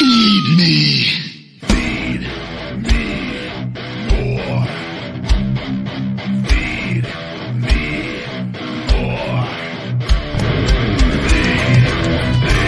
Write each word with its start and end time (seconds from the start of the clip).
Feed 0.00 0.46
me. 0.56 1.04
Feed 1.68 2.22
me 2.84 3.04
more. 4.08 4.64
Feed 6.48 7.04
me 7.60 7.80
more. 8.88 9.44
Feed 11.28 11.84
me 12.46 12.64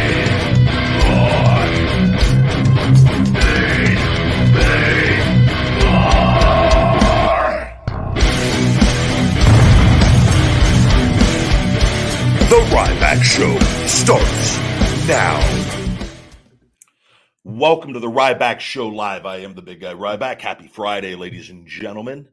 more. 1.01 1.65
Feed 3.33 4.01
me 4.53 4.77
more. 5.81 6.13
The 12.51 12.61
Ryback 12.75 13.21
Show 13.23 13.55
starts 13.87 14.49
now. 15.09 15.62
Welcome 17.45 17.93
to 17.95 17.99
the 17.99 18.07
Ryback 18.07 18.61
Show 18.61 18.87
Live. 18.87 19.27
I 19.27 19.39
am 19.39 19.53
the 19.53 19.63
big 19.63 19.81
guy 19.81 19.95
Ryback. 19.95 20.41
Happy 20.41 20.69
Friday, 20.69 21.17
ladies 21.17 21.51
and 21.51 21.67
gentlemen. 21.67 22.29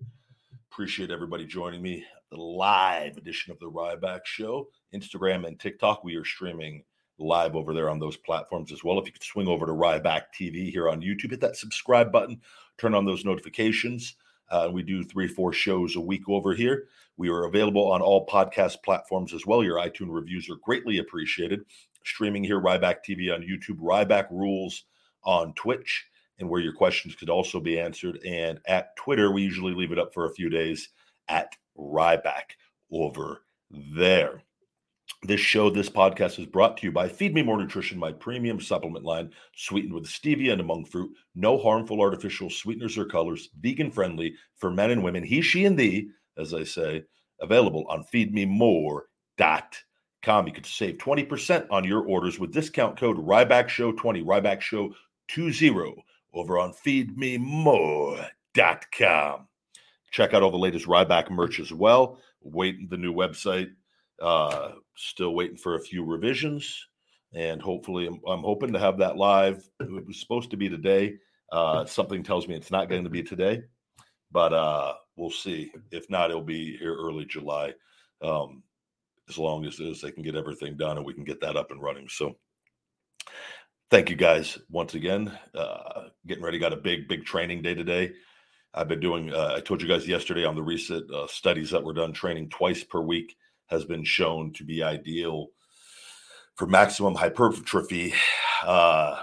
Appreciate 0.72 1.10
everybody 1.10 1.48
joining 1.48 1.82
me. 1.82 2.06
The 2.30 2.38
live 2.38 3.18
edition 3.18 3.52
of 3.52 3.58
the 3.58 3.72
Ryback 3.72 4.20
Show, 4.26 4.68
Instagram 4.94 5.48
and 5.48 5.60
TikTok. 5.60 6.04
We 6.04 6.16
are 6.16 6.24
streaming 6.24 6.84
live 7.18 7.56
over 7.56 7.74
there 7.74 7.90
on 7.90 7.98
those 7.98 8.18
platforms 8.18 8.72
as 8.72 8.84
well. 8.84 9.00
If 9.00 9.08
you 9.08 9.12
could 9.12 9.24
swing 9.24 9.48
over 9.48 9.66
to 9.66 9.72
Ryback 9.72 10.26
TV 10.40 10.72
here 10.72 10.88
on 10.88 11.02
YouTube, 11.02 11.32
hit 11.32 11.42
that 11.42 11.58
subscribe 11.58 12.12
button, 12.12 12.40
turn 12.78 12.94
on 12.94 13.04
those 13.04 13.26
notifications. 13.26 14.16
Uh, 14.52 14.70
we 14.72 14.84
do 14.84 15.04
three, 15.04 15.28
four 15.28 15.52
shows 15.52 15.96
a 15.96 16.00
week 16.00 16.30
over 16.30 16.54
here. 16.54 16.86
We 17.18 17.30
are 17.30 17.46
available 17.46 17.92
on 17.92 18.04
all 18.04 18.28
podcast 18.28 18.84
platforms 18.86 19.34
as 19.34 19.44
well. 19.48 19.64
Your 19.64 19.78
iTunes 19.78 20.14
reviews 20.14 20.52
are 20.52 20.58
greatly 20.58 21.00
appreciated. 21.00 21.62
Streaming 22.06 22.44
here, 22.44 22.62
Ryback 22.62 22.98
TV 23.04 23.34
on 23.34 23.42
YouTube, 23.42 23.80
Ryback 23.80 24.30
Rules 24.30 24.86
on 25.24 25.54
Twitch, 25.54 26.06
and 26.40 26.50
where 26.50 26.62
your 26.62 26.74
questions 26.74 27.16
could 27.16 27.30
also 27.30 27.60
be 27.60 27.80
answered. 27.80 28.20
And 28.26 28.60
at 28.66 28.96
Twitter, 28.96 29.32
we 29.32 29.42
usually 29.42 29.74
leave 29.74 29.92
it 29.92 30.00
up 30.00 30.14
for 30.14 30.26
a 30.26 30.34
few 30.34 30.50
days 30.50 30.90
at 31.28 31.56
Ryback 31.78 32.56
over 32.92 33.44
there. 33.70 34.42
This 35.24 35.42
show, 35.42 35.70
this 35.70 35.90
podcast 35.90 36.40
is 36.40 36.46
brought 36.46 36.78
to 36.78 36.88
you 36.88 36.94
by 36.94 37.10
Feed 37.10 37.34
Me 37.34 37.44
More 37.44 37.58
Nutrition, 37.58 38.00
my 38.00 38.14
premium 38.14 38.62
supplement 38.62 39.04
line, 39.04 39.32
sweetened 39.54 39.94
with 39.94 40.06
stevia 40.06 40.54
and 40.54 40.66
monk 40.66 40.90
fruit, 40.90 41.12
no 41.36 41.58
harmful 41.58 42.00
artificial 42.00 42.50
sweeteners 42.50 42.98
or 42.98 43.04
colors, 43.04 43.50
vegan 43.60 43.92
friendly 43.92 44.34
for 44.56 44.72
men 44.72 44.92
and 44.92 45.04
women, 45.04 45.24
he, 45.24 45.42
she, 45.42 45.66
and 45.66 45.78
thee, 45.78 46.10
as 46.38 46.54
I 46.54 46.64
say, 46.64 47.04
available 47.42 47.86
on 47.90 48.06
feedmemore.com. 48.06 50.48
You 50.48 50.54
could 50.54 50.66
save 50.66 51.00
20% 51.00 51.68
on 51.70 51.84
your 51.84 52.08
orders 52.08 52.40
with 52.40 52.54
discount 52.54 52.98
code 52.98 53.18
Ryback 53.18 53.68
Show 53.68 53.92
20, 53.92 54.24
Ryback 54.24 54.62
Show 54.62 54.94
20 55.34 56.04
over 56.34 56.60
on 56.60 56.74
feedmemore.com. 56.74 59.48
Check 60.12 60.34
out 60.34 60.42
all 60.42 60.52
the 60.52 60.58
latest 60.58 60.88
Ryback 60.88 61.30
merch 61.30 61.60
as 61.60 61.72
well. 61.72 62.20
Waiting 62.42 62.88
the 62.90 62.98
new 62.98 63.14
website. 63.14 63.70
Uh, 64.22 64.74
still 64.96 65.34
waiting 65.34 65.58
for 65.58 65.76
a 65.76 65.82
few 65.82 66.04
revisions, 66.04 66.88
and 67.34 67.62
hopefully, 67.62 68.06
I'm, 68.06 68.20
I'm 68.28 68.42
hoping 68.42 68.74
to 68.74 68.80
have 68.80 68.98
that 68.98 69.16
live. 69.16 69.64
It 69.80 70.06
was 70.06 70.20
supposed 70.20 70.52
to 70.52 70.58
be 70.58 70.68
today. 70.68 71.16
Uh, 71.54 71.86
something 71.86 72.22
tells 72.22 72.46
me 72.48 72.56
it's 72.56 72.72
not 72.72 72.90
going 72.90 73.06
to 73.06 73.10
be 73.10 73.24
today, 73.24 73.62
but 74.32 74.52
uh, 74.52 74.96
we'll 75.16 75.32
see. 75.32 75.72
If 75.92 76.10
not, 76.10 76.32
it'll 76.32 76.42
be 76.42 76.76
here 76.78 76.96
early 76.96 77.26
July. 77.26 77.74
Um, 78.22 78.64
as 79.30 79.38
long 79.38 79.66
as, 79.66 79.80
as 79.80 80.02
they 80.02 80.12
can 80.12 80.24
get 80.24 80.36
everything 80.36 80.76
done 80.76 80.98
and 80.98 81.06
we 81.06 81.14
can 81.14 81.24
get 81.24 81.40
that 81.42 81.56
up 81.56 81.72
and 81.72 81.82
running. 81.82 82.08
So, 82.10 82.36
thank 83.90 84.10
you 84.10 84.16
guys 84.16 84.58
once 84.70 84.94
again. 84.94 85.32
Uh, 85.54 86.10
getting 86.28 86.44
ready, 86.44 86.60
got 86.60 86.74
a 86.74 86.78
big, 86.78 87.08
big 87.08 87.26
training 87.26 87.62
day 87.62 87.74
today. 87.74 88.12
I've 88.74 88.88
been 88.88 89.00
doing, 89.00 89.34
uh, 89.34 89.56
I 89.58 89.62
told 89.62 89.82
you 89.82 89.88
guys 89.88 90.08
yesterday 90.08 90.46
on 90.46 90.56
the 90.56 90.62
recent 90.62 91.12
uh, 91.12 91.28
studies 91.28 91.72
that 91.72 91.84
were 91.84 91.94
done, 91.94 92.14
training 92.14 92.50
twice 92.50 92.84
per 92.84 93.02
week 93.02 93.36
has 93.68 93.86
been 93.86 94.04
shown 94.04 94.54
to 94.54 94.64
be 94.64 94.84
ideal 94.84 95.48
for 96.56 96.68
maximum 96.68 97.16
hypertrophy. 97.16 98.14
Uh, 98.64 99.22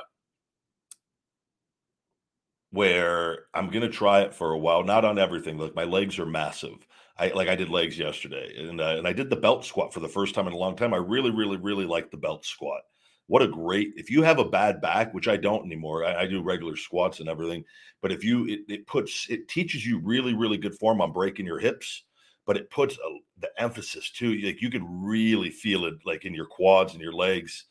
where 2.71 3.45
I'm 3.55 3.71
gonna 3.71 3.89
try 3.89 4.21
it 4.21 4.35
for 4.35 4.53
a 4.53 4.59
while, 4.59 4.83
not 4.83 5.05
on 5.05 5.19
everything. 5.19 5.57
Like 5.57 5.75
my 5.75 5.85
legs 5.85 6.19
are 6.19 6.27
massive. 6.27 6.87
I 7.17 7.29
like 7.29 7.49
I 7.49 7.55
did 7.55 7.71
legs 7.71 7.99
yesterday, 7.99 8.55
and 8.59 8.81
uh, 8.81 8.97
and 8.99 9.07
I 9.07 9.13
did 9.13 9.31
the 9.31 9.37
belt 9.37 9.65
squat 9.65 9.95
for 9.95 10.01
the 10.01 10.09
first 10.09 10.35
time 10.35 10.47
in 10.47 10.53
a 10.53 10.59
long 10.59 10.77
time. 10.77 10.93
I 10.93 10.99
really, 10.99 11.31
really, 11.31 11.57
really 11.57 11.87
like 11.87 12.11
the 12.11 12.19
belt 12.19 12.45
squat. 12.45 12.83
What 13.29 13.43
a 13.43 13.49
great! 13.49 13.93
If 13.97 14.11
you 14.11 14.23
have 14.23 14.39
a 14.39 14.49
bad 14.49 14.81
back, 14.81 15.13
which 15.13 15.29
I 15.29 15.37
don't 15.37 15.67
anymore, 15.67 16.05
I, 16.05 16.23
I 16.23 16.27
do 16.27 16.43
regular 16.43 16.77
squats 16.77 17.21
and 17.21 17.29
everything. 17.29 17.65
But 18.01 18.13
if 18.13 18.23
you, 18.23 18.47
it, 18.47 18.61
it 18.69 18.87
puts, 18.87 19.27
it 19.29 19.49
teaches 19.49 19.85
you 19.85 19.99
really, 19.99 20.35
really 20.35 20.59
good 20.59 20.79
form 20.79 21.01
on 21.01 21.13
breaking 21.13 21.47
your 21.47 21.59
hips. 21.59 22.05
But 22.47 22.57
it 22.57 22.71
puts 22.71 22.95
a, 22.97 23.19
the 23.41 23.51
emphasis 23.61 24.11
too. 24.11 24.35
Like 24.35 24.63
you 24.63 24.71
can 24.71 24.87
really 25.03 25.51
feel 25.51 25.87
it, 25.87 25.95
like 26.05 26.25
in 26.25 26.35
your 26.35 26.47
quads 26.47 26.93
and 26.93 27.03
your 27.03 27.13
legs. 27.13 27.65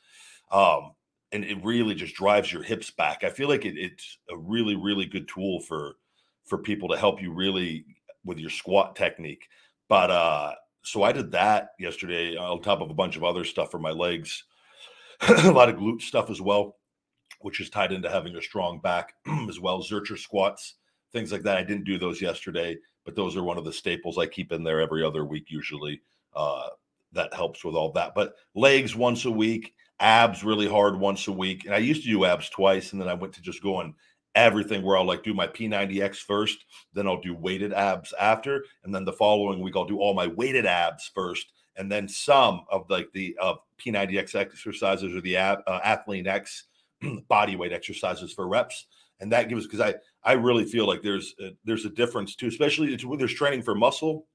Um, 0.51 0.91
and 1.31 1.45
it 1.45 1.63
really 1.63 1.95
just 1.95 2.15
drives 2.15 2.51
your 2.51 2.63
hips 2.63 2.91
back. 2.91 3.23
I 3.23 3.29
feel 3.29 3.47
like 3.47 3.65
it, 3.65 3.77
it's 3.77 4.17
a 4.29 4.37
really, 4.37 4.75
really 4.75 5.05
good 5.05 5.27
tool 5.27 5.61
for 5.61 5.95
for 6.45 6.59
people 6.59 6.89
to 6.89 6.97
help 6.97 7.21
you 7.21 7.31
really 7.33 7.85
with 8.23 8.37
your 8.37 8.49
squat 8.49 8.95
technique. 8.95 9.47
But 9.87 10.11
uh 10.11 10.53
so 10.83 11.01
I 11.01 11.11
did 11.11 11.31
that 11.31 11.69
yesterday 11.79 12.37
on 12.37 12.61
top 12.61 12.79
of 12.81 12.91
a 12.91 12.93
bunch 12.93 13.15
of 13.15 13.23
other 13.23 13.43
stuff 13.43 13.71
for 13.71 13.79
my 13.79 13.89
legs, 13.89 14.43
a 15.45 15.51
lot 15.51 15.69
of 15.69 15.75
glute 15.75 16.01
stuff 16.01 16.29
as 16.29 16.41
well, 16.41 16.77
which 17.41 17.59
is 17.59 17.69
tied 17.69 17.91
into 17.91 18.09
having 18.09 18.35
a 18.35 18.41
strong 18.41 18.79
back 18.79 19.13
as 19.49 19.59
well. 19.59 19.81
Zercher 19.81 20.17
squats, 20.17 20.75
things 21.11 21.31
like 21.31 21.43
that. 21.43 21.57
I 21.57 21.63
didn't 21.63 21.85
do 21.85 21.97
those 21.97 22.21
yesterday, 22.21 22.77
but 23.03 23.15
those 23.15 23.35
are 23.35 23.43
one 23.43 23.57
of 23.57 23.65
the 23.65 23.73
staples 23.73 24.17
I 24.17 24.25
keep 24.25 24.51
in 24.51 24.63
there 24.63 24.81
every 24.81 25.03
other 25.03 25.25
week 25.25 25.45
usually. 25.49 26.01
Uh, 26.35 26.69
that 27.13 27.33
helps 27.33 27.63
with 27.63 27.75
all 27.75 27.91
that. 27.93 28.13
But 28.13 28.35
legs 28.53 28.95
once 28.95 29.25
a 29.25 29.31
week, 29.31 29.73
abs 29.99 30.43
really 30.43 30.67
hard 30.67 30.99
once 30.99 31.27
a 31.27 31.31
week. 31.31 31.65
And 31.65 31.73
I 31.73 31.77
used 31.79 32.03
to 32.03 32.09
do 32.09 32.25
abs 32.25 32.49
twice, 32.49 32.91
and 32.91 33.01
then 33.01 33.07
I 33.07 33.13
went 33.13 33.33
to 33.33 33.41
just 33.41 33.63
going 33.63 33.95
everything 34.35 34.83
where 34.83 34.97
I'll 34.97 35.05
like 35.05 35.23
do 35.23 35.33
my 35.33 35.47
P90X 35.47 36.17
first, 36.17 36.65
then 36.93 37.07
I'll 37.07 37.21
do 37.21 37.33
weighted 37.33 37.73
abs 37.73 38.13
after, 38.19 38.65
and 38.83 38.93
then 38.93 39.05
the 39.05 39.13
following 39.13 39.61
week 39.61 39.75
I'll 39.75 39.85
do 39.85 39.99
all 39.99 40.13
my 40.13 40.27
weighted 40.27 40.65
abs 40.65 41.09
first, 41.13 41.53
and 41.77 41.91
then 41.91 42.07
some 42.07 42.61
of 42.69 42.89
like 42.89 43.11
the 43.13 43.35
uh, 43.41 43.55
P90X 43.79 44.35
exercises 44.35 45.15
or 45.15 45.21
the 45.21 45.37
ab, 45.37 45.59
uh, 45.67 45.79
Athlean 45.83 46.27
X 46.27 46.65
body 47.27 47.55
weight 47.55 47.73
exercises 47.73 48.33
for 48.33 48.47
reps. 48.47 48.87
And 49.21 49.31
that 49.31 49.47
gives 49.47 49.65
because 49.65 49.79
I 49.79 49.95
I 50.23 50.33
really 50.33 50.65
feel 50.65 50.85
like 50.87 51.01
there's 51.01 51.33
a, 51.39 51.51
there's 51.63 51.85
a 51.85 51.89
difference 51.89 52.35
too, 52.35 52.47
especially 52.47 52.95
when 53.05 53.17
there's 53.17 53.33
training 53.33 53.61
for 53.61 53.73
muscle, 53.73 54.27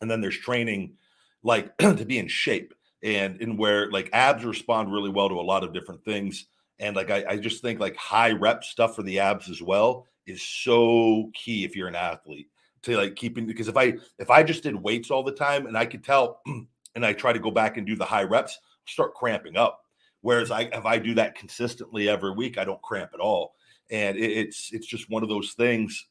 and 0.00 0.10
then 0.10 0.20
there's 0.20 0.38
training 0.38 0.94
like 1.42 1.76
to 1.78 2.04
be 2.04 2.18
in 2.18 2.26
shape 2.26 2.74
and 3.02 3.40
in 3.40 3.56
where 3.56 3.90
like 3.90 4.10
abs 4.12 4.44
respond 4.44 4.92
really 4.92 5.10
well 5.10 5.28
to 5.28 5.38
a 5.38 5.42
lot 5.42 5.64
of 5.64 5.72
different 5.72 6.04
things 6.04 6.46
and 6.80 6.96
like 6.96 7.10
I, 7.10 7.24
I, 7.28 7.36
just 7.36 7.62
think 7.62 7.78
like 7.78 7.96
high 7.96 8.32
rep 8.32 8.64
stuff 8.64 8.96
for 8.96 9.02
the 9.02 9.20
abs 9.20 9.48
as 9.48 9.62
well 9.62 10.06
is 10.26 10.42
so 10.42 11.30
key 11.34 11.64
if 11.64 11.76
you're 11.76 11.88
an 11.88 11.94
athlete 11.94 12.48
to 12.82 12.96
like 12.96 13.14
keeping 13.14 13.46
because 13.46 13.68
if 13.68 13.76
i 13.76 13.94
if 14.18 14.30
i 14.30 14.42
just 14.42 14.62
did 14.62 14.74
weights 14.74 15.10
all 15.10 15.22
the 15.22 15.32
time 15.32 15.66
and 15.66 15.76
i 15.76 15.84
could 15.84 16.02
tell 16.02 16.40
and 16.94 17.04
i 17.06 17.12
try 17.12 17.32
to 17.32 17.38
go 17.38 17.50
back 17.50 17.76
and 17.76 17.86
do 17.86 17.94
the 17.94 18.04
high 18.04 18.24
reps 18.24 18.58
start 18.90 19.14
cramping 19.14 19.56
up. 19.56 19.84
Whereas 20.22 20.50
i 20.50 20.62
if 20.62 20.84
i 20.84 20.98
do 20.98 21.14
that 21.14 21.34
consistently 21.34 22.08
every 22.08 22.32
week 22.32 22.58
i 22.58 22.64
don't 22.64 22.82
cramp 22.82 23.12
at 23.14 23.20
all. 23.20 23.54
And 23.90 24.16
it, 24.16 24.30
it's 24.30 24.70
it's 24.72 24.86
just 24.86 25.10
one 25.10 25.22
of 25.22 25.28
those 25.28 25.52
things. 25.52 26.06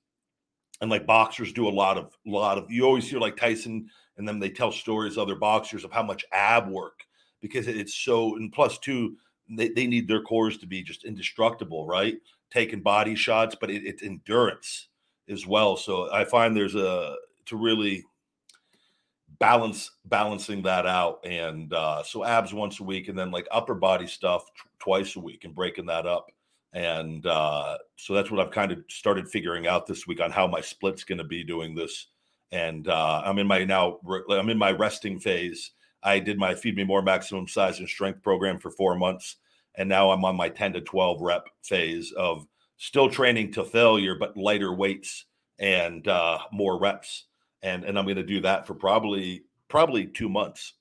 And 0.81 0.89
like 0.89 1.05
boxers 1.05 1.51
do 1.51 1.67
a 1.67 1.69
lot 1.69 1.97
of 1.97 2.17
a 2.25 2.29
lot 2.29 2.57
of 2.57 2.71
you 2.71 2.85
always 2.85 3.07
hear 3.07 3.19
like 3.19 3.37
tyson 3.37 3.89
and 4.17 4.27
then 4.27 4.39
they 4.39 4.49
tell 4.49 4.71
stories 4.71 5.17
other 5.17 5.35
boxers 5.35 5.83
of 5.83 5.91
how 5.91 6.03
much 6.03 6.25
ab 6.31 6.69
work 6.69 7.03
because 7.41 7.67
it's 7.67 7.95
so 7.95 8.35
and 8.35 8.51
plus 8.51 8.77
two 8.79 9.15
they, 9.49 9.69
they 9.69 9.87
need 9.87 10.07
their 10.07 10.21
cores 10.21 10.57
to 10.57 10.67
be 10.67 10.81
just 10.81 11.05
indestructible 11.05 11.85
right 11.85 12.17
taking 12.51 12.81
body 12.81 13.15
shots 13.15 13.55
but 13.59 13.69
it, 13.69 13.85
it's 13.85 14.03
endurance 14.03 14.89
as 15.29 15.45
well 15.47 15.77
so 15.77 16.11
i 16.13 16.23
find 16.23 16.55
there's 16.55 16.75
a 16.75 17.15
to 17.45 17.57
really 17.57 18.03
balance 19.39 19.91
balancing 20.05 20.61
that 20.61 20.85
out 20.85 21.19
and 21.25 21.73
uh 21.73 22.03
so 22.03 22.25
abs 22.25 22.53
once 22.53 22.79
a 22.79 22.83
week 22.83 23.07
and 23.07 23.17
then 23.17 23.31
like 23.31 23.47
upper 23.51 23.75
body 23.75 24.07
stuff 24.07 24.45
t- 24.55 24.69
twice 24.79 25.15
a 25.15 25.19
week 25.19 25.45
and 25.45 25.55
breaking 25.55 25.85
that 25.85 26.05
up 26.05 26.31
And 26.73 27.25
uh, 27.25 27.77
so 27.95 28.13
that's 28.13 28.29
what 28.29 28.39
I've 28.39 28.51
kind 28.51 28.71
of 28.71 28.79
started 28.89 29.27
figuring 29.27 29.65
out 29.67 29.87
this 29.87 30.05
week 30.05 30.21
on 30.21 30.31
how 30.31 30.45
my 30.47 30.61
split's 30.61 31.03
going 31.03 31.17
to 31.17 31.23
be 31.23 31.43
doing 31.43 31.73
this. 31.73 32.07
And 32.51 32.87
uh, 32.87 33.23
I'm 33.25 33.39
in 33.39 33.47
my 33.47 33.65
now, 33.65 33.97
I'm 34.29 34.49
in 34.49 34.57
my 34.57 34.71
resting 34.71 35.19
phase. 35.19 35.71
I 36.03 36.19
did 36.19 36.37
my 36.37 36.55
Feed 36.55 36.75
Me 36.75 36.83
More 36.83 37.01
maximum 37.01 37.47
size 37.47 37.79
and 37.79 37.87
strength 37.87 38.21
program 38.21 38.59
for 38.59 38.71
four 38.71 38.95
months. 38.95 39.37
And 39.75 39.87
now 39.87 40.11
I'm 40.11 40.25
on 40.25 40.35
my 40.35 40.49
10 40.49 40.73
to 40.73 40.81
12 40.81 41.21
rep 41.21 41.47
phase 41.63 42.11
of 42.11 42.45
still 42.77 43.09
training 43.09 43.53
to 43.53 43.63
failure, 43.63 44.15
but 44.15 44.37
lighter 44.37 44.73
weights 44.73 45.25
and 45.59 46.07
uh, 46.07 46.39
more 46.51 46.79
reps. 46.79 47.25
And, 47.61 47.83
and 47.83 47.97
I'm 47.97 48.05
going 48.05 48.15
to 48.15 48.23
do 48.23 48.41
that 48.41 48.65
for 48.65 48.73
probably, 48.73 49.43
probably 49.67 50.07
two 50.07 50.29
months 50.29 50.73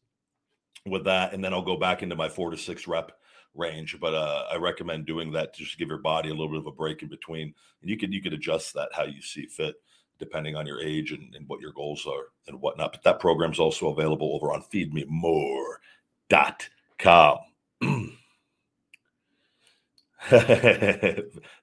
with 0.86 1.04
that. 1.04 1.32
And 1.32 1.44
then 1.44 1.52
I'll 1.52 1.62
go 1.62 1.76
back 1.76 2.02
into 2.02 2.16
my 2.16 2.28
four 2.28 2.50
to 2.50 2.56
six 2.56 2.86
rep 2.86 3.12
range. 3.54 3.98
But 4.00 4.14
uh, 4.14 4.44
I 4.50 4.56
recommend 4.56 5.06
doing 5.06 5.32
that 5.32 5.54
to 5.54 5.64
just 5.64 5.78
give 5.78 5.88
your 5.88 5.98
body 5.98 6.28
a 6.28 6.32
little 6.32 6.48
bit 6.48 6.60
of 6.60 6.66
a 6.66 6.72
break 6.72 7.02
in 7.02 7.08
between. 7.08 7.52
And 7.82 7.90
you 7.90 7.98
could 7.98 8.12
you 8.12 8.22
could 8.22 8.32
adjust 8.32 8.74
that 8.74 8.90
how 8.92 9.04
you 9.04 9.20
see 9.20 9.46
fit, 9.46 9.74
depending 10.18 10.56
on 10.56 10.66
your 10.66 10.80
age 10.80 11.12
and, 11.12 11.34
and 11.34 11.48
what 11.48 11.60
your 11.60 11.72
goals 11.72 12.06
are 12.06 12.28
and 12.46 12.60
whatnot. 12.60 12.92
But 12.92 13.02
that 13.04 13.20
program 13.20 13.52
is 13.52 13.58
also 13.58 13.88
available 13.88 14.34
over 14.34 14.52
on 14.52 14.62
feedmemore.com. 14.62 17.38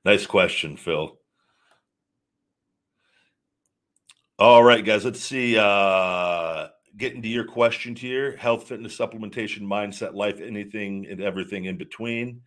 nice 0.05 0.25
question, 0.25 0.77
Phil. 0.77 1.19
All 4.37 4.63
right, 4.63 4.83
guys, 4.83 5.05
let's 5.05 5.21
see. 5.21 5.57
Uh, 5.57 6.67
getting 6.97 7.21
to 7.21 7.27
your 7.27 7.45
question 7.45 7.95
here 7.95 8.35
health, 8.35 8.67
fitness, 8.67 8.97
supplementation, 8.97 9.61
mindset, 9.61 10.13
life, 10.13 10.41
anything 10.41 11.07
and 11.09 11.21
everything 11.21 11.65
in 11.65 11.77
between. 11.77 12.41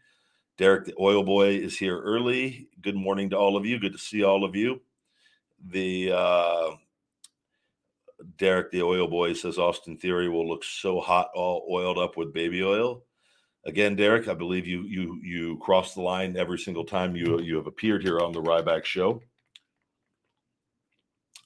Derek, 0.59 0.87
the 0.87 0.95
oil 1.01 1.23
boy, 1.23 1.51
is 1.51 1.79
here 1.79 2.01
early. 2.01 2.69
Good 2.81 2.97
morning 2.97 3.31
to 3.31 3.39
all 3.39 3.57
of 3.57 3.65
you. 3.65 3.79
Good 3.79 3.93
to 3.93 3.99
see 3.99 4.25
all 4.25 4.45
of 4.45 4.57
you. 4.57 4.81
The 5.67 6.13
uh, 6.13 6.71
Derek, 8.37 8.71
the 8.71 8.83
oil 8.83 9.09
boy, 9.09 9.33
says 9.33 9.59
Austin 9.59 9.97
Theory 9.97 10.29
will 10.29 10.49
look 10.49 10.65
so 10.65 11.01
hot, 11.01 11.31
all 11.35 11.69
oiled 11.71 11.99
up 11.99 12.17
with 12.17 12.33
baby 12.33 12.63
oil. 12.63 13.05
Again, 13.65 13.97
Derek, 13.97 14.29
I 14.29 14.35
believe 14.35 14.67
you 14.67 14.83
you 14.85 15.21
you 15.23 15.59
cross 15.59 15.95
the 15.95 16.01
line 16.01 16.37
every 16.37 16.59
single 16.59 16.85
time 16.85 17.17
you 17.17 17.41
you 17.41 17.57
have 17.57 17.67
appeared 17.67 18.03
here 18.03 18.21
on 18.21 18.33
the 18.33 18.43
Ryback 18.43 18.85
Show. 18.85 19.21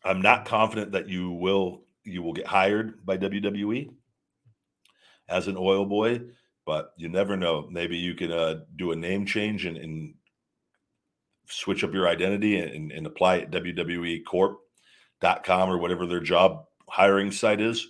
I'm 0.04 0.20
not 0.20 0.44
confident 0.44 0.92
that 0.92 1.08
you 1.08 1.30
will 1.30 1.82
you 2.04 2.22
will 2.22 2.32
get 2.32 2.46
hired 2.46 3.04
by 3.04 3.16
WWE 3.16 3.90
as 5.28 5.48
an 5.48 5.56
oil 5.56 5.86
boy, 5.86 6.20
but 6.66 6.92
you 6.96 7.08
never 7.08 7.36
know. 7.36 7.68
Maybe 7.70 7.96
you 7.96 8.14
can 8.14 8.32
uh, 8.32 8.60
do 8.76 8.92
a 8.92 8.96
name 8.96 9.26
change 9.26 9.66
and, 9.66 9.76
and 9.76 10.14
switch 11.46 11.84
up 11.84 11.94
your 11.94 12.08
identity 12.08 12.58
and, 12.58 12.92
and 12.92 13.06
apply 13.06 13.38
at 13.38 13.50
WWEcorp.com 13.50 15.70
or 15.70 15.78
whatever 15.78 16.06
their 16.06 16.20
job 16.20 16.64
hiring 16.88 17.30
site 17.30 17.60
is. 17.60 17.86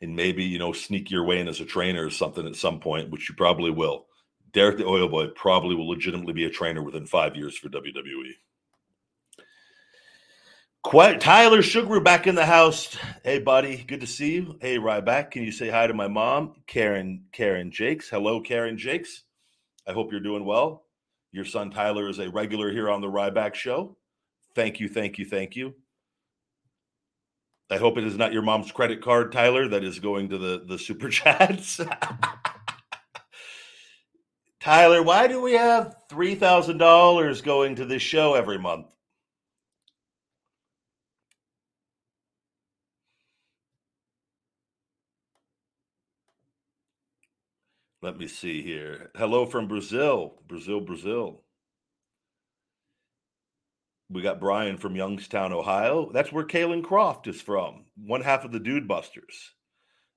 And 0.00 0.16
maybe, 0.16 0.44
you 0.44 0.58
know, 0.58 0.72
sneak 0.72 1.10
your 1.10 1.24
way 1.24 1.40
in 1.40 1.48
as 1.48 1.60
a 1.60 1.64
trainer 1.64 2.04
or 2.04 2.10
something 2.10 2.46
at 2.46 2.56
some 2.56 2.80
point, 2.80 3.10
which 3.10 3.28
you 3.28 3.34
probably 3.34 3.70
will. 3.70 4.06
Derek 4.52 4.78
the 4.78 4.86
Oil 4.86 5.08
Boy 5.08 5.28
probably 5.34 5.74
will 5.74 5.88
legitimately 5.88 6.32
be 6.32 6.44
a 6.44 6.50
trainer 6.50 6.82
within 6.82 7.06
five 7.06 7.36
years 7.36 7.56
for 7.56 7.68
WWE. 7.68 8.32
Quite, 10.84 11.20
Tyler 11.20 11.62
Sugar 11.62 11.98
back 11.98 12.26
in 12.26 12.34
the 12.34 12.44
house. 12.44 12.94
Hey, 13.24 13.38
buddy, 13.38 13.82
good 13.88 14.00
to 14.00 14.06
see 14.06 14.34
you. 14.34 14.58
Hey, 14.60 14.76
Ryback, 14.76 15.30
can 15.30 15.42
you 15.42 15.50
say 15.50 15.70
hi 15.70 15.86
to 15.86 15.94
my 15.94 16.08
mom, 16.08 16.56
Karen 16.66 17.24
Karen 17.32 17.70
Jakes? 17.70 18.10
Hello, 18.10 18.42
Karen 18.42 18.76
Jakes. 18.76 19.24
I 19.88 19.92
hope 19.92 20.12
you're 20.12 20.20
doing 20.20 20.44
well. 20.44 20.83
Your 21.34 21.44
son 21.44 21.72
Tyler 21.72 22.08
is 22.08 22.20
a 22.20 22.30
regular 22.30 22.70
here 22.70 22.88
on 22.88 23.00
the 23.00 23.08
Ryback 23.08 23.54
Show. 23.54 23.96
Thank 24.54 24.78
you, 24.78 24.88
thank 24.88 25.18
you, 25.18 25.24
thank 25.24 25.56
you. 25.56 25.74
I 27.68 27.76
hope 27.76 27.98
it 27.98 28.04
is 28.04 28.16
not 28.16 28.32
your 28.32 28.42
mom's 28.42 28.70
credit 28.70 29.02
card, 29.02 29.32
Tyler, 29.32 29.66
that 29.66 29.82
is 29.82 29.98
going 29.98 30.28
to 30.28 30.38
the 30.38 30.62
the 30.64 30.78
super 30.78 31.08
chats. 31.10 31.80
Tyler, 34.60 35.02
why 35.02 35.26
do 35.26 35.42
we 35.42 35.54
have 35.54 35.96
three 36.08 36.36
thousand 36.36 36.78
dollars 36.78 37.42
going 37.42 37.74
to 37.74 37.84
this 37.84 38.00
show 38.00 38.34
every 38.34 38.58
month? 38.58 38.93
Let 48.04 48.18
me 48.18 48.26
see 48.26 48.60
here. 48.60 49.10
Hello 49.16 49.46
from 49.46 49.66
Brazil. 49.66 50.34
Brazil, 50.46 50.78
Brazil. 50.78 51.40
We 54.10 54.20
got 54.20 54.38
Brian 54.38 54.76
from 54.76 54.94
Youngstown, 54.94 55.54
Ohio. 55.54 56.10
That's 56.12 56.30
where 56.30 56.44
Caylen 56.44 56.84
Croft 56.84 57.26
is 57.28 57.40
from. 57.40 57.86
One 57.96 58.20
half 58.20 58.44
of 58.44 58.52
the 58.52 58.60
Dude 58.60 58.86
Busters. 58.86 59.54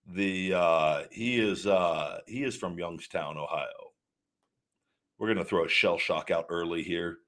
The 0.05 0.53
uh 0.53 1.03
he 1.11 1.39
is 1.39 1.65
uh 1.65 2.19
he 2.27 2.43
is 2.43 2.57
from 2.57 2.77
Youngstown, 2.77 3.37
Ohio. 3.37 3.93
We're 5.17 5.29
gonna 5.29 5.45
throw 5.45 5.63
a 5.63 5.69
shell 5.69 5.97
shock 5.97 6.29
out 6.29 6.47
early 6.49 6.83
here. 6.83 7.19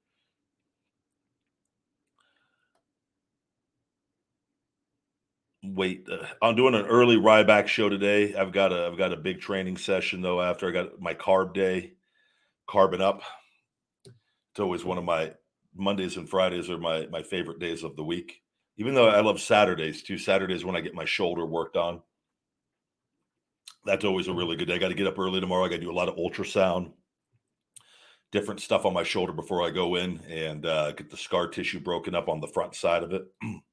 Wait. 5.74 6.06
Uh, 6.10 6.26
I'm 6.42 6.56
doing 6.56 6.74
an 6.74 6.86
early 6.86 7.16
Ryback 7.16 7.66
show 7.66 7.88
today. 7.88 8.34
I've 8.34 8.52
got 8.52 8.72
a 8.72 8.86
I've 8.86 8.98
got 8.98 9.12
a 9.12 9.16
big 9.16 9.40
training 9.40 9.76
session 9.76 10.20
though. 10.20 10.40
After 10.40 10.68
I 10.68 10.72
got 10.72 11.00
my 11.00 11.14
carb 11.14 11.54
day, 11.54 11.92
carbon 12.68 13.00
up. 13.00 13.22
It's 14.06 14.60
always 14.60 14.84
one 14.84 14.98
of 14.98 15.04
my 15.04 15.32
Mondays 15.74 16.16
and 16.16 16.28
Fridays 16.28 16.70
are 16.70 16.78
my 16.78 17.06
my 17.06 17.22
favorite 17.22 17.58
days 17.58 17.84
of 17.84 17.96
the 17.96 18.04
week. 18.04 18.42
Even 18.76 18.94
though 18.94 19.08
I 19.08 19.20
love 19.20 19.40
Saturdays 19.40 20.02
too. 20.02 20.18
Saturdays 20.18 20.64
when 20.64 20.76
I 20.76 20.80
get 20.80 20.94
my 20.94 21.04
shoulder 21.04 21.46
worked 21.46 21.76
on. 21.76 22.00
That's 23.84 24.04
always 24.04 24.28
a 24.28 24.32
really 24.34 24.56
good 24.56 24.68
day. 24.68 24.74
I 24.74 24.78
got 24.78 24.88
to 24.88 24.94
get 24.94 25.06
up 25.06 25.18
early 25.18 25.40
tomorrow. 25.40 25.64
I 25.64 25.68
got 25.68 25.76
to 25.76 25.80
do 25.80 25.90
a 25.90 25.92
lot 25.92 26.08
of 26.08 26.16
ultrasound, 26.16 26.92
different 28.30 28.60
stuff 28.60 28.84
on 28.84 28.92
my 28.92 29.02
shoulder 29.02 29.32
before 29.32 29.66
I 29.66 29.70
go 29.70 29.94
in 29.94 30.20
and 30.28 30.66
uh, 30.66 30.92
get 30.92 31.08
the 31.08 31.16
scar 31.16 31.48
tissue 31.48 31.80
broken 31.80 32.14
up 32.14 32.28
on 32.28 32.40
the 32.40 32.46
front 32.46 32.74
side 32.74 33.02
of 33.02 33.12
it. 33.12 33.22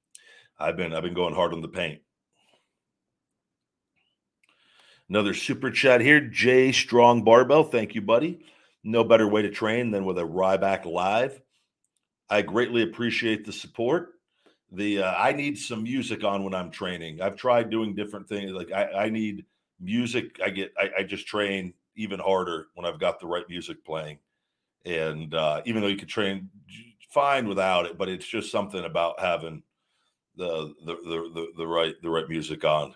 I've 0.60 0.78
been 0.78 0.94
I've 0.94 1.04
been 1.04 1.14
going 1.14 1.36
hard 1.36 1.54
on 1.54 1.62
the 1.62 1.68
paint. 1.68 2.02
Another 5.10 5.34
super 5.34 5.72
chat 5.72 6.02
here, 6.02 6.20
Jay 6.20 6.72
Strong 6.72 7.24
Barbell. 7.24 7.64
Thank 7.64 7.96
you, 7.96 8.02
buddy. 8.02 8.46
No 8.84 9.04
better 9.04 9.28
way 9.28 9.42
to 9.42 9.50
train 9.50 9.92
than 9.92 10.06
with 10.06 10.18
a 10.18 10.24
Ryback 10.24 10.86
Live. 10.86 11.42
I 12.30 12.42
greatly 12.42 12.84
appreciate 12.84 13.46
the 13.46 13.54
support. 13.54 14.16
The 14.72 15.04
uh, 15.04 15.14
I 15.18 15.32
need 15.32 15.58
some 15.58 15.84
music 15.84 16.24
on 16.26 16.44
when 16.44 16.54
I'm 16.54 16.72
training. 16.72 17.22
I've 17.22 17.38
tried 17.38 17.70
doing 17.70 17.96
different 17.96 18.28
things. 18.28 18.52
Like 18.52 18.72
I, 18.72 19.06
I 19.06 19.10
need 19.10 19.46
music. 19.80 20.40
I 20.44 20.50
get 20.50 20.74
I, 20.78 20.90
I, 21.00 21.04
just 21.04 21.26
train 21.26 21.74
even 21.96 22.20
harder 22.20 22.68
when 22.74 22.86
I've 22.86 23.00
got 23.00 23.22
the 23.22 23.28
right 23.28 23.48
music 23.48 23.86
playing. 23.86 24.20
And 24.86 25.34
uh, 25.34 25.62
even 25.66 25.82
though 25.82 25.88
you 25.88 25.96
could 25.96 26.10
train 26.10 26.50
fine 27.10 27.48
without 27.48 27.86
it, 27.86 27.98
but 27.98 28.10
it's 28.10 28.28
just 28.28 28.52
something 28.52 28.84
about 28.84 29.22
having 29.22 29.64
the 30.38 30.74
the 30.86 30.96
the, 30.96 31.48
the 31.58 31.68
right 31.68 31.96
the 32.02 32.10
right 32.10 32.30
music 32.30 32.64
on. 32.64 32.94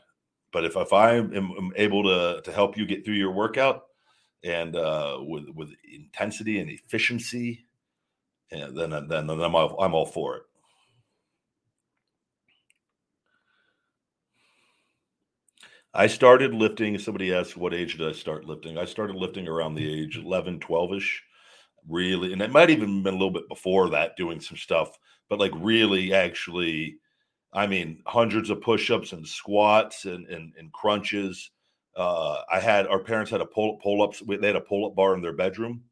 But 0.54 0.66
if 0.66 0.76
if 0.76 0.94
I 0.94 1.16
am, 1.16 1.72
able 1.76 2.04
to 2.04 2.42
to 2.42 2.52
help 2.52 2.78
you 2.78 2.86
get 2.86 3.04
through 3.04 3.16
your 3.16 3.32
workout 3.32 3.84
and 4.44 4.76
uh, 4.76 5.18
with 5.22 5.50
with 5.56 5.70
intensity 5.92 6.60
and 6.60 6.70
efficiency, 6.70 7.66
and 8.52 8.78
then 8.78 8.92
then 8.92 9.28
then 9.28 9.30
I'm 9.30 9.56
all, 9.56 9.82
I'm 9.82 9.94
all 9.94 10.06
for 10.06 10.38
it. 10.38 10.44
I 15.94 16.08
started 16.08 16.54
lifting. 16.54 16.98
Somebody 16.98 17.34
asked, 17.34 17.58
what 17.58 17.74
age 17.74 17.98
did 17.98 18.08
I 18.08 18.14
start 18.14 18.46
lifting? 18.46 18.78
I 18.78 18.86
started 18.86 19.16
lifting 19.18 19.48
around 19.48 19.76
the 19.76 20.02
age 20.02 20.18
11, 20.18 20.62
12 20.62 20.94
ish, 20.94 21.24
really. 21.88 22.32
And 22.32 22.42
it 22.42 22.52
might 22.52 22.70
even 22.70 23.04
been 23.04 23.14
a 23.14 23.18
little 23.18 23.32
bit 23.32 23.50
before 23.50 23.90
that, 23.90 24.16
doing 24.16 24.40
some 24.40 24.56
stuff, 24.56 24.98
but 25.30 25.40
like 25.40 25.52
really 25.56 26.14
actually 26.14 26.96
I 27.54 27.68
mean, 27.68 28.02
hundreds 28.06 28.50
of 28.50 28.62
push-ups 28.62 29.12
and 29.14 29.28
squats 29.28 30.06
and 30.06 30.28
and, 30.28 30.54
and 30.58 30.72
crunches. 30.72 31.52
Uh, 31.96 32.38
I 32.52 32.60
had 32.60 32.88
our 32.88 33.00
parents 33.00 33.32
had 33.32 33.42
a 33.42 33.46
pull 33.46 33.78
pull 33.78 34.02
ups. 34.02 34.22
They 34.26 34.48
had 34.48 34.56
a 34.56 34.62
pull 34.62 34.86
up 34.86 34.96
bar 34.96 35.16
in 35.16 35.22
their 35.22 35.34
bedroom. 35.34 35.84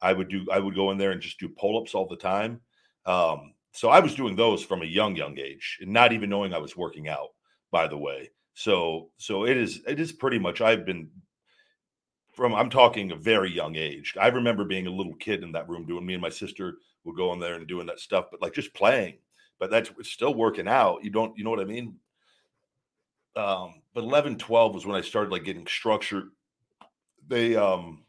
I 0.00 0.12
would 0.12 0.28
do. 0.28 0.46
I 0.50 0.58
would 0.58 0.74
go 0.74 0.90
in 0.90 0.98
there 0.98 1.10
and 1.10 1.20
just 1.20 1.38
do 1.38 1.48
pull 1.48 1.80
ups 1.80 1.94
all 1.94 2.06
the 2.06 2.16
time. 2.16 2.60
Um, 3.06 3.54
so 3.72 3.88
I 3.88 4.00
was 4.00 4.14
doing 4.14 4.36
those 4.36 4.62
from 4.62 4.82
a 4.82 4.86
young 4.86 5.16
young 5.16 5.38
age, 5.38 5.78
and 5.80 5.92
not 5.92 6.12
even 6.12 6.30
knowing 6.30 6.54
I 6.54 6.58
was 6.58 6.76
working 6.76 7.08
out. 7.08 7.30
By 7.70 7.88
the 7.88 7.98
way, 7.98 8.30
so 8.54 9.10
so 9.18 9.44
it 9.44 9.56
is. 9.56 9.80
It 9.86 10.00
is 10.00 10.12
pretty 10.12 10.38
much. 10.38 10.60
I've 10.60 10.86
been 10.86 11.10
from. 12.32 12.54
I'm 12.54 12.70
talking 12.70 13.10
a 13.10 13.16
very 13.16 13.52
young 13.52 13.76
age. 13.76 14.14
I 14.18 14.28
remember 14.28 14.64
being 14.64 14.86
a 14.86 14.90
little 14.92 15.14
kid 15.16 15.42
in 15.42 15.52
that 15.52 15.68
room 15.68 15.86
doing. 15.86 16.06
Me 16.06 16.14
and 16.14 16.22
my 16.22 16.30
sister 16.30 16.78
would 17.04 17.16
go 17.16 17.32
in 17.34 17.40
there 17.40 17.56
and 17.56 17.66
doing 17.66 17.86
that 17.86 18.00
stuff, 18.00 18.26
but 18.30 18.40
like 18.40 18.54
just 18.54 18.72
playing 18.72 19.18
but 19.64 19.70
that's 19.70 20.10
still 20.10 20.34
working 20.34 20.68
out. 20.68 21.02
You 21.04 21.10
don't, 21.10 21.36
you 21.38 21.44
know 21.44 21.50
what 21.50 21.60
I 21.60 21.64
mean? 21.64 21.94
Um, 23.34 23.82
but 23.94 24.04
11, 24.04 24.36
12 24.36 24.74
was 24.74 24.84
when 24.84 24.94
I 24.94 25.00
started 25.00 25.32
like 25.32 25.44
getting 25.44 25.66
structured. 25.66 26.30
They, 27.26 27.56
um, 27.56 28.04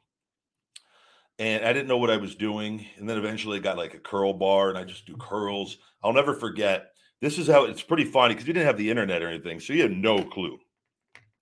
and 1.39 1.65
I 1.65 1.71
didn't 1.71 1.87
know 1.87 1.97
what 1.97 2.09
I 2.09 2.17
was 2.17 2.35
doing. 2.35 2.85
And 2.97 3.07
then 3.07 3.17
eventually 3.17 3.59
I 3.59 3.61
got 3.61 3.77
like 3.77 3.93
a 3.93 3.99
curl 3.99 4.33
bar 4.33 4.69
and 4.69 4.77
I 4.77 4.83
just 4.83 5.05
do 5.05 5.15
curls. 5.15 5.77
I'll 6.03 6.11
never 6.11 6.33
forget. 6.33 6.91
This 7.21 7.37
is 7.37 7.47
how 7.47 7.63
it's 7.63 7.81
pretty 7.81 8.03
funny 8.03 8.33
because 8.33 8.47
we 8.47 8.53
didn't 8.53 8.67
have 8.67 8.77
the 8.77 8.89
internet 8.89 9.21
or 9.21 9.29
anything. 9.29 9.61
So 9.61 9.71
you 9.71 9.83
had 9.83 9.91
no 9.91 10.23
clue. 10.23 10.59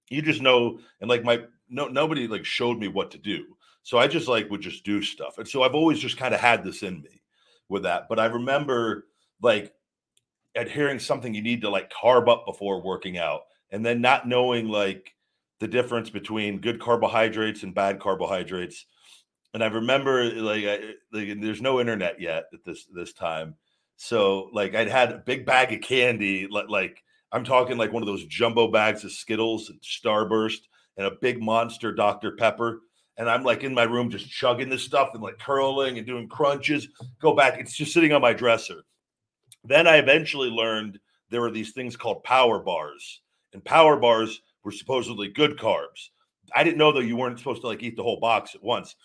You 0.09 0.21
just 0.21 0.43
know, 0.43 0.79
and 1.01 1.09
like 1.09 1.23
my 1.23 1.41
no 1.69 1.87
nobody 1.87 2.27
like 2.27 2.45
showed 2.45 2.77
me 2.77 2.87
what 2.87 3.09
to 3.11 3.17
do. 3.17 3.45
So 3.81 3.97
I 3.97 4.07
just 4.07 4.27
like 4.27 4.49
would 4.51 4.61
just 4.61 4.85
do 4.85 5.01
stuff. 5.01 5.39
And 5.39 5.47
so 5.47 5.63
I've 5.63 5.73
always 5.73 5.97
just 5.97 6.17
kind 6.17 6.35
of 6.35 6.39
had 6.39 6.63
this 6.63 6.83
in 6.83 7.01
me 7.01 7.23
with 7.67 7.83
that. 7.83 8.07
But 8.07 8.19
I 8.19 8.25
remember 8.25 9.07
like 9.41 9.73
at 10.55 10.69
hearing 10.69 10.99
something 10.99 11.33
you 11.33 11.41
need 11.41 11.61
to 11.61 11.69
like 11.69 11.91
carb 11.91 12.27
up 12.29 12.45
before 12.45 12.81
working 12.81 13.17
out 13.17 13.41
and 13.71 13.85
then 13.85 14.01
not 14.01 14.27
knowing 14.27 14.67
like 14.67 15.13
the 15.59 15.67
difference 15.67 16.09
between 16.09 16.59
good 16.59 16.79
carbohydrates 16.79 17.63
and 17.63 17.73
bad 17.73 17.99
carbohydrates 17.99 18.85
and 19.53 19.63
I 19.63 19.67
remember 19.67 20.25
like, 20.25 20.65
I, 20.65 20.79
like 21.11 21.39
there's 21.39 21.61
no 21.61 21.79
internet 21.79 22.19
yet 22.19 22.45
at 22.53 22.63
this 22.65 22.85
this 22.93 23.13
time, 23.13 23.55
so 23.97 24.49
like 24.51 24.75
I'd 24.75 24.89
had 24.89 25.11
a 25.11 25.17
big 25.25 25.45
bag 25.45 25.71
of 25.71 25.81
candy, 25.81 26.47
like, 26.49 26.69
like 26.69 27.03
I'm 27.31 27.43
talking 27.43 27.77
like 27.77 27.93
one 27.93 28.03
of 28.03 28.07
those 28.07 28.25
jumbo 28.25 28.69
bags 28.69 29.03
of 29.03 29.11
Skittles, 29.11 29.69
and 29.69 29.79
Starburst, 29.81 30.61
and 30.97 31.05
a 31.05 31.11
big 31.21 31.41
monster 31.41 31.93
Dr 31.93 32.35
Pepper, 32.35 32.81
and 33.17 33.29
I'm 33.29 33.43
like 33.43 33.63
in 33.63 33.75
my 33.75 33.83
room 33.83 34.09
just 34.09 34.29
chugging 34.29 34.69
this 34.69 34.83
stuff 34.83 35.09
and 35.13 35.21
like 35.21 35.37
curling 35.37 35.97
and 35.97 36.07
doing 36.07 36.27
crunches. 36.27 36.87
Go 37.21 37.35
back, 37.35 37.59
it's 37.59 37.77
just 37.77 37.93
sitting 37.93 38.11
on 38.11 38.21
my 38.21 38.33
dresser. 38.33 38.83
Then 39.63 39.87
I 39.87 39.97
eventually 39.97 40.49
learned 40.49 40.99
there 41.29 41.41
were 41.41 41.51
these 41.51 41.71
things 41.71 41.95
called 41.95 42.23
power 42.23 42.59
bars, 42.59 43.21
and 43.53 43.63
power 43.63 43.97
bars 43.97 44.41
were 44.63 44.71
supposedly 44.71 45.29
good 45.29 45.57
carbs. 45.57 46.09
I 46.55 46.63
didn't 46.63 46.77
know 46.77 46.91
though 46.91 46.99
you 46.99 47.15
weren't 47.15 47.39
supposed 47.39 47.61
to 47.61 47.67
like 47.67 47.83
eat 47.83 47.95
the 47.95 48.03
whole 48.03 48.19
box 48.19 48.55
at 48.55 48.63
once. 48.63 48.95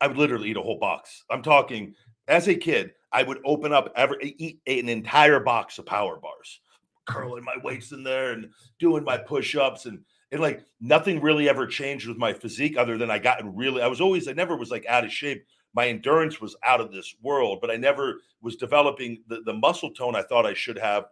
I 0.00 0.06
would 0.06 0.16
literally 0.16 0.50
eat 0.50 0.56
a 0.56 0.62
whole 0.62 0.78
box. 0.78 1.24
I'm 1.30 1.42
talking 1.42 1.94
as 2.28 2.48
a 2.48 2.54
kid, 2.54 2.92
I 3.12 3.22
would 3.22 3.38
open 3.44 3.72
up 3.72 3.92
every 3.96 4.34
eat 4.38 4.60
an 4.66 4.88
entire 4.88 5.40
box 5.40 5.78
of 5.78 5.86
power 5.86 6.18
bars, 6.20 6.60
curling 7.06 7.44
my 7.44 7.56
weights 7.62 7.92
in 7.92 8.02
there 8.02 8.32
and 8.32 8.50
doing 8.78 9.04
my 9.04 9.16
push-ups 9.16 9.86
and 9.86 10.00
and 10.30 10.40
like 10.42 10.62
nothing 10.80 11.22
really 11.22 11.48
ever 11.48 11.66
changed 11.66 12.06
with 12.06 12.18
my 12.18 12.34
physique 12.34 12.76
other 12.76 12.98
than 12.98 13.10
I 13.10 13.18
gotten 13.18 13.56
really 13.56 13.82
I 13.82 13.86
was 13.86 14.00
always 14.00 14.28
I 14.28 14.32
never 14.32 14.56
was 14.56 14.70
like 14.70 14.84
out 14.86 15.04
of 15.04 15.12
shape. 15.12 15.44
My 15.74 15.88
endurance 15.88 16.40
was 16.40 16.56
out 16.64 16.80
of 16.80 16.92
this 16.92 17.14
world, 17.22 17.58
but 17.60 17.70
I 17.70 17.76
never 17.76 18.20
was 18.40 18.56
developing 18.56 19.22
the, 19.28 19.42
the 19.44 19.52
muscle 19.52 19.90
tone 19.90 20.16
I 20.16 20.22
thought 20.22 20.46
I 20.46 20.54
should 20.54 20.78
have 20.78 21.06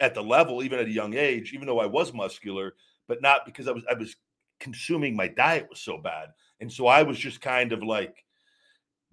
at 0.00 0.14
the 0.14 0.22
level, 0.22 0.62
even 0.62 0.78
at 0.78 0.86
a 0.86 0.90
young 0.90 1.14
age, 1.14 1.52
even 1.52 1.66
though 1.66 1.80
I 1.80 1.86
was 1.86 2.12
muscular, 2.12 2.74
but 3.06 3.22
not 3.22 3.46
because 3.46 3.68
I 3.68 3.72
was 3.72 3.84
I 3.88 3.94
was 3.94 4.16
consuming 4.60 5.14
my 5.14 5.28
diet 5.28 5.66
was 5.68 5.80
so 5.80 5.98
bad. 5.98 6.30
And 6.60 6.72
so 6.72 6.86
I 6.86 7.02
was 7.02 7.18
just 7.18 7.40
kind 7.40 7.72
of 7.72 7.82
like 7.82 8.24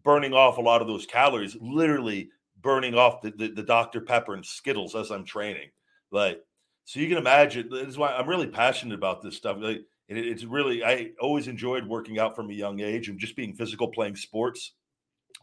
burning 0.03 0.33
off 0.33 0.57
a 0.57 0.61
lot 0.61 0.81
of 0.81 0.87
those 0.87 1.05
calories, 1.05 1.57
literally 1.59 2.29
burning 2.61 2.95
off 2.95 3.21
the, 3.21 3.31
the, 3.31 3.49
the 3.49 3.63
Dr. 3.63 4.01
Pepper 4.01 4.33
and 4.33 4.45
Skittles 4.45 4.95
as 4.95 5.11
I'm 5.11 5.25
training. 5.25 5.69
Like, 6.11 6.41
so 6.85 6.99
you 6.99 7.07
can 7.07 7.17
imagine, 7.17 7.69
this 7.69 7.87
is 7.87 7.97
why 7.97 8.13
I'm 8.13 8.27
really 8.27 8.47
passionate 8.47 8.95
about 8.95 9.21
this 9.21 9.37
stuff. 9.37 9.57
Like, 9.59 9.81
it, 10.17 10.27
it's 10.27 10.43
really, 10.43 10.83
I 10.83 11.11
always 11.19 11.47
enjoyed 11.47 11.85
working 11.87 12.19
out 12.19 12.35
from 12.35 12.49
a 12.49 12.53
young 12.53 12.79
age 12.79 13.09
and 13.09 13.19
just 13.19 13.35
being 13.35 13.53
physical, 13.53 13.87
playing 13.87 14.15
sports. 14.15 14.73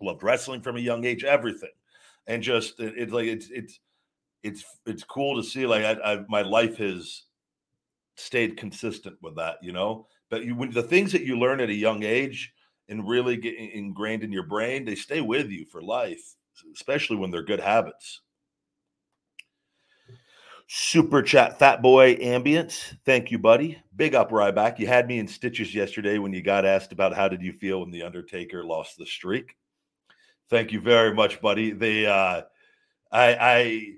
Loved 0.00 0.22
wrestling 0.22 0.60
from 0.60 0.76
a 0.76 0.80
young 0.80 1.04
age, 1.04 1.24
everything. 1.24 1.70
And 2.26 2.42
just, 2.42 2.78
it, 2.78 2.94
it's 2.96 3.12
like, 3.12 3.26
it's, 3.26 3.48
it's, 3.50 3.80
it's, 4.42 4.64
it's 4.86 5.02
cool 5.02 5.36
to 5.36 5.48
see 5.48 5.66
like 5.66 5.84
I, 5.84 6.12
I, 6.12 6.24
my 6.28 6.42
life 6.42 6.76
has 6.76 7.24
stayed 8.16 8.56
consistent 8.56 9.16
with 9.22 9.36
that, 9.36 9.56
you 9.62 9.72
know. 9.72 10.06
But 10.30 10.44
you, 10.44 10.54
when 10.54 10.70
the 10.70 10.82
things 10.82 11.10
that 11.12 11.22
you 11.22 11.38
learn 11.38 11.60
at 11.60 11.70
a 11.70 11.74
young 11.74 12.02
age 12.04 12.52
and 12.88 13.08
really 13.08 13.36
get 13.36 13.56
ingrained 13.56 14.22
in 14.22 14.32
your 14.32 14.46
brain, 14.46 14.84
they 14.84 14.94
stay 14.94 15.20
with 15.20 15.50
you 15.50 15.64
for 15.64 15.82
life, 15.82 16.36
especially 16.74 17.16
when 17.16 17.30
they're 17.30 17.42
good 17.42 17.60
habits. 17.60 18.20
Super 20.70 21.22
chat, 21.22 21.58
Fat 21.58 21.80
Boy 21.80 22.16
Ambience. 22.16 22.94
Thank 23.06 23.30
you, 23.30 23.38
buddy. 23.38 23.80
Big 23.96 24.14
up, 24.14 24.30
Ryback. 24.30 24.78
You 24.78 24.86
had 24.86 25.08
me 25.08 25.18
in 25.18 25.26
stitches 25.26 25.74
yesterday 25.74 26.18
when 26.18 26.34
you 26.34 26.42
got 26.42 26.66
asked 26.66 26.92
about 26.92 27.16
how 27.16 27.26
did 27.26 27.40
you 27.40 27.54
feel 27.54 27.80
when 27.80 27.90
the 27.90 28.02
Undertaker 28.02 28.62
lost 28.62 28.98
the 28.98 29.06
streak. 29.06 29.56
Thank 30.50 30.70
you 30.70 30.78
very 30.78 31.14
much, 31.14 31.40
buddy. 31.40 31.70
The 31.70 32.08
uh, 32.08 32.42
I, 33.10 33.34
I 33.40 33.92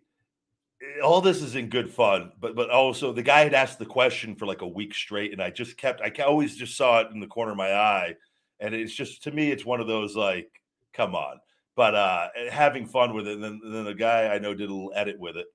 all 1.03 1.21
this 1.21 1.43
is 1.43 1.57
in 1.57 1.71
good 1.71 1.91
fun, 1.91 2.31
but 2.39 2.55
but 2.55 2.71
also 2.71 3.13
the 3.13 3.21
guy 3.21 3.41
had 3.41 3.53
asked 3.53 3.81
the 3.81 3.87
question 3.87 4.37
for 4.37 4.47
like 4.47 4.63
a 4.63 4.69
week 4.69 4.95
straight, 4.95 5.33
and 5.33 5.43
I 5.43 5.51
just 5.51 5.77
kept 5.77 6.01
I 6.01 6.23
always 6.23 6.55
just 6.55 6.77
saw 6.77 7.01
it 7.01 7.09
in 7.13 7.19
the 7.19 7.27
corner 7.27 7.51
of 7.51 7.59
my 7.59 7.73
eye, 7.73 8.15
and 8.61 8.77
it's 8.77 8.95
just 8.95 9.25
to 9.25 9.33
me 9.33 9.51
it's 9.51 9.67
one 9.67 9.81
of 9.81 9.89
those 9.89 10.15
like 10.15 10.49
come 10.93 11.17
on, 11.17 11.41
but 11.75 11.97
uh 11.97 12.29
having 12.49 12.87
fun 12.87 13.13
with 13.13 13.27
it. 13.27 13.35
And 13.35 13.43
then, 13.43 13.61
and 13.65 13.75
then 13.75 13.85
the 13.87 13.93
guy 13.95 14.29
I 14.29 14.39
know 14.39 14.55
did 14.55 14.71
a 14.71 14.73
little 14.73 14.93
edit 14.95 15.19
with 15.19 15.37
it, 15.37 15.47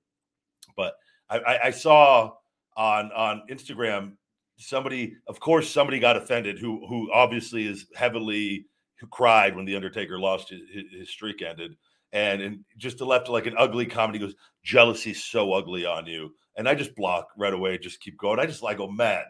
but 0.75 0.95
I, 1.29 1.59
I, 1.65 1.71
saw 1.71 2.33
on 2.77 3.11
on 3.11 3.43
Instagram 3.49 4.13
somebody, 4.57 5.15
of 5.27 5.39
course, 5.39 5.69
somebody 5.69 5.99
got 5.99 6.17
offended 6.17 6.59
who 6.59 6.85
who 6.87 7.11
obviously 7.11 7.67
is 7.67 7.87
heavily 7.95 8.65
who 8.99 9.07
cried 9.07 9.55
when 9.55 9.65
the 9.65 9.75
Undertaker 9.75 10.19
lost 10.19 10.49
his, 10.49 10.61
his 10.91 11.09
streak 11.09 11.41
ended. 11.41 11.75
And, 12.13 12.41
and 12.41 12.59
just 12.77 13.01
left 13.01 13.27
like 13.27 13.45
an 13.45 13.55
ugly 13.57 13.85
comedy 13.85 14.19
goes 14.19 14.35
jealousy's 14.63 15.23
so 15.23 15.51
ugly 15.51 15.85
on 15.85 16.05
you. 16.05 16.33
And 16.57 16.69
i 16.69 16.73
just 16.73 16.95
block 16.95 17.27
right 17.37 17.53
away 17.53 17.77
just 17.77 17.99
keep 17.99 18.17
going. 18.17 18.39
I 18.39 18.45
just 18.45 18.63
like 18.63 18.79
oh 18.79 18.89
man 18.89 19.23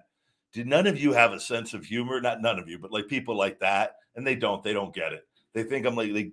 did 0.54 0.68
none 0.68 0.88
of 0.88 1.00
you 1.00 1.12
have 1.12 1.34
a 1.34 1.40
sense 1.40 1.74
of 1.74 1.84
humor? 1.84 2.22
Not 2.22 2.42
none 2.42 2.60
of 2.60 2.70
you 2.70 2.78
but 2.78 2.92
like 2.92 3.08
people 3.08 3.36
like 3.36 3.60
that 3.60 3.96
and 4.16 4.28
they 4.28 4.36
don't 4.36 4.62
they 4.62 4.74
don't 4.74 4.94
get 4.94 5.14
it. 5.14 5.24
They 5.54 5.64
think 5.64 5.86
i'm 5.88 5.96
like, 5.96 6.12
like 6.12 6.32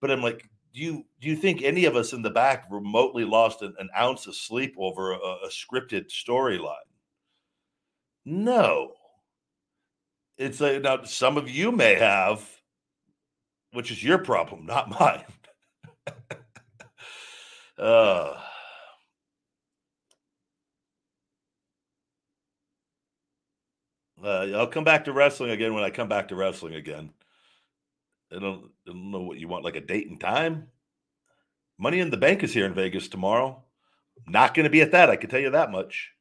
but 0.00 0.10
i'm 0.10 0.20
like 0.20 0.46
do 0.76 0.82
you 0.82 1.06
do 1.20 1.28
you 1.28 1.36
think 1.36 1.62
any 1.62 1.86
of 1.86 1.96
us 1.96 2.12
in 2.12 2.20
the 2.20 2.30
back 2.30 2.66
remotely 2.70 3.24
lost 3.24 3.62
an, 3.62 3.74
an 3.78 3.88
ounce 3.98 4.26
of 4.26 4.36
sleep 4.36 4.74
over 4.78 5.12
a, 5.12 5.16
a 5.16 5.48
scripted 5.48 6.10
storyline? 6.10 6.76
No. 8.26 8.92
It's 10.36 10.60
like 10.60 10.82
now 10.82 11.02
some 11.04 11.38
of 11.38 11.48
you 11.48 11.72
may 11.72 11.94
have 11.94 12.46
which 13.72 13.90
is 13.90 14.04
your 14.04 14.18
problem 14.18 14.66
not 14.66 14.90
mine. 15.00 15.24
Uh, 17.78 18.34
uh, 24.24 24.46
I'll 24.54 24.66
come 24.66 24.84
back 24.84 25.04
to 25.04 25.12
wrestling 25.12 25.50
again 25.50 25.74
when 25.74 25.84
I 25.84 25.90
come 25.90 26.08
back 26.08 26.28
to 26.28 26.36
wrestling 26.36 26.74
again. 26.74 27.10
I 28.34 28.38
don't, 28.38 28.70
I 28.86 28.92
don't 28.92 29.10
know 29.10 29.22
what 29.22 29.38
you 29.38 29.48
want, 29.48 29.64
like 29.64 29.76
a 29.76 29.80
date 29.80 30.08
and 30.08 30.20
time. 30.20 30.68
Money 31.78 32.00
in 32.00 32.10
the 32.10 32.16
Bank 32.16 32.42
is 32.42 32.54
here 32.54 32.66
in 32.66 32.74
Vegas 32.74 33.08
tomorrow. 33.08 33.64
Not 34.26 34.54
going 34.54 34.64
to 34.64 34.70
be 34.70 34.80
at 34.80 34.92
that. 34.92 35.10
I 35.10 35.16
can 35.16 35.28
tell 35.28 35.40
you 35.40 35.50
that 35.50 35.70
much. 35.70 36.12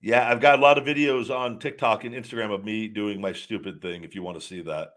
Yeah, 0.00 0.28
I've 0.28 0.40
got 0.40 0.58
a 0.58 0.62
lot 0.62 0.78
of 0.78 0.84
videos 0.84 1.30
on 1.34 1.58
TikTok 1.58 2.04
and 2.04 2.14
Instagram 2.14 2.52
of 2.52 2.64
me 2.64 2.86
doing 2.88 3.20
my 3.20 3.32
stupid 3.32 3.82
thing 3.82 4.04
if 4.04 4.14
you 4.14 4.22
want 4.22 4.40
to 4.40 4.46
see 4.46 4.62
that. 4.62 4.90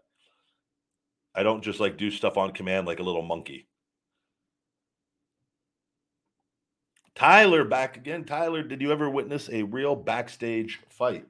I 1.34 1.42
don't 1.42 1.64
just 1.64 1.80
like 1.80 1.96
do 1.96 2.10
stuff 2.10 2.36
on 2.36 2.52
command 2.52 2.86
like 2.86 3.00
a 3.00 3.04
little 3.04 3.22
monkey. 3.22 3.68
Tyler 7.14 7.64
back 7.64 7.96
again. 7.96 8.24
Tyler, 8.24 8.62
did 8.62 8.80
you 8.80 8.92
ever 8.92 9.08
witness 9.10 9.48
a 9.50 9.62
real 9.64 9.96
backstage 9.96 10.80
fight? 10.88 11.26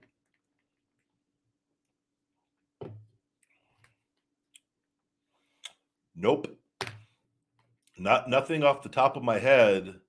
Nope. 6.14 6.58
Not 7.98 8.28
nothing 8.28 8.64
off 8.64 8.82
the 8.82 8.88
top 8.88 9.16
of 9.16 9.22
my 9.22 9.38
head 9.38 10.00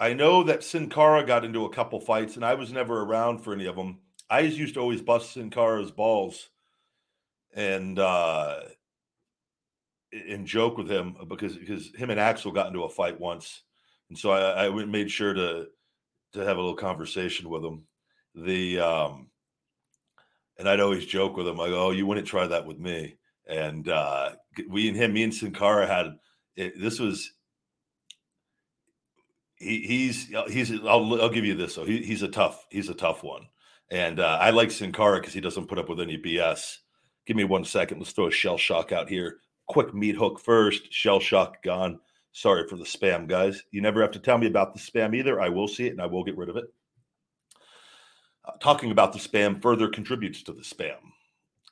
I 0.00 0.12
know 0.12 0.44
that 0.44 0.62
Sin 0.62 0.88
Cara 0.88 1.24
got 1.24 1.44
into 1.44 1.64
a 1.64 1.70
couple 1.70 2.00
fights, 2.00 2.36
and 2.36 2.44
I 2.44 2.54
was 2.54 2.72
never 2.72 3.02
around 3.02 3.38
for 3.38 3.52
any 3.52 3.66
of 3.66 3.76
them. 3.76 3.98
I 4.30 4.40
used 4.40 4.74
to 4.74 4.80
always 4.80 5.02
bust 5.02 5.32
Sin 5.32 5.50
Cara's 5.50 5.90
balls 5.90 6.50
and 7.52 7.98
uh, 7.98 8.60
and 10.12 10.46
joke 10.46 10.76
with 10.78 10.88
him 10.88 11.16
because 11.28 11.56
because 11.56 11.92
him 11.94 12.10
and 12.10 12.20
Axel 12.20 12.52
got 12.52 12.68
into 12.68 12.84
a 12.84 12.88
fight 12.88 13.18
once, 13.18 13.62
and 14.08 14.16
so 14.16 14.30
I, 14.30 14.66
I 14.66 14.84
made 14.84 15.10
sure 15.10 15.34
to 15.34 15.66
to 16.34 16.38
have 16.40 16.58
a 16.58 16.60
little 16.60 16.76
conversation 16.76 17.48
with 17.48 17.64
him. 17.64 17.82
The 18.36 18.78
um, 18.78 19.30
and 20.58 20.68
I'd 20.68 20.80
always 20.80 21.06
joke 21.06 21.36
with 21.36 21.48
him 21.48 21.56
like, 21.56 21.72
"Oh, 21.72 21.90
you 21.90 22.06
wouldn't 22.06 22.28
try 22.28 22.46
that 22.46 22.66
with 22.66 22.78
me." 22.78 23.16
And 23.48 23.88
uh, 23.88 24.30
we 24.68 24.88
and 24.88 24.96
him, 24.96 25.12
me 25.14 25.24
and 25.24 25.34
Sin 25.34 25.52
Cara 25.52 25.86
had 25.86 26.18
it, 26.56 26.80
this 26.80 27.00
was 27.00 27.32
he, 29.56 29.80
he's 29.80 30.34
uh, 30.34 30.48
he's 30.48 30.72
I'll, 30.84 31.20
I'll 31.22 31.30
give 31.30 31.44
you 31.46 31.54
this. 31.54 31.74
So 31.74 31.84
he, 31.84 32.02
he's 32.02 32.22
a 32.22 32.28
tough 32.28 32.66
he's 32.70 32.88
a 32.90 32.94
tough 32.94 33.22
one, 33.24 33.48
and 33.90 34.20
uh, 34.20 34.38
I 34.40 34.50
like 34.50 34.70
Sin 34.70 34.92
Cara 34.92 35.20
because 35.20 35.34
he 35.34 35.40
doesn't 35.40 35.68
put 35.68 35.78
up 35.78 35.88
with 35.88 36.00
any 36.00 36.18
BS. 36.18 36.78
Give 37.26 37.36
me 37.36 37.44
one 37.44 37.64
second. 37.64 37.98
Let's 37.98 38.12
throw 38.12 38.28
a 38.28 38.30
shell 38.32 38.58
shock 38.58 38.92
out 38.92 39.08
here. 39.08 39.38
Quick 39.68 39.94
meat 39.94 40.16
hook 40.16 40.40
first. 40.40 40.92
Shell 40.92 41.20
shock 41.20 41.62
gone. 41.62 42.00
Sorry 42.32 42.66
for 42.68 42.76
the 42.76 42.84
spam, 42.84 43.28
guys. 43.28 43.62
You 43.70 43.80
never 43.82 44.02
have 44.02 44.12
to 44.12 44.18
tell 44.20 44.38
me 44.38 44.46
about 44.46 44.74
the 44.74 44.80
spam 44.80 45.14
either. 45.16 45.40
I 45.40 45.48
will 45.48 45.68
see 45.68 45.86
it 45.86 45.92
and 45.92 46.00
I 46.02 46.06
will 46.06 46.24
get 46.24 46.36
rid 46.36 46.48
of 46.50 46.56
it. 46.56 46.64
uh, 48.44 48.52
talking 48.60 48.90
about 48.90 49.12
the 49.12 49.18
spam 49.18 49.60
further 49.62 49.88
contributes 49.88 50.42
to 50.44 50.52
the 50.52 50.62
spam. 50.62 50.96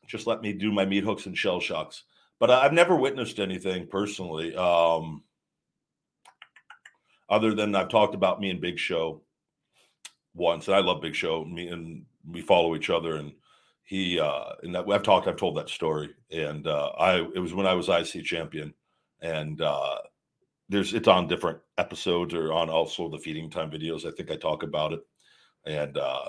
Just 0.07 0.27
let 0.27 0.41
me 0.41 0.53
do 0.53 0.73
my 0.73 0.85
meat 0.85 1.05
hooks 1.05 1.27
and 1.27 1.37
shell 1.37 1.61
shocks. 1.61 2.05
But 2.39 2.51
I've 2.51 2.73
never 2.73 2.97
witnessed 2.97 3.39
anything 3.39 3.87
personally, 3.87 4.55
um, 4.57 5.23
other 7.31 7.55
than 7.55 7.75
I've 7.75 7.89
talked 7.89 8.15
about 8.15 8.41
me 8.41 8.51
and 8.51 8.61
Big 8.61 8.79
Show 8.79 9.23
once, 10.35 10.69
and 10.69 10.77
I 10.77 10.81
love 10.81 11.01
Big 11.01 11.15
Show. 11.15 11.45
Me 11.45 11.69
and 11.69 12.05
we 12.31 12.43
follow 12.43 12.77
each 12.77 12.91
other, 12.91 13.17
and 13.17 13.33
he 13.85 14.21
uh, 14.21 14.53
and 14.63 14.75
that, 14.75 14.89
I've 14.89 15.03
talked, 15.03 15.29
I've 15.29 15.37
told 15.37 15.57
that 15.57 15.71
story, 15.71 16.11
and 16.31 16.67
uh, 16.67 16.89
I 16.99 17.21
it 17.35 17.39
was 17.39 17.55
when 17.55 17.67
I 17.67 17.75
was 17.75 17.89
IC 17.89 18.25
champion, 18.25 18.75
and 19.21 19.61
uh, 19.63 19.99
there's 20.69 20.93
it's 20.93 21.09
on 21.09 21.29
different 21.29 21.59
episodes 21.79 22.35
or 22.35 22.53
on 22.53 22.69
also 22.69 23.09
the 23.09 23.19
feeding 23.19 23.49
time 23.49 23.71
videos. 23.71 24.07
I 24.07 24.15
think 24.15 24.31
I 24.31 24.37
talk 24.37 24.63
about 24.63 24.93
it, 24.93 25.01
and 25.65 25.97
uh, 25.97 26.27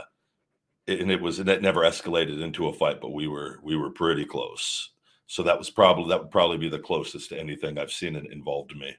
and 0.88 1.12
it 1.12 1.22
was 1.22 1.39
it 1.39 1.62
never 1.62 1.82
escalated 1.82 2.41
into 2.41 2.67
a 2.67 2.74
fight, 2.74 3.01
but 3.01 3.13
we 3.13 3.27
were 3.27 3.60
we 3.63 3.75
were 3.75 3.89
pretty 3.89 4.25
close. 4.25 4.91
So 5.27 5.44
that 5.44 5.58
was 5.58 5.70
probably 5.70 6.10
that 6.10 6.22
would 6.22 6.32
probably 6.32 6.58
be 6.58 6.70
the 6.70 6.79
closest 6.79 7.29
to 7.29 7.39
anything 7.39 7.77
I've 7.77 7.91
seen 7.91 8.15
it 8.15 8.32
involved 8.32 8.75
me. 8.75 8.96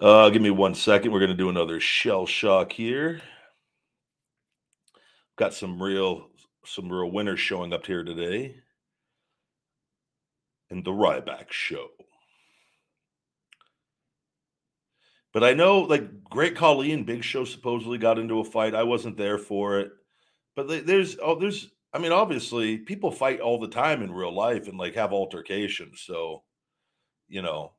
Uh, 0.00 0.30
give 0.30 0.40
me 0.40 0.50
one 0.50 0.74
second. 0.74 1.12
We're 1.12 1.18
to 1.30 1.36
do 1.36 1.50
another 1.50 1.78
shell 1.80 2.24
shock 2.24 2.72
here. 2.72 3.20
Got 5.36 5.52
some 5.52 5.82
real 5.82 6.28
some 6.64 6.90
real 6.90 7.10
winners 7.10 7.40
showing 7.40 7.72
up 7.72 7.86
here 7.86 8.04
today 8.04 8.56
in 10.70 10.82
the 10.82 10.92
Ryback 10.92 11.50
show. 11.50 11.88
But 15.32 15.44
I 15.44 15.52
know, 15.52 15.80
like, 15.80 16.24
Great 16.24 16.56
Khali 16.56 16.92
and 16.92 17.06
Big 17.06 17.22
Show 17.22 17.44
supposedly 17.44 17.98
got 17.98 18.18
into 18.18 18.40
a 18.40 18.44
fight. 18.44 18.74
I 18.74 18.82
wasn't 18.82 19.16
there 19.16 19.38
for 19.38 19.78
it, 19.78 19.92
but 20.56 20.86
there's 20.86 21.16
oh, 21.22 21.38
there's. 21.38 21.70
I 21.92 21.98
mean, 21.98 22.12
obviously, 22.12 22.78
people 22.78 23.10
fight 23.10 23.40
all 23.40 23.58
the 23.58 23.68
time 23.68 24.02
in 24.02 24.12
real 24.12 24.34
life 24.34 24.68
and 24.68 24.78
like 24.78 24.94
have 24.94 25.12
altercations. 25.12 26.02
So, 26.02 26.44
you 27.28 27.42
know, 27.42 27.72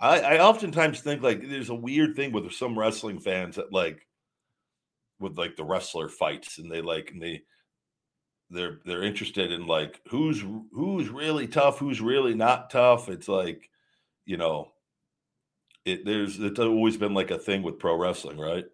I, 0.00 0.20
I 0.20 0.38
oftentimes 0.40 1.00
think 1.00 1.22
like 1.22 1.48
there's 1.48 1.70
a 1.70 1.74
weird 1.74 2.16
thing 2.16 2.32
with 2.32 2.52
some 2.52 2.78
wrestling 2.78 3.20
fans 3.20 3.56
that 3.56 3.72
like 3.72 4.06
with 5.20 5.38
like 5.38 5.56
the 5.56 5.64
wrestler 5.64 6.08
fights 6.08 6.58
and 6.58 6.70
they 6.70 6.80
like 6.80 7.10
and 7.12 7.22
they 7.22 7.42
they're 8.50 8.80
they're 8.84 9.02
interested 9.02 9.52
in 9.52 9.66
like 9.66 10.00
who's 10.08 10.44
who's 10.72 11.08
really 11.08 11.46
tough, 11.46 11.78
who's 11.78 12.00
really 12.00 12.34
not 12.34 12.70
tough. 12.70 13.08
It's 13.08 13.28
like, 13.28 13.70
you 14.26 14.36
know, 14.36 14.73
it 15.84 16.04
there's 16.04 16.38
it's 16.40 16.58
always 16.58 16.96
been 16.96 17.14
like 17.14 17.30
a 17.30 17.38
thing 17.38 17.62
with 17.62 17.78
pro 17.78 17.96
wrestling, 17.96 18.38
right? 18.38 18.64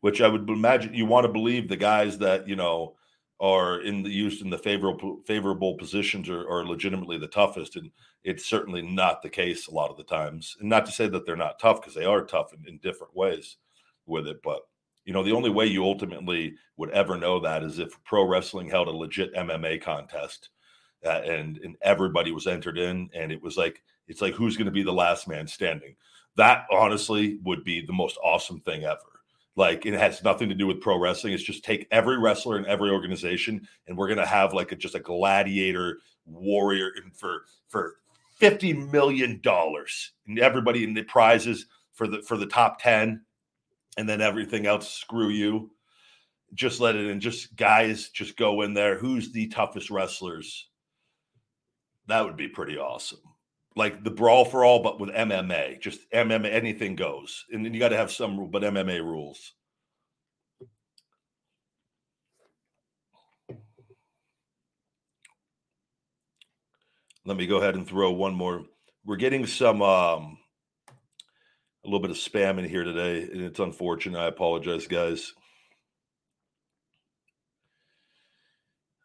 Which 0.00 0.20
I 0.20 0.28
would 0.28 0.48
imagine 0.48 0.94
you 0.94 1.06
want 1.06 1.26
to 1.26 1.32
believe 1.32 1.68
the 1.68 1.76
guys 1.76 2.18
that 2.18 2.48
you 2.48 2.56
know 2.56 2.96
are 3.40 3.80
in 3.82 4.02
the 4.02 4.10
used 4.10 4.42
in 4.42 4.50
the 4.50 4.58
favorable 4.58 5.20
favorable 5.26 5.76
positions 5.76 6.28
are, 6.28 6.48
are 6.48 6.66
legitimately 6.66 7.18
the 7.18 7.28
toughest, 7.28 7.76
and 7.76 7.90
it's 8.24 8.46
certainly 8.46 8.82
not 8.82 9.22
the 9.22 9.30
case 9.30 9.68
a 9.68 9.74
lot 9.74 9.90
of 9.90 9.96
the 9.96 10.04
times. 10.04 10.56
And 10.60 10.68
not 10.68 10.86
to 10.86 10.92
say 10.92 11.08
that 11.08 11.24
they're 11.24 11.36
not 11.36 11.60
tough 11.60 11.80
because 11.80 11.94
they 11.94 12.04
are 12.04 12.24
tough 12.24 12.52
in, 12.52 12.66
in 12.66 12.78
different 12.78 13.14
ways 13.16 13.58
with 14.06 14.26
it, 14.26 14.42
but 14.42 14.62
you 15.04 15.12
know 15.12 15.22
the 15.22 15.32
only 15.32 15.50
way 15.50 15.66
you 15.66 15.84
ultimately 15.84 16.54
would 16.76 16.90
ever 16.90 17.16
know 17.16 17.38
that 17.40 17.62
is 17.62 17.78
if 17.78 17.92
pro 18.04 18.24
wrestling 18.26 18.68
held 18.68 18.88
a 18.88 18.90
legit 18.90 19.34
MMA 19.34 19.80
contest 19.80 20.50
uh, 21.04 21.22
and 21.24 21.58
and 21.58 21.76
everybody 21.82 22.32
was 22.32 22.48
entered 22.48 22.76
in, 22.76 23.08
and 23.14 23.30
it 23.30 23.40
was 23.40 23.56
like 23.56 23.82
it's 24.08 24.22
like 24.22 24.34
who's 24.34 24.56
going 24.56 24.66
to 24.66 24.72
be 24.72 24.82
the 24.82 24.92
last 24.92 25.28
man 25.28 25.46
standing. 25.46 25.94
That 26.36 26.66
honestly 26.70 27.38
would 27.44 27.64
be 27.64 27.84
the 27.84 27.92
most 27.92 28.16
awesome 28.22 28.60
thing 28.60 28.84
ever. 28.84 29.00
Like 29.54 29.86
it 29.86 29.94
has 29.94 30.22
nothing 30.22 30.48
to 30.48 30.54
do 30.54 30.66
with 30.66 30.80
pro 30.80 30.98
wrestling. 30.98 31.32
It's 31.32 31.42
just 31.42 31.64
take 31.64 31.86
every 31.90 32.16
wrestler 32.16 32.58
in 32.58 32.66
every 32.66 32.90
organization, 32.90 33.66
and 33.86 33.98
we're 33.98 34.08
gonna 34.08 34.24
have 34.24 34.54
like 34.54 34.70
a, 34.70 34.76
just 34.76 34.94
a 34.94 35.00
gladiator 35.00 35.98
warrior 36.26 36.92
for 37.12 37.42
for 37.66 37.96
fifty 38.36 38.72
million 38.72 39.40
dollars, 39.42 40.12
and 40.28 40.38
everybody 40.38 40.84
in 40.84 40.94
the 40.94 41.02
prizes 41.02 41.66
for 41.92 42.06
the 42.06 42.22
for 42.22 42.36
the 42.36 42.46
top 42.46 42.80
ten, 42.80 43.22
and 43.96 44.08
then 44.08 44.20
everything 44.20 44.64
else. 44.64 44.88
Screw 44.88 45.28
you. 45.28 45.72
Just 46.54 46.80
let 46.80 46.94
it 46.94 47.06
in. 47.06 47.18
Just 47.18 47.56
guys, 47.56 48.10
just 48.10 48.36
go 48.36 48.62
in 48.62 48.74
there. 48.74 48.96
Who's 48.96 49.32
the 49.32 49.48
toughest 49.48 49.90
wrestlers? 49.90 50.68
That 52.06 52.24
would 52.24 52.36
be 52.36 52.46
pretty 52.46 52.78
awesome 52.78 53.27
like 53.78 54.02
the 54.02 54.10
brawl 54.10 54.44
for 54.44 54.64
all, 54.64 54.82
but 54.82 54.98
with 54.98 55.10
MMA. 55.10 55.80
Just 55.80 56.00
MMA, 56.10 56.52
anything 56.52 56.96
goes, 56.96 57.44
and 57.52 57.64
then 57.64 57.72
you 57.72 57.78
got 57.78 57.90
to 57.90 57.96
have 57.96 58.10
some 58.10 58.36
rule, 58.36 58.48
but 58.48 58.62
MMA 58.62 59.00
rules. 59.00 59.52
Let 67.24 67.36
me 67.36 67.46
go 67.46 67.58
ahead 67.58 67.76
and 67.76 67.86
throw 67.86 68.10
one 68.10 68.34
more. 68.34 68.64
We're 69.04 69.16
getting 69.16 69.46
some 69.46 69.80
um, 69.80 70.38
a 71.84 71.86
little 71.86 72.00
bit 72.00 72.10
of 72.10 72.16
spam 72.16 72.58
in 72.58 72.68
here 72.68 72.82
today, 72.82 73.22
and 73.22 73.42
it's 73.42 73.60
unfortunate. 73.60 74.18
I 74.18 74.26
apologize, 74.26 74.88
guys. 74.88 75.34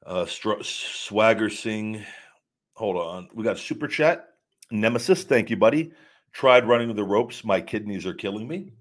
Uh, 0.04 0.26
Swagger 0.26 1.50
Sing. 1.50 2.04
Hold 2.74 2.98
on. 2.98 3.30
We 3.36 3.44
got 3.44 3.60
super 3.60 3.88
chat. 3.88 4.33
Nemesis, 4.72 5.24
thank 5.24 5.50
you, 5.50 5.58
buddy. 5.58 5.92
Tried 6.32 6.68
running 6.68 6.96
the 6.96 7.04
ropes. 7.04 7.44
My 7.44 7.62
kidneys 7.62 8.06
are 8.06 8.14
killing 8.14 8.48
me. 8.48 8.72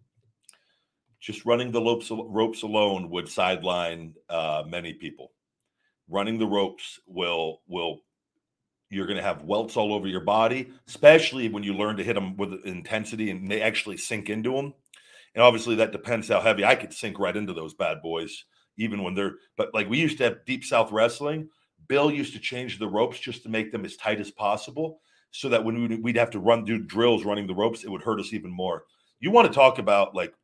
Just 1.21 1.45
running 1.45 1.71
the 1.71 1.81
ropes, 1.81 2.11
ropes 2.11 2.63
alone 2.63 3.11
would 3.11 3.29
sideline 3.29 4.15
uh, 4.29 4.65
many 4.67 4.95
people. 4.95 5.33
Running 6.09 6.39
the 6.39 6.47
ropes 6.47 6.99
will 7.07 7.61
will 7.69 8.01
you're 8.91 9.07
going 9.07 9.17
to 9.17 9.23
have 9.23 9.45
welts 9.45 9.77
all 9.79 9.95
over 9.95 10.07
your 10.07 10.21
body, 10.21 10.71
especially 10.87 11.49
when 11.49 11.63
you 11.63 11.73
learn 11.73 11.97
to 11.97 12.05
hit 12.05 12.13
them 12.13 12.37
with 12.37 12.61
intensity 12.67 13.31
and 13.31 13.51
they 13.51 13.63
actually 13.63 13.97
sink 13.97 14.29
into 14.29 14.53
them. 14.53 14.75
And 15.35 15.43
obviously, 15.43 15.75
that 15.77 15.93
depends 15.93 16.29
how 16.29 16.41
heavy. 16.41 16.65
I 16.65 16.75
could 16.75 16.93
sink 16.93 17.19
right 17.19 17.37
into 17.37 17.55
those 17.55 17.73
bad 17.73 18.03
boys, 18.03 18.45
even 18.77 19.03
when 19.03 19.15
they're. 19.15 19.37
But 19.57 19.73
like 19.73 19.89
we 19.89 19.99
used 19.99 20.19
to 20.19 20.25
have 20.25 20.45
Deep 20.45 20.65
South 20.65 20.93
Wrestling, 20.93 21.49
Bill 21.89 22.11
used 22.11 22.35
to 22.35 22.39
change 22.39 22.79
the 22.79 22.89
ropes 22.89 23.19
just 23.19 23.43
to 23.45 23.49
make 23.49 23.73
them 23.73 23.87
as 23.87 23.97
tight 23.97 24.21
as 24.21 24.31
possible 24.31 25.01
so 25.33 25.49
that 25.49 25.65
when 25.65 26.01
we'd 26.03 26.17
have 26.17 26.31
to 26.31 26.39
run 26.39 26.65
do 26.65 26.79
drills 26.79 27.25
running 27.25 27.47
the 27.47 27.55
ropes, 27.55 27.85
it 27.85 27.91
would 27.91 28.03
hurt 28.03 28.21
us 28.21 28.33
even 28.33 28.51
more. 28.51 28.85
You 29.19 29.31
want 29.31 29.49
to 29.49 29.55
talk 29.55 29.79
about 29.79 30.15
like 30.15 30.35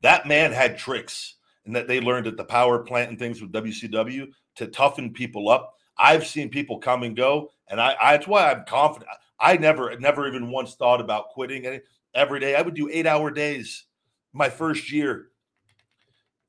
that 0.00 0.26
man 0.26 0.52
had 0.52 0.78
tricks 0.78 1.34
and 1.66 1.74
that 1.76 1.88
they 1.88 2.00
learned 2.00 2.26
at 2.26 2.36
the 2.36 2.44
power 2.44 2.78
plant 2.78 3.10
and 3.10 3.18
things 3.18 3.42
with 3.42 3.52
WCW 3.52 4.28
to 4.56 4.66
toughen 4.68 5.12
people 5.12 5.48
up. 5.48 5.74
I've 5.98 6.26
seen 6.26 6.48
people 6.48 6.78
come 6.78 7.02
and 7.02 7.16
go, 7.16 7.50
and 7.68 7.80
I, 7.80 7.96
I 8.00 8.16
that's 8.16 8.28
why 8.28 8.50
I'm 8.50 8.64
confident. 8.64 9.10
I 9.38 9.56
never, 9.56 9.98
never 9.98 10.28
even 10.28 10.50
once 10.50 10.74
thought 10.74 11.00
about 11.00 11.30
quitting 11.30 11.66
any, 11.66 11.80
every 12.14 12.38
day. 12.38 12.54
I 12.54 12.62
would 12.62 12.74
do 12.74 12.88
eight 12.90 13.06
hour 13.06 13.30
days 13.30 13.84
my 14.32 14.48
first 14.48 14.92
year. 14.92 15.28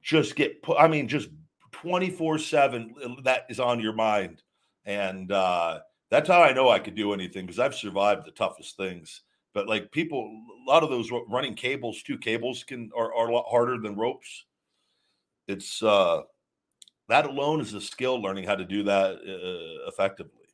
Just 0.02 0.36
get 0.36 0.62
put, 0.62 0.78
I 0.78 0.88
mean, 0.88 1.08
just 1.08 1.30
24 1.72 2.38
7 2.38 2.96
that 3.24 3.46
is 3.50 3.60
on 3.60 3.80
your 3.80 3.94
mind. 3.94 4.44
And 4.86 5.32
uh 5.32 5.80
that's 6.14 6.30
how 6.30 6.42
I 6.44 6.54
know 6.54 6.70
I 6.70 6.80
could 6.80 6.96
do 6.96 7.14
anything 7.14 7.46
because 7.46 7.60
I've 7.60 7.76
survived 7.76 8.26
the 8.26 8.32
toughest 8.32 8.78
things. 8.78 9.22
But 9.54 9.68
like 9.68 9.92
people, 9.92 10.22
a 10.68 10.70
lot 10.72 10.84
of 10.84 10.90
those 10.92 11.10
running 11.28 11.56
cables, 11.56 12.04
two 12.04 12.18
cables 12.18 12.64
can 12.64 12.92
are, 12.98 13.14
are 13.14 13.30
a 13.30 13.34
lot 13.34 13.46
harder 13.50 13.78
than 13.80 13.96
ropes. 13.98 14.46
It's 15.48 15.82
uh 15.84 16.22
that 17.10 17.26
alone 17.28 17.62
is 17.62 17.74
a 17.74 17.82
skill 17.82 18.22
learning 18.22 18.46
how 18.46 18.56
to 18.56 18.66
do 18.66 18.84
that 18.84 19.16
uh, 19.18 19.88
effectively. 19.90 20.48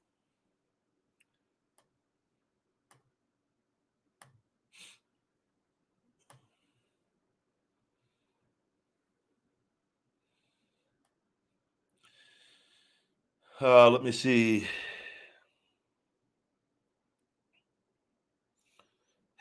Uh, 13.61 13.89
let 13.89 14.03
me 14.03 14.11
see. 14.11 14.67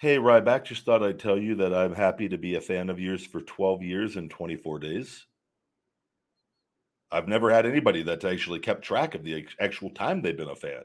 Hey, 0.00 0.16
Ryback, 0.18 0.62
just 0.62 0.84
thought 0.84 1.02
I'd 1.02 1.18
tell 1.18 1.36
you 1.36 1.56
that 1.56 1.74
I'm 1.74 1.92
happy 1.92 2.28
to 2.28 2.38
be 2.38 2.54
a 2.54 2.60
fan 2.60 2.88
of 2.88 3.00
yours 3.00 3.26
for 3.26 3.40
12 3.40 3.82
years 3.82 4.14
and 4.14 4.30
24 4.30 4.78
days. 4.78 5.26
I've 7.10 7.26
never 7.26 7.50
had 7.50 7.66
anybody 7.66 8.04
that's 8.04 8.24
actually 8.24 8.60
kept 8.60 8.84
track 8.84 9.16
of 9.16 9.24
the 9.24 9.44
actual 9.58 9.90
time 9.90 10.22
they've 10.22 10.36
been 10.36 10.50
a 10.50 10.54
fan. 10.54 10.84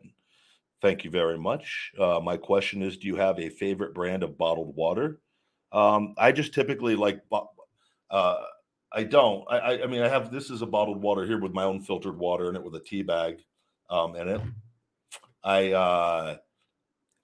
Thank 0.82 1.04
you 1.04 1.12
very 1.12 1.38
much. 1.38 1.92
Uh, 2.00 2.22
my 2.24 2.38
question 2.38 2.82
is 2.82 2.98
Do 2.98 3.06
you 3.06 3.16
have 3.16 3.38
a 3.38 3.50
favorite 3.50 3.94
brand 3.94 4.24
of 4.24 4.36
bottled 4.36 4.76
water? 4.76 5.20
Um, 5.72 6.16
I 6.18 6.32
just 6.32 6.56
typically 6.56 6.96
like, 6.96 7.22
uh, 8.10 8.38
I 8.92 9.04
don't. 9.04 9.46
I, 9.48 9.84
I 9.84 9.86
mean, 9.86 10.02
I 10.02 10.08
have 10.08 10.32
this 10.32 10.50
is 10.50 10.64
a 10.64 10.68
bottled 10.68 11.04
water 11.04 11.24
here 11.24 11.40
with 11.40 11.54
my 11.54 11.66
own 11.66 11.82
filtered 11.82 12.18
water 12.18 12.50
in 12.50 12.56
it 12.56 12.64
with 12.64 12.74
a 12.74 12.84
tea 12.84 13.04
bag 13.04 13.38
um, 13.92 14.16
in 14.16 14.28
it. 14.28 14.42
I, 15.44 15.72
uh, 15.74 16.38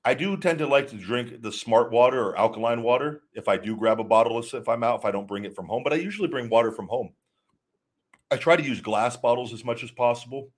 I 0.05 0.13
do 0.13 0.37
tend 0.37 0.59
to 0.59 0.67
like 0.67 0.87
to 0.89 0.95
drink 0.95 1.41
the 1.41 1.51
smart 1.51 1.91
water 1.91 2.23
or 2.23 2.37
alkaline 2.37 2.83
water 2.83 3.23
if 3.33 3.47
I 3.47 3.57
do 3.57 3.75
grab 3.75 3.99
a 3.99 4.03
bottle 4.03 4.37
of 4.37 4.53
if 4.53 4.69
I'm 4.69 4.83
out, 4.83 4.99
if 4.99 5.05
I 5.05 5.11
don't 5.11 5.27
bring 5.27 5.43
it 5.43 5.55
from 5.55 5.67
home, 5.67 5.83
but 5.83 5.93
I 5.93 5.97
usually 5.97 6.29
bring 6.29 6.49
water 6.49 6.71
from 6.71 6.87
home. 6.87 7.09
I 8.31 8.37
try 8.37 8.55
to 8.55 8.63
use 8.63 8.79
glass 8.79 9.17
bottles 9.17 9.53
as 9.53 9.65
much 9.65 9.83
as 9.83 9.91
possible. 9.91 10.49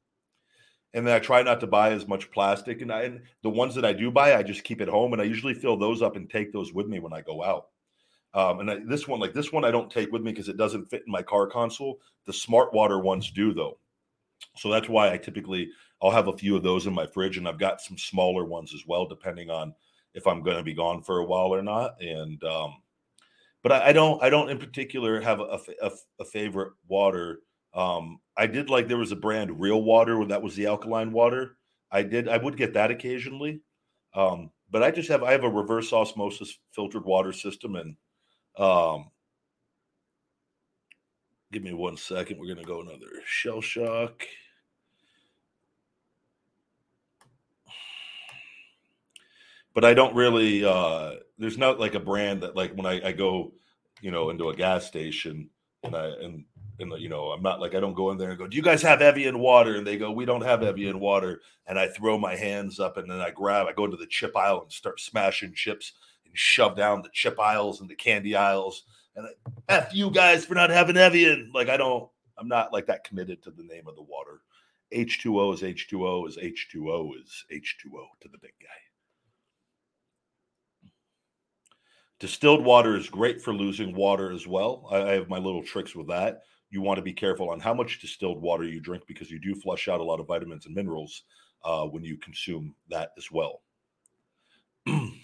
And 0.94 1.08
then 1.08 1.16
I 1.16 1.20
try 1.20 1.42
not 1.42 1.62
to 1.62 1.68
buy 1.68 1.92
as 1.92 2.08
much 2.08 2.30
plastic. 2.32 2.82
And, 2.82 2.92
I, 2.92 3.04
and 3.04 3.22
the 3.44 3.50
ones 3.50 3.76
that 3.76 3.86
I 3.86 3.94
do 3.94 4.12
buy, 4.12 4.36
I 4.36 4.44
just 4.44 4.66
keep 4.66 4.82
at 4.82 4.90
home. 4.90 5.14
And 5.14 5.22
I 5.22 5.26
usually 5.26 5.54
fill 5.54 5.78
those 5.78 6.02
up 6.02 6.18
and 6.18 6.30
take 6.30 6.52
those 6.52 6.74
with 6.74 6.88
me 6.88 7.00
when 7.00 7.14
I 7.14 7.22
go 7.22 7.44
out. 7.44 7.68
Um, 8.34 8.60
and 8.60 8.72
I, 8.72 8.80
this 8.86 9.08
one, 9.08 9.20
like 9.20 9.34
this 9.34 9.54
one, 9.54 9.64
I 9.64 9.72
don't 9.72 9.90
take 9.90 10.12
with 10.12 10.22
me 10.22 10.32
because 10.32 10.50
it 10.50 10.58
doesn't 10.58 10.90
fit 10.90 11.04
in 11.06 11.12
my 11.12 11.22
car 11.22 11.48
console. 11.48 12.00
The 12.26 12.34
smart 12.34 12.74
water 12.74 13.00
ones 13.00 13.32
do, 13.32 13.54
though. 13.54 13.78
So 14.58 14.70
that's 14.70 14.90
why 14.90 15.12
I 15.12 15.18
typically 15.18 15.70
I'll 16.02 16.12
have 16.12 16.28
a 16.28 16.38
few 16.38 16.56
of 16.56 16.64
those 16.64 16.88
in 16.88 16.94
my 16.94 17.06
fridge, 17.06 17.38
and 17.38 17.48
I've 17.48 17.60
got 17.60 17.82
some 17.82 17.98
smaller 17.98 18.46
ones 18.46 18.74
as 18.74 18.84
well, 18.88 19.06
depending 19.06 19.50
on 19.50 19.74
if 20.14 20.28
I'm 20.28 20.42
going 20.42 20.58
to 20.58 20.64
be 20.64 20.74
gone 20.74 21.02
for 21.02 21.20
a 21.20 21.26
while 21.26 21.54
or 21.54 21.62
not. 21.62 22.02
And 22.02 22.44
um, 22.44 22.76
but 23.64 23.72
I, 23.72 23.90
I 23.90 23.94
don't 23.94 24.22
I 24.24 24.30
don't 24.30 24.50
in 24.50 24.58
particular 24.58 25.22
have 25.22 25.40
a, 25.40 25.60
a, 25.82 25.92
a 26.20 26.26
favorite 26.26 26.74
water. 26.88 27.40
Um, 27.74 28.20
I 28.36 28.48
did 28.48 28.70
like 28.70 28.88
there 28.88 28.98
was 28.98 29.12
a 29.12 29.18
brand 29.18 29.60
Real 29.60 29.82
Water 29.82 30.26
that 30.26 30.42
was 30.42 30.56
the 30.56 30.68
alkaline 30.68 31.12
water. 31.12 31.58
I 31.92 32.04
did 32.04 32.28
I 32.28 32.38
would 32.38 32.58
get 32.58 32.74
that 32.74 32.92
occasionally, 32.92 33.62
um, 34.16 34.52
but 34.70 34.84
I 34.84 34.92
just 34.92 35.10
have 35.10 35.24
I 35.24 35.32
have 35.32 35.44
a 35.44 35.50
reverse 35.50 35.94
osmosis 35.94 36.58
filtered 36.72 37.06
water 37.06 37.32
system, 37.32 37.76
and 37.76 37.96
um, 38.58 39.12
give 41.52 41.64
me 41.64 41.74
one 41.74 41.98
second. 41.98 42.40
We're 42.40 42.54
gonna 42.54 42.66
go 42.66 42.82
another 42.82 43.08
shell 43.26 43.62
shock. 43.62 44.26
but 49.74 49.86
I 49.86 49.94
don't 49.94 50.16
really. 50.16 50.64
Uh, 50.66 51.16
there's 51.38 51.58
not 51.58 51.80
like 51.80 51.96
a 51.96 52.00
brand 52.00 52.44
that 52.44 52.56
like 52.56 52.76
when 52.76 52.86
I, 52.86 53.10
I 53.10 53.12
go, 53.12 53.54
you 54.02 54.12
know, 54.12 54.30
into 54.30 54.50
a 54.50 54.56
gas 54.56 54.86
station 54.86 55.50
and 55.84 55.96
I 55.96 56.08
and 56.22 56.44
and 56.80 56.94
you 57.00 57.10
know 57.10 57.28
I'm 57.28 57.42
not 57.42 57.60
like 57.60 57.76
I 57.76 57.80
don't 57.80 57.94
go 57.94 58.12
in 58.12 58.18
there 58.18 58.30
and 58.30 58.38
go, 58.38 58.48
do 58.48 58.58
you 58.58 58.64
guys 58.64 58.82
have 58.82 59.02
Evian 59.02 59.40
water? 59.40 59.76
And 59.76 59.86
they 59.86 59.98
go, 59.98 60.12
we 60.12 60.26
don't 60.26 60.42
have 60.42 60.64
Evian 60.64 61.00
water. 61.00 61.42
And 61.68 61.80
I 61.80 61.88
throw 61.88 62.18
my 62.18 62.36
hands 62.36 62.80
up 62.80 62.98
and 62.98 63.10
then 63.10 63.20
I 63.20 63.32
grab, 63.32 63.68
I 63.68 63.74
go 63.74 63.88
to 63.88 63.98
the 63.98 64.08
chip 64.08 64.36
aisle 64.36 64.64
and 64.64 64.72
start 64.72 65.00
smashing 65.00 65.54
chips 65.54 65.94
and 66.26 66.38
shove 66.38 66.76
down 66.76 67.02
the 67.02 67.10
chip 67.14 67.40
aisles 67.40 67.82
and 67.82 67.90
the 67.90 67.96
candy 67.96 68.36
aisles. 68.36 68.84
And 69.22 69.54
I, 69.70 69.74
F 69.74 69.94
you 69.94 70.12
guys 70.12 70.46
for 70.46 70.56
not 70.56 70.70
having 70.70 70.98
Evian. 70.98 71.52
Like 71.54 71.70
I 71.70 71.78
don't, 71.78 72.10
I'm 72.38 72.48
not 72.48 72.74
like 72.74 72.88
that 72.88 73.04
committed 73.04 73.44
to 73.44 73.52
the 73.52 73.64
name 73.64 73.88
of 73.88 73.96
the 73.96 74.02
water. 74.02 74.42
H2O 74.94 75.54
is 75.54 75.62
H2O 75.62 76.28
is 76.28 76.38
H2O 76.38 77.12
is 77.22 77.46
H2O 77.52 78.06
to 78.22 78.28
the 78.30 78.38
big 78.38 78.54
guy. 78.62 78.68
Distilled 82.20 82.64
water 82.64 82.96
is 82.96 83.10
great 83.10 83.42
for 83.42 83.54
losing 83.54 83.96
water 83.96 84.32
as 84.32 84.46
well. 84.46 84.88
I, 84.92 84.98
I 84.98 85.12
have 85.14 85.30
my 85.30 85.40
little 85.40 85.64
tricks 85.64 85.96
with 85.96 86.08
that. 86.08 86.42
You 86.70 86.82
want 86.82 86.98
to 86.98 87.04
be 87.04 87.14
careful 87.14 87.50
on 87.50 87.60
how 87.60 87.74
much 87.74 88.00
distilled 88.00 88.42
water 88.42 88.64
you 88.64 88.80
drink 88.80 89.04
because 89.08 89.32
you 89.32 89.40
do 89.40 89.56
flush 89.56 89.88
out 89.88 90.00
a 90.00 90.04
lot 90.04 90.20
of 90.20 90.28
vitamins 90.28 90.66
and 90.66 90.76
minerals 90.76 91.24
uh, 91.64 91.86
when 91.86 92.04
you 92.04 92.18
consume 92.18 92.76
that 92.90 93.12
as 93.18 93.32
well. 93.32 93.62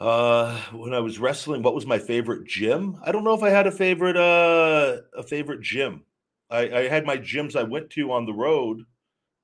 uh, 0.00 0.60
when 0.72 0.94
I 0.94 1.00
was 1.00 1.18
wrestling, 1.18 1.62
what 1.62 1.74
was 1.74 1.86
my 1.86 1.98
favorite 1.98 2.46
gym? 2.46 2.98
I 3.04 3.12
don't 3.12 3.24
know 3.24 3.34
if 3.34 3.42
I 3.42 3.50
had 3.50 3.66
a 3.66 3.72
favorite 3.72 4.16
uh, 4.16 4.98
a 5.16 5.22
favorite 5.22 5.60
gym. 5.60 6.04
I, 6.50 6.60
I 6.70 6.88
had 6.88 7.04
my 7.04 7.18
gyms 7.18 7.56
I 7.56 7.64
went 7.64 7.90
to 7.90 8.12
on 8.12 8.24
the 8.24 8.32
road, 8.32 8.84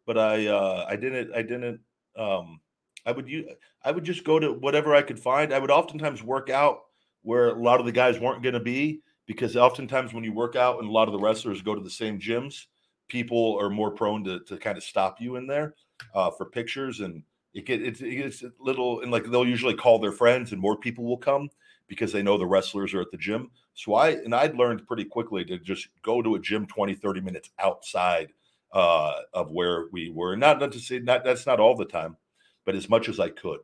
but 0.07 0.17
I 0.17 0.47
uh, 0.47 0.87
I 0.88 0.97
didn't 0.97 1.35
I 1.35 1.43
didn't 1.43 1.81
um, 2.17 2.61
I 3.07 3.12
would 3.12 3.29
use, 3.29 3.51
I 3.85 3.90
would 3.90 4.05
just 4.05 4.25
go 4.25 4.38
to 4.38 4.53
whatever 4.53 4.95
I 4.95 5.03
could 5.03 5.19
find. 5.19 5.53
I 5.53 5.59
would 5.59 5.71
oftentimes 5.71 6.23
work 6.23 6.51
out 6.51 6.81
where 7.23 7.49
a 7.49 7.62
lot 7.62 7.81
of 7.81 7.87
the 7.87 7.93
guys 7.93 8.21
weren't 8.21 8.43
going 8.43 8.55
to 8.55 8.61
be 8.61 9.01
because 9.27 9.57
oftentimes 9.57 10.14
when 10.14 10.25
you 10.25 10.33
work 10.33 10.57
out 10.57 10.79
and 10.79 10.88
a 10.88 10.93
lot 10.93 11.09
of 11.09 11.12
the 11.12 11.19
wrestlers 11.19 11.62
go 11.62 11.75
to 11.75 11.81
the 11.81 11.90
same 11.90 12.19
gyms, 12.19 12.67
people 13.09 13.59
are 13.61 13.71
more 13.71 13.90
prone 13.90 14.25
to, 14.25 14.40
to 14.40 14.57
kind 14.57 14.77
of 14.77 14.85
stop 14.85 15.21
you 15.21 15.37
in 15.37 15.47
there 15.47 15.75
uh, 16.14 16.31
for 16.31 16.47
pictures 16.47 17.01
and 17.01 17.23
it, 17.55 17.67
get, 17.67 17.83
it, 17.83 17.99
gets 17.99 18.43
a 18.43 18.53
little 18.59 19.01
and 19.01 19.11
like 19.11 19.25
they'll 19.25 19.47
usually 19.47 19.75
call 19.75 19.99
their 19.99 20.12
friends 20.12 20.53
and 20.53 20.61
more 20.61 20.77
people 20.77 21.05
will 21.05 21.17
come 21.17 21.49
because 21.87 22.12
they 22.12 22.23
know 22.23 22.37
the 22.37 22.47
wrestlers 22.47 22.93
are 22.95 23.01
at 23.01 23.11
the 23.11 23.17
gym. 23.17 23.51
So 23.75 23.95
I 23.95 24.11
and 24.11 24.35
I'd 24.35 24.57
learned 24.57 24.87
pretty 24.87 25.05
quickly 25.05 25.45
to 25.47 25.59
just 25.59 25.88
go 26.03 26.21
to 26.21 26.35
a 26.35 26.40
gym 26.40 26.67
20, 26.67 26.95
30 26.95 27.21
minutes 27.21 27.51
outside 27.59 28.33
uh, 28.73 29.21
of 29.33 29.53
where 29.53 29.87
we 29.93 30.11
were. 30.11 30.37
Not, 30.37 30.61
not 30.61 30.73
to 30.73 30.81
say 30.81 30.99
not 30.99 31.25
that's 31.25 31.47
not 31.47 31.61
all 31.61 31.77
the 31.77 31.85
time, 31.85 32.17
but 32.64 32.75
as 32.75 32.88
much 32.88 33.09
as 33.09 33.21
I 33.21 33.29
could. 33.29 33.61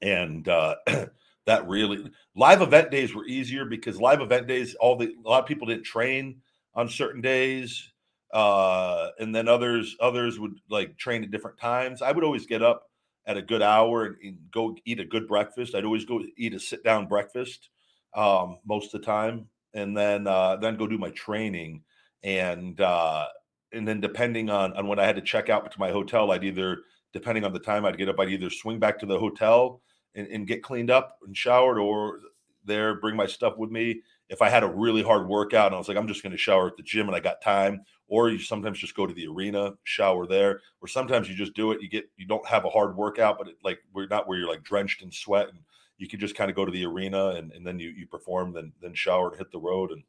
And 0.00 0.48
uh, 0.48 0.76
that 1.46 1.68
really 1.68 2.10
live 2.34 2.62
event 2.62 2.90
days 2.90 3.14
were 3.14 3.26
easier 3.26 3.64
because 3.66 4.00
live 4.00 4.22
event 4.22 4.46
days, 4.46 4.74
all 4.76 4.96
the 4.96 5.14
a 5.24 5.28
lot 5.28 5.42
of 5.42 5.46
people 5.46 5.66
didn't 5.66 5.84
train 5.84 6.40
on 6.74 6.88
certain 6.88 7.20
days, 7.20 7.92
uh, 8.32 9.08
and 9.18 9.34
then 9.34 9.48
others 9.48 9.96
others 10.00 10.38
would 10.38 10.60
like 10.70 10.96
train 10.98 11.22
at 11.22 11.30
different 11.30 11.58
times. 11.58 12.02
I 12.02 12.12
would 12.12 12.24
always 12.24 12.46
get 12.46 12.62
up 12.62 12.84
at 13.26 13.36
a 13.36 13.42
good 13.42 13.62
hour 13.62 14.04
and, 14.04 14.16
and 14.22 14.38
go 14.52 14.76
eat 14.84 15.00
a 15.00 15.04
good 15.04 15.28
breakfast. 15.28 15.74
I'd 15.74 15.84
always 15.84 16.04
go 16.04 16.22
eat 16.36 16.54
a 16.54 16.60
sit 16.60 16.84
down 16.84 17.06
breakfast 17.06 17.68
um, 18.14 18.58
most 18.66 18.94
of 18.94 19.00
the 19.00 19.06
time, 19.06 19.48
and 19.74 19.96
then 19.96 20.26
uh, 20.26 20.56
then 20.56 20.76
go 20.76 20.86
do 20.86 20.98
my 20.98 21.10
training 21.10 21.82
and 22.22 22.80
uh, 22.80 23.26
and 23.72 23.86
then 23.86 24.00
depending 24.00 24.50
on 24.50 24.72
on 24.74 24.86
when 24.86 24.98
I 24.98 25.04
had 25.04 25.16
to 25.16 25.22
check 25.22 25.48
out 25.48 25.70
to 25.70 25.80
my 25.80 25.90
hotel, 25.90 26.30
I'd 26.30 26.44
either 26.44 26.78
depending 27.12 27.44
on 27.44 27.52
the 27.52 27.58
time 27.58 27.84
I'd 27.84 27.98
get 27.98 28.08
up, 28.08 28.20
I'd 28.20 28.30
either 28.30 28.50
swing 28.50 28.78
back 28.78 28.98
to 28.98 29.06
the 29.06 29.18
hotel 29.18 29.80
and, 30.14 30.26
and 30.28 30.46
get 30.46 30.62
cleaned 30.62 30.90
up 30.90 31.16
and 31.26 31.36
showered 31.36 31.78
or 31.78 32.20
there, 32.64 33.00
bring 33.00 33.16
my 33.16 33.26
stuff 33.26 33.56
with 33.56 33.70
me. 33.70 34.02
If 34.28 34.42
I 34.42 34.48
had 34.48 34.62
a 34.62 34.68
really 34.68 35.02
hard 35.02 35.26
workout 35.26 35.66
and 35.66 35.74
I 35.74 35.78
was 35.78 35.88
like, 35.88 35.96
I'm 35.96 36.08
just 36.08 36.22
going 36.22 36.32
to 36.32 36.38
shower 36.38 36.66
at 36.66 36.76
the 36.76 36.82
gym 36.82 37.06
and 37.06 37.16
I 37.16 37.20
got 37.20 37.40
time, 37.40 37.82
or 38.08 38.28
you 38.28 38.38
sometimes 38.38 38.78
just 38.78 38.94
go 38.94 39.06
to 39.06 39.14
the 39.14 39.26
arena, 39.26 39.72
shower 39.84 40.26
there, 40.26 40.60
or 40.80 40.88
sometimes 40.88 41.28
you 41.28 41.34
just 41.34 41.54
do 41.54 41.72
it. 41.72 41.80
You 41.80 41.88
get, 41.88 42.10
you 42.16 42.26
don't 42.26 42.46
have 42.46 42.64
a 42.64 42.70
hard 42.70 42.96
workout, 42.96 43.38
but 43.38 43.48
it, 43.48 43.56
like 43.64 43.78
we're 43.92 44.06
not 44.06 44.28
where 44.28 44.38
you're 44.38 44.48
like 44.48 44.62
drenched 44.62 45.02
in 45.02 45.10
sweat 45.10 45.48
and 45.48 45.58
you 45.96 46.08
can 46.08 46.20
just 46.20 46.36
kind 46.36 46.50
of 46.50 46.56
go 46.56 46.64
to 46.64 46.72
the 46.72 46.84
arena 46.84 47.28
and, 47.30 47.52
and 47.52 47.66
then 47.66 47.78
you, 47.78 47.90
you 47.90 48.06
perform, 48.06 48.52
then, 48.52 48.72
then 48.82 48.94
shower 48.94 49.30
and 49.30 49.38
hit 49.38 49.50
the 49.50 49.58
road. 49.58 49.90
And, 49.90 50.02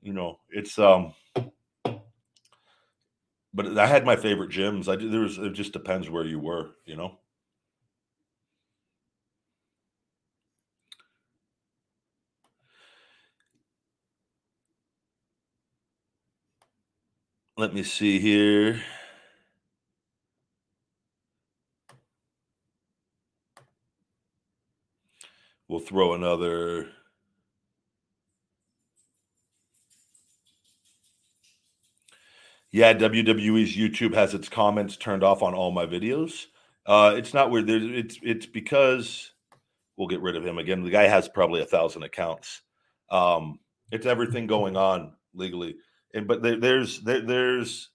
you 0.00 0.12
know, 0.12 0.38
it's, 0.50 0.78
um, 0.78 1.12
but 3.56 3.78
I 3.78 3.86
had 3.86 4.04
my 4.04 4.16
favorite 4.16 4.50
gyms. 4.50 4.86
I 4.86 4.96
there 4.96 5.20
was 5.20 5.38
it 5.38 5.54
just 5.54 5.72
depends 5.72 6.10
where 6.10 6.26
you 6.26 6.38
were, 6.38 6.72
you 6.84 6.94
know. 6.94 7.18
Let 17.58 17.72
me 17.72 17.82
see 17.82 18.18
here. 18.18 18.82
We'll 25.68 25.80
throw 25.80 26.14
another 26.14 26.88
Yeah, 32.76 32.92
WWE's 32.92 33.74
YouTube 33.74 34.12
has 34.12 34.34
its 34.34 34.50
comments 34.50 34.98
turned 34.98 35.24
off 35.24 35.42
on 35.42 35.54
all 35.54 35.70
my 35.70 35.86
videos. 35.86 36.44
Uh, 36.84 37.14
it's 37.16 37.32
not 37.32 37.50
weird. 37.50 37.66
There's, 37.66 37.84
it's 37.84 38.18
it's 38.22 38.44
because 38.44 39.32
we'll 39.96 40.08
get 40.08 40.20
rid 40.20 40.36
of 40.36 40.44
him 40.44 40.58
again. 40.58 40.84
The 40.84 40.90
guy 40.90 41.04
has 41.04 41.26
probably 41.26 41.62
a 41.62 41.66
thousand 41.66 42.02
accounts. 42.02 42.60
Um, 43.10 43.60
it's 43.90 44.04
everything 44.04 44.46
going 44.46 44.76
on 44.76 45.14
legally, 45.32 45.76
and 46.14 46.26
but 46.26 46.42
there, 46.42 46.58
there's 46.58 47.00
there, 47.00 47.20
there's 47.20 47.90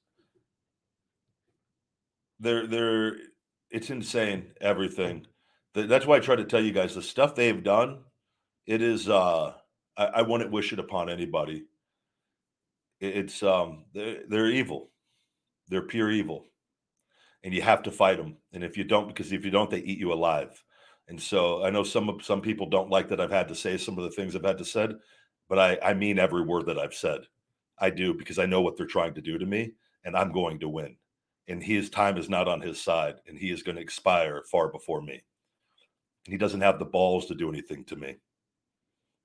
there 2.39 2.67
there 2.67 3.17
it's 3.69 3.89
insane 3.89 4.51
everything. 4.61 5.25
That's 5.73 6.05
why 6.05 6.17
I 6.17 6.19
try 6.19 6.35
to 6.35 6.45
tell 6.45 6.61
you 6.61 6.73
guys 6.73 6.95
the 6.95 7.01
stuff 7.01 7.35
they've 7.35 7.63
done. 7.63 7.99
It 8.67 8.81
is 8.81 9.09
uh, 9.09 9.53
I, 9.97 10.05
I 10.05 10.21
wouldn't 10.23 10.51
wish 10.51 10.73
it 10.73 10.79
upon 10.79 11.09
anybody. 11.09 11.65
It's 12.99 13.41
um 13.43 13.85
they're, 13.93 14.19
they're 14.27 14.47
evil. 14.47 14.91
They're 15.69 15.81
pure 15.81 16.11
evil. 16.11 16.45
And 17.43 17.53
you 17.53 17.61
have 17.63 17.83
to 17.83 17.91
fight 17.91 18.17
them 18.17 18.37
and 18.53 18.63
if 18.63 18.77
you 18.77 18.83
don't 18.83 19.07
because 19.07 19.31
if 19.31 19.45
you 19.45 19.51
don't 19.51 19.69
they 19.69 19.79
eat 19.79 19.99
you 19.99 20.13
alive. 20.13 20.63
And 21.07 21.21
so 21.21 21.63
i 21.65 21.69
know 21.69 21.83
some 21.83 22.09
of 22.09 22.23
some 22.23 22.41
people 22.41 22.69
don't 22.69 22.89
like 22.89 23.09
that 23.09 23.19
i've 23.19 23.31
had 23.31 23.49
to 23.49 23.55
say 23.55 23.77
some 23.77 23.97
of 23.97 24.05
the 24.05 24.11
things 24.11 24.35
i've 24.35 24.45
had 24.45 24.59
to 24.59 24.65
said 24.65 24.93
but 25.49 25.59
i 25.59 25.77
i 25.83 25.93
mean 25.93 26.19
every 26.19 26.41
word 26.41 26.67
that 26.67 26.79
i've 26.79 26.93
said 26.93 27.21
i 27.81 27.89
do 27.89 28.13
because 28.13 28.39
i 28.39 28.45
know 28.45 28.61
what 28.61 28.77
they're 28.77 28.85
trying 28.85 29.13
to 29.13 29.21
do 29.21 29.37
to 29.37 29.45
me 29.45 29.71
and 30.05 30.15
i'm 30.15 30.31
going 30.31 30.59
to 30.59 30.69
win 30.69 30.95
and 31.47 31.61
his 31.61 31.89
time 31.89 32.17
is 32.17 32.29
not 32.29 32.47
on 32.47 32.61
his 32.61 32.81
side 32.81 33.15
and 33.27 33.37
he 33.37 33.51
is 33.51 33.63
going 33.63 33.75
to 33.75 33.81
expire 33.81 34.43
far 34.49 34.69
before 34.69 35.01
me 35.01 35.21
and 36.25 36.33
he 36.33 36.37
doesn't 36.37 36.61
have 36.61 36.79
the 36.79 36.85
balls 36.85 37.25
to 37.25 37.35
do 37.35 37.49
anything 37.49 37.83
to 37.83 37.95
me 37.95 38.15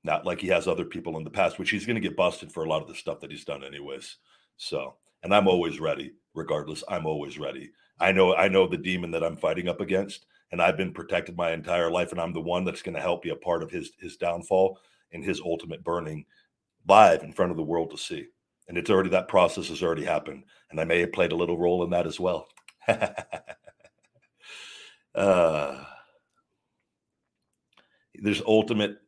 not 0.07 0.25
like 0.25 0.40
he 0.40 0.47
has 0.49 0.69
other 0.69 0.85
people 0.85 1.19
in 1.19 1.25
the 1.25 1.31
past, 1.31 1.59
which 1.59 1.71
he's 1.71 1.85
going 1.85 1.97
to 1.97 2.09
get 2.09 2.16
busted 2.16 2.53
for 2.53 2.64
a 2.64 2.69
lot 2.69 2.81
of 2.81 2.88
the 2.88 2.95
stuff 2.95 3.21
that 3.21 3.31
he's 3.31 3.45
done, 3.45 3.64
anyways. 3.64 4.19
So, 4.57 4.95
and 5.25 5.35
I'm 5.35 5.49
always 5.49 5.81
ready, 5.81 6.12
regardless. 6.33 6.85
I'm 6.88 7.07
always 7.07 7.38
ready. 7.38 7.73
I 7.99 8.12
know 8.12 8.35
I 8.35 8.49
know 8.49 8.69
the 8.69 8.77
demon 8.77 9.11
that 9.11 9.25
I'm 9.25 9.37
fighting 9.37 9.69
up 9.69 9.81
against, 9.81 10.27
and 10.53 10.62
I've 10.62 10.77
been 10.77 10.92
protected 10.92 11.37
my 11.37 11.51
entire 11.51 11.90
life, 11.90 12.12
and 12.12 12.21
I'm 12.21 12.33
the 12.33 12.40
one 12.40 12.64
that's 12.64 12.83
going 12.83 12.95
to 12.95 13.01
help 13.03 13.23
be 13.23 13.31
a 13.31 13.37
part 13.37 13.62
of 13.62 13.71
his 13.71 13.92
his 13.99 14.16
downfall 14.16 14.79
and 15.12 15.25
his 15.25 15.40
ultimate 15.40 15.83
burning 15.83 16.25
live 16.88 17.25
in 17.25 17.33
front 17.33 17.51
of 17.51 17.57
the 17.57 17.64
world 17.64 17.90
to 17.90 17.99
see. 17.99 18.27
And 18.68 18.76
it's 18.76 18.90
already 18.90 19.11
that 19.11 19.29
process 19.29 19.68
has 19.68 19.83
already 19.83 20.05
happened, 20.05 20.44
and 20.70 20.81
I 20.81 20.85
may 20.85 21.00
have 21.00 21.12
played 21.12 21.33
a 21.33 21.37
little 21.37 21.59
role 21.59 21.85
in 21.85 21.90
that 21.90 22.07
as 22.07 22.18
well. 22.18 22.48
uh, 25.14 25.85
there's 28.14 28.42
ultimate 28.46 28.98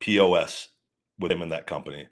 POS 0.00 0.68
with 1.18 1.30
him 1.32 1.42
in 1.42 1.50
that 1.50 1.66
company. 1.66 2.06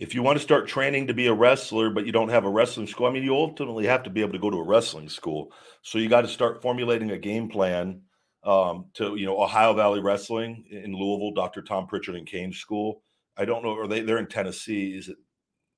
If 0.00 0.14
you 0.14 0.22
want 0.22 0.38
to 0.38 0.42
start 0.42 0.66
training 0.66 1.08
to 1.08 1.14
be 1.14 1.26
a 1.26 1.34
wrestler, 1.34 1.90
but 1.90 2.06
you 2.06 2.12
don't 2.12 2.30
have 2.30 2.46
a 2.46 2.50
wrestling 2.50 2.86
school, 2.86 3.06
I 3.06 3.10
mean, 3.10 3.22
you 3.22 3.36
ultimately 3.36 3.84
have 3.86 4.02
to 4.04 4.10
be 4.10 4.22
able 4.22 4.32
to 4.32 4.38
go 4.38 4.48
to 4.48 4.56
a 4.56 4.64
wrestling 4.64 5.10
school. 5.10 5.52
So 5.82 5.98
you 5.98 6.08
got 6.08 6.22
to 6.22 6.28
start 6.28 6.62
formulating 6.62 7.10
a 7.10 7.18
game 7.18 7.50
plan 7.50 8.00
um, 8.42 8.86
to, 8.94 9.16
you 9.16 9.26
know, 9.26 9.38
Ohio 9.38 9.74
Valley 9.74 10.00
Wrestling 10.00 10.64
in 10.70 10.94
Louisville, 10.94 11.32
Dr. 11.32 11.60
Tom 11.60 11.86
Prichard 11.86 12.16
and 12.16 12.26
Kane 12.26 12.50
School. 12.50 13.02
I 13.36 13.44
don't 13.44 13.62
know, 13.62 13.76
are 13.76 13.86
they? 13.86 14.00
They're 14.00 14.16
in 14.16 14.26
Tennessee. 14.26 14.96
Is 14.96 15.10
it 15.10 15.18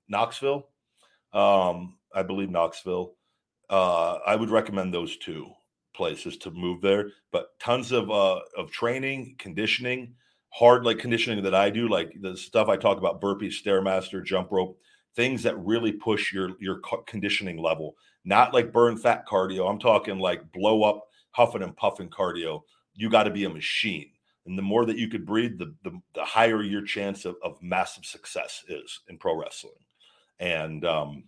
Knoxville? 0.09 0.69
Um, 1.33 1.99
I 2.15 2.23
believe 2.23 2.49
Knoxville. 2.49 3.15
Uh, 3.69 4.19
I 4.25 4.37
would 4.37 4.51
recommend 4.51 4.95
those 4.95 5.17
two 5.17 5.51
places 5.97 6.37
to 6.39 6.53
move 6.53 6.81
there. 6.81 7.09
But 7.33 7.59
tons 7.59 7.91
of 7.91 8.09
uh, 8.09 8.39
of 8.57 8.71
training, 8.71 9.35
conditioning 9.39 10.15
hard 10.53 10.85
like 10.85 10.99
conditioning 10.99 11.43
that 11.43 11.55
I 11.55 11.71
do, 11.71 11.89
like 11.89 12.15
the 12.21 12.37
stuff 12.37 12.69
I 12.69 12.77
talk 12.77 12.99
about, 12.99 13.21
burpees, 13.21 13.55
stairmaster, 13.63 14.25
jump 14.25 14.53
rope, 14.53 14.79
things 15.17 15.43
that 15.43 15.59
really 15.59 15.93
push 15.93 16.33
your 16.33 16.51
your 16.61 16.81
conditioning 17.07 17.59
level. 17.59 17.97
Not 18.25 18.55
like 18.55 18.73
burn 18.73 18.97
fat 18.97 19.27
cardio. 19.27 19.69
I'm 19.69 19.81
talking 19.81 20.19
like 20.19 20.53
blow 20.53 20.85
up, 20.85 21.09
huffing 21.33 21.63
and 21.63 21.77
puffing 21.77 22.11
cardio. 22.11 22.61
You 22.95 23.11
got 23.11 23.25
to 23.25 23.31
be 23.31 23.45
a 23.45 23.51
machine. 23.51 24.11
And 24.47 24.59
the 24.59 24.63
more 24.63 24.85
that 24.87 24.99
you 24.99 25.09
could 25.09 25.25
breathe, 25.25 25.59
the, 25.59 25.75
the, 25.85 26.01
the 26.15 26.25
higher 26.25 26.63
your 26.63 26.83
chance 26.83 27.25
of, 27.25 27.37
of 27.45 27.63
massive 27.63 28.05
success 28.05 28.65
is 28.69 29.01
in 29.09 29.17
pro 29.17 29.37
wrestling. 29.37 29.73
And 30.39 30.85
um, 30.85 31.25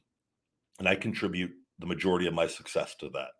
and 0.78 0.88
I 0.88 0.96
contribute 0.96 1.52
the 1.78 1.86
majority 1.86 2.26
of 2.26 2.34
my 2.34 2.46
success 2.46 2.94
to 2.96 3.08
that. 3.10 3.30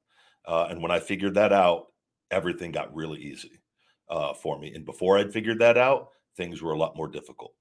Uh, 0.46 0.68
and 0.70 0.82
when 0.82 0.90
I 0.90 1.00
figured 1.00 1.34
that 1.34 1.52
out, 1.52 1.86
everything 2.30 2.72
got 2.72 2.94
really 2.94 3.20
easy 3.20 3.60
uh, 4.08 4.34
for 4.34 4.58
me. 4.58 4.74
And 4.74 4.84
before 4.84 5.18
I'd 5.18 5.32
figured 5.32 5.58
that 5.60 5.78
out, 5.78 6.10
things 6.36 6.62
were 6.62 6.72
a 6.72 6.78
lot 6.78 6.96
more 6.96 7.08
difficult. 7.08 7.54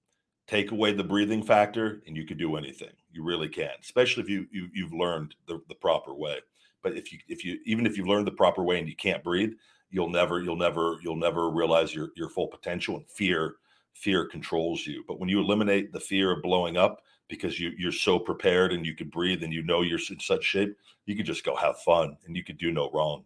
Take 0.47 0.71
away 0.71 0.91
the 0.91 1.03
breathing 1.03 1.41
factor, 1.41 2.01
and 2.05 2.17
you 2.17 2.25
could 2.25 2.37
do 2.37 2.57
anything. 2.57 2.91
You 3.11 3.23
really 3.23 3.47
can, 3.47 3.71
especially 3.81 4.23
if 4.23 4.29
you, 4.29 4.45
you 4.51 4.67
you've 4.73 4.93
learned 4.93 5.35
the, 5.47 5.61
the 5.69 5.75
proper 5.75 6.13
way. 6.13 6.39
But 6.81 6.97
if 6.97 7.13
you 7.13 7.19
if 7.29 7.45
you 7.45 7.59
even 7.65 7.85
if 7.85 7.97
you've 7.97 8.07
learned 8.07 8.27
the 8.27 8.31
proper 8.31 8.63
way 8.63 8.79
and 8.79 8.89
you 8.89 8.95
can't 8.95 9.23
breathe, 9.23 9.53
you'll 9.89 10.09
never 10.09 10.41
you'll 10.41 10.57
never 10.57 10.97
you'll 11.01 11.15
never 11.15 11.49
realize 11.49 11.95
your 11.95 12.09
your 12.17 12.29
full 12.29 12.47
potential. 12.47 12.97
And 12.97 13.07
fear 13.07 13.55
fear 13.93 14.25
controls 14.25 14.85
you. 14.85 15.03
But 15.07 15.19
when 15.19 15.29
you 15.29 15.39
eliminate 15.39 15.93
the 15.93 15.99
fear 15.99 16.31
of 16.31 16.43
blowing 16.43 16.75
up 16.75 17.03
because 17.29 17.57
you 17.57 17.71
you're 17.77 17.93
so 17.93 18.19
prepared 18.19 18.73
and 18.73 18.85
you 18.85 18.95
can 18.95 19.07
breathe 19.07 19.43
and 19.43 19.53
you 19.53 19.63
know 19.63 19.81
you're 19.81 19.99
in 20.09 20.19
such 20.19 20.43
shape, 20.43 20.75
you 21.05 21.15
can 21.15 21.25
just 21.25 21.45
go 21.45 21.55
have 21.55 21.79
fun 21.79 22.17
and 22.25 22.35
you 22.35 22.43
can 22.43 22.57
do 22.57 22.71
no 22.71 22.91
wrong 22.91 23.23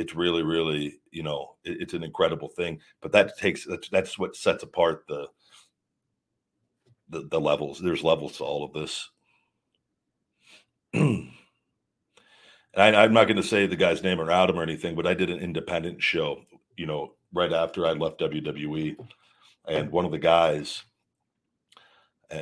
it's 0.00 0.14
really 0.14 0.42
really 0.42 0.98
you 1.12 1.22
know 1.22 1.50
it, 1.64 1.76
it's 1.82 1.94
an 1.94 2.02
incredible 2.02 2.48
thing 2.48 2.80
but 3.02 3.12
that 3.12 3.36
takes 3.36 3.66
that's, 3.66 3.88
that's 3.90 4.18
what 4.18 4.34
sets 4.34 4.62
apart 4.62 5.04
the, 5.08 5.26
the 7.10 7.28
the 7.30 7.40
levels 7.40 7.78
there's 7.80 8.02
levels 8.02 8.38
to 8.38 8.44
all 8.44 8.64
of 8.64 8.72
this. 8.72 9.10
I, 12.76 12.94
i'm 12.94 13.12
not 13.12 13.26
going 13.26 13.36
to 13.36 13.42
say 13.42 13.66
the 13.66 13.76
guy's 13.76 14.02
name 14.02 14.20
or 14.20 14.30
out 14.30 14.48
him 14.48 14.58
or 14.58 14.62
anything 14.62 14.94
but 14.96 15.06
i 15.06 15.14
did 15.14 15.30
an 15.30 15.38
independent 15.38 16.02
show 16.02 16.40
you 16.76 16.86
know 16.86 17.12
right 17.34 17.52
after 17.52 17.86
i 17.86 17.92
left 17.92 18.20
wwe 18.20 18.96
and 19.68 19.92
one 19.92 20.04
of 20.06 20.12
the 20.12 20.18
guys 20.18 20.82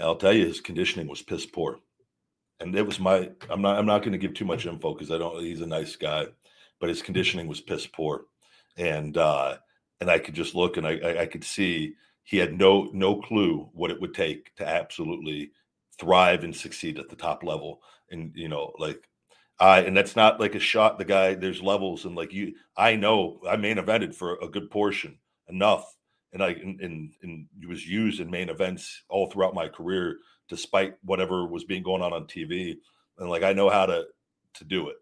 i'll 0.01 0.16
tell 0.16 0.33
you 0.33 0.47
his 0.47 0.61
conditioning 0.61 1.09
was 1.09 1.23
piss 1.23 1.44
poor. 1.47 1.81
And 2.61 2.75
it 2.77 2.87
was 2.87 3.01
my 3.01 3.31
i'm 3.51 3.62
not 3.62 3.79
i'm 3.79 3.87
not 3.87 4.03
going 4.03 4.12
to 4.12 4.18
give 4.18 4.35
too 4.35 4.44
much 4.44 4.66
info 4.66 4.94
because 4.94 5.11
i 5.11 5.18
don't 5.18 5.40
he's 5.40 5.61
a 5.61 5.66
nice 5.66 5.97
guy 5.97 6.27
but 6.80 6.88
his 6.88 7.02
conditioning 7.02 7.46
was 7.46 7.60
piss 7.60 7.86
poor, 7.86 8.24
and 8.76 9.16
uh, 9.16 9.56
and 10.00 10.10
I 10.10 10.18
could 10.18 10.34
just 10.34 10.54
look 10.54 10.76
and 10.76 10.86
I, 10.86 10.98
I, 10.98 11.20
I 11.22 11.26
could 11.26 11.44
see 11.44 11.94
he 12.22 12.38
had 12.38 12.58
no 12.58 12.88
no 12.92 13.20
clue 13.20 13.68
what 13.72 13.90
it 13.90 14.00
would 14.00 14.14
take 14.14 14.54
to 14.56 14.66
absolutely 14.66 15.52
thrive 15.98 16.44
and 16.44 16.54
succeed 16.54 16.98
at 16.98 17.08
the 17.08 17.16
top 17.16 17.42
level, 17.42 17.80
and 18.10 18.32
you 18.34 18.48
know 18.48 18.72
like. 18.78 19.02
I, 19.60 19.80
and 19.80 19.96
that's 19.96 20.14
not 20.14 20.38
like 20.38 20.54
a 20.54 20.60
shot. 20.60 20.98
The 20.98 21.04
guy, 21.04 21.34
there's 21.34 21.60
levels, 21.60 22.04
and 22.04 22.14
like 22.14 22.32
you, 22.32 22.54
I 22.76 22.94
know 22.94 23.40
I 23.44 23.56
main 23.56 23.78
evented 23.78 24.14
for 24.14 24.38
a 24.40 24.46
good 24.46 24.70
portion 24.70 25.18
enough, 25.48 25.96
and 26.32 26.40
I 26.40 26.50
and, 26.50 26.80
and 26.80 27.12
and 27.24 27.48
was 27.66 27.84
used 27.84 28.20
in 28.20 28.30
main 28.30 28.50
events 28.50 29.02
all 29.08 29.28
throughout 29.28 29.56
my 29.56 29.66
career, 29.66 30.18
despite 30.48 30.94
whatever 31.02 31.44
was 31.44 31.64
being 31.64 31.82
going 31.82 32.02
on 32.02 32.12
on 32.12 32.26
TV. 32.26 32.76
And 33.18 33.28
like 33.28 33.42
I 33.42 33.52
know 33.52 33.68
how 33.68 33.86
to 33.86 34.04
to 34.54 34.64
do 34.64 34.90
it 34.90 34.96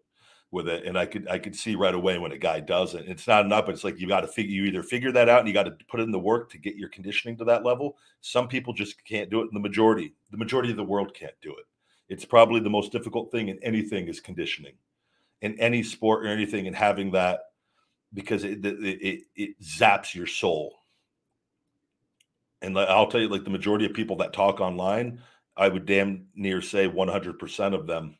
with 0.51 0.67
it. 0.67 0.85
And 0.85 0.97
I 0.97 1.05
could 1.05 1.27
I 1.27 1.39
could 1.39 1.55
see 1.55 1.75
right 1.75 1.93
away 1.93 2.17
when 2.17 2.31
a 2.31 2.37
guy 2.37 2.59
doesn't. 2.59 3.07
It's 3.07 3.27
not 3.27 3.45
enough. 3.45 3.69
It's 3.69 3.83
like 3.83 3.99
you 3.99 4.07
got 4.07 4.21
to 4.21 4.27
figure 4.27 4.53
you 4.53 4.65
either 4.65 4.83
figure 4.83 5.11
that 5.11 5.29
out 5.29 5.39
and 5.39 5.47
you 5.47 5.53
got 5.53 5.63
to 5.63 5.85
put 5.87 5.99
in 5.99 6.11
the 6.11 6.19
work 6.19 6.49
to 6.51 6.57
get 6.57 6.75
your 6.75 6.89
conditioning 6.89 7.37
to 7.37 7.45
that 7.45 7.65
level. 7.65 7.97
Some 8.21 8.47
people 8.47 8.73
just 8.73 9.03
can't 9.05 9.29
do 9.29 9.41
it. 9.41 9.47
And 9.51 9.55
the 9.55 9.59
majority, 9.59 10.13
the 10.31 10.37
majority 10.37 10.71
of 10.71 10.77
the 10.77 10.83
world 10.83 11.13
can't 11.13 11.33
do 11.41 11.51
it. 11.51 11.65
It's 12.09 12.25
probably 12.25 12.61
the 12.61 12.69
most 12.69 12.91
difficult 12.91 13.31
thing 13.31 13.49
in 13.49 13.59
anything 13.61 14.07
is 14.07 14.21
conditioning, 14.21 14.75
in 15.41 15.59
any 15.59 15.83
sport 15.83 16.25
or 16.25 16.29
anything, 16.29 16.67
and 16.67 16.75
having 16.75 17.11
that 17.11 17.41
because 18.13 18.43
it 18.45 18.65
it, 18.65 19.01
it, 19.01 19.21
it 19.35 19.61
zaps 19.61 20.15
your 20.15 20.27
soul. 20.27 20.73
And 22.61 22.79
I'll 22.79 23.07
tell 23.07 23.21
you, 23.21 23.27
like 23.27 23.43
the 23.43 23.51
majority 23.51 23.85
of 23.85 23.93
people 23.93 24.15
that 24.17 24.33
talk 24.33 24.61
online, 24.61 25.21
I 25.55 25.67
would 25.67 25.85
damn 25.85 26.25
near 26.35 26.61
say 26.61 26.87
100% 26.87 27.73
of 27.75 27.85
them 27.85 28.16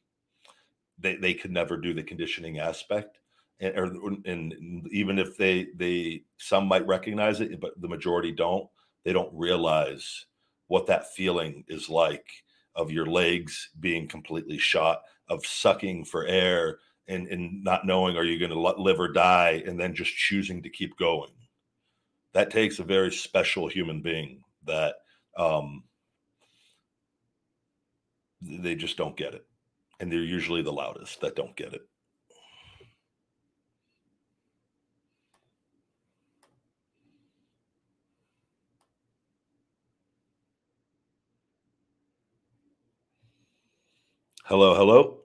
they, 0.99 1.15
they 1.15 1.33
could 1.33 1.51
never 1.51 1.77
do 1.77 1.93
the 1.93 2.03
conditioning 2.03 2.60
aspect 2.60 3.19
and, 3.60 3.77
or, 3.77 3.91
and 4.25 4.88
even 4.91 5.17
if 5.19 5.38
they 5.38 5.67
they 5.75 6.23
some 6.38 6.67
might 6.67 6.86
recognize 6.88 7.41
it 7.41 7.60
but 7.60 7.79
the 7.81 7.88
majority 7.88 8.31
don't 8.31 8.67
they 9.05 9.13
don't 9.13 9.33
realize 9.33 10.25
what 10.67 10.86
that 10.88 11.13
feeling 11.13 11.63
is 11.67 11.89
like 11.89 12.25
of 12.75 12.91
your 12.91 13.05
legs 13.05 13.69
being 13.79 14.07
completely 14.07 14.57
shot 14.57 15.01
of 15.29 15.45
sucking 15.45 16.05
for 16.05 16.25
air 16.25 16.77
and, 17.07 17.27
and 17.27 17.63
not 17.63 17.86
knowing 17.86 18.17
are 18.17 18.23
you 18.23 18.38
going 18.38 18.51
to 18.51 18.81
live 18.81 18.99
or 18.99 19.12
die 19.12 19.63
and 19.65 19.79
then 19.79 19.95
just 19.95 20.15
choosing 20.15 20.62
to 20.62 20.69
keep 20.69 20.97
going. 20.97 21.31
That 22.33 22.51
takes 22.51 22.79
a 22.79 22.83
very 22.83 23.12
special 23.12 23.67
human 23.67 24.01
being 24.01 24.41
that 24.65 24.95
um, 25.38 25.83
they 28.41 28.75
just 28.75 28.97
don't 28.97 29.17
get 29.17 29.33
it 29.33 29.45
and 29.99 30.12
they're 30.12 30.19
usually 30.19 30.62
the 30.62 30.71
loudest 30.71 31.21
that 31.21 31.36
don't 31.36 31.55
get 31.55 31.73
it. 31.73 31.88
Hello, 44.45 44.75
hello. 44.75 45.17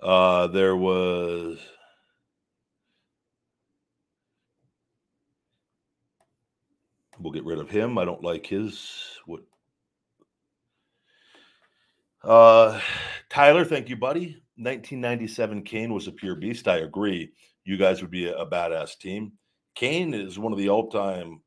Uh, 0.00 0.46
there 0.48 0.74
was 0.74 1.58
We'll 7.22 7.32
get 7.32 7.44
rid 7.44 7.58
of 7.58 7.70
him. 7.70 7.98
I 7.98 8.04
don't 8.04 8.22
like 8.22 8.46
his 8.46 9.18
what. 9.26 9.42
Uh, 12.22 12.80
Tyler, 13.28 13.64
thank 13.64 13.88
you, 13.88 13.96
buddy. 13.96 14.42
1997 14.56 15.62
Kane 15.62 15.92
was 15.92 16.06
a 16.06 16.12
pure 16.12 16.34
beast. 16.34 16.68
I 16.68 16.78
agree. 16.78 17.32
You 17.64 17.76
guys 17.76 18.00
would 18.00 18.10
be 18.10 18.26
a, 18.28 18.36
a 18.36 18.48
badass 18.48 18.98
team. 18.98 19.32
Kane 19.74 20.14
is 20.14 20.38
one 20.38 20.52
of 20.52 20.58
the 20.58 20.68
all-time 20.68 21.40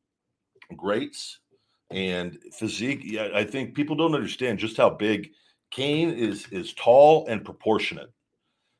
greats 0.75 1.39
and 1.91 2.37
physique. 2.53 3.01
Yeah, 3.03 3.29
I 3.33 3.43
think 3.43 3.75
people 3.75 3.95
don't 3.95 4.15
understand 4.15 4.59
just 4.59 4.77
how 4.77 4.89
big 4.89 5.29
Kane 5.71 6.09
is. 6.09 6.47
Is 6.51 6.73
tall 6.73 7.27
and 7.27 7.45
proportionate. 7.45 8.11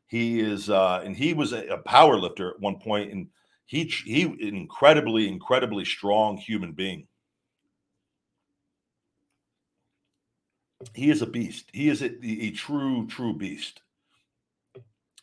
He 0.08 0.40
is, 0.40 0.70
uh, 0.70 1.02
and 1.04 1.16
he 1.16 1.34
was 1.34 1.52
a, 1.54 1.66
a 1.68 1.78
power 1.80 2.18
lifter 2.18 2.50
at 2.50 2.60
one 2.60 2.80
point, 2.80 3.12
and 3.12 3.28
he 3.66 3.86
he 4.06 4.22
incredibly 4.22 5.28
incredibly 5.28 5.86
strong 5.86 6.38
human 6.38 6.74
being. 6.74 7.08
He 10.94 11.10
is 11.10 11.22
a 11.22 11.26
beast. 11.26 11.70
He 11.74 11.90
is 11.90 12.02
a, 12.02 12.12
a 12.24 12.52
true 12.52 13.08
true 13.08 13.34
beast. 13.34 13.82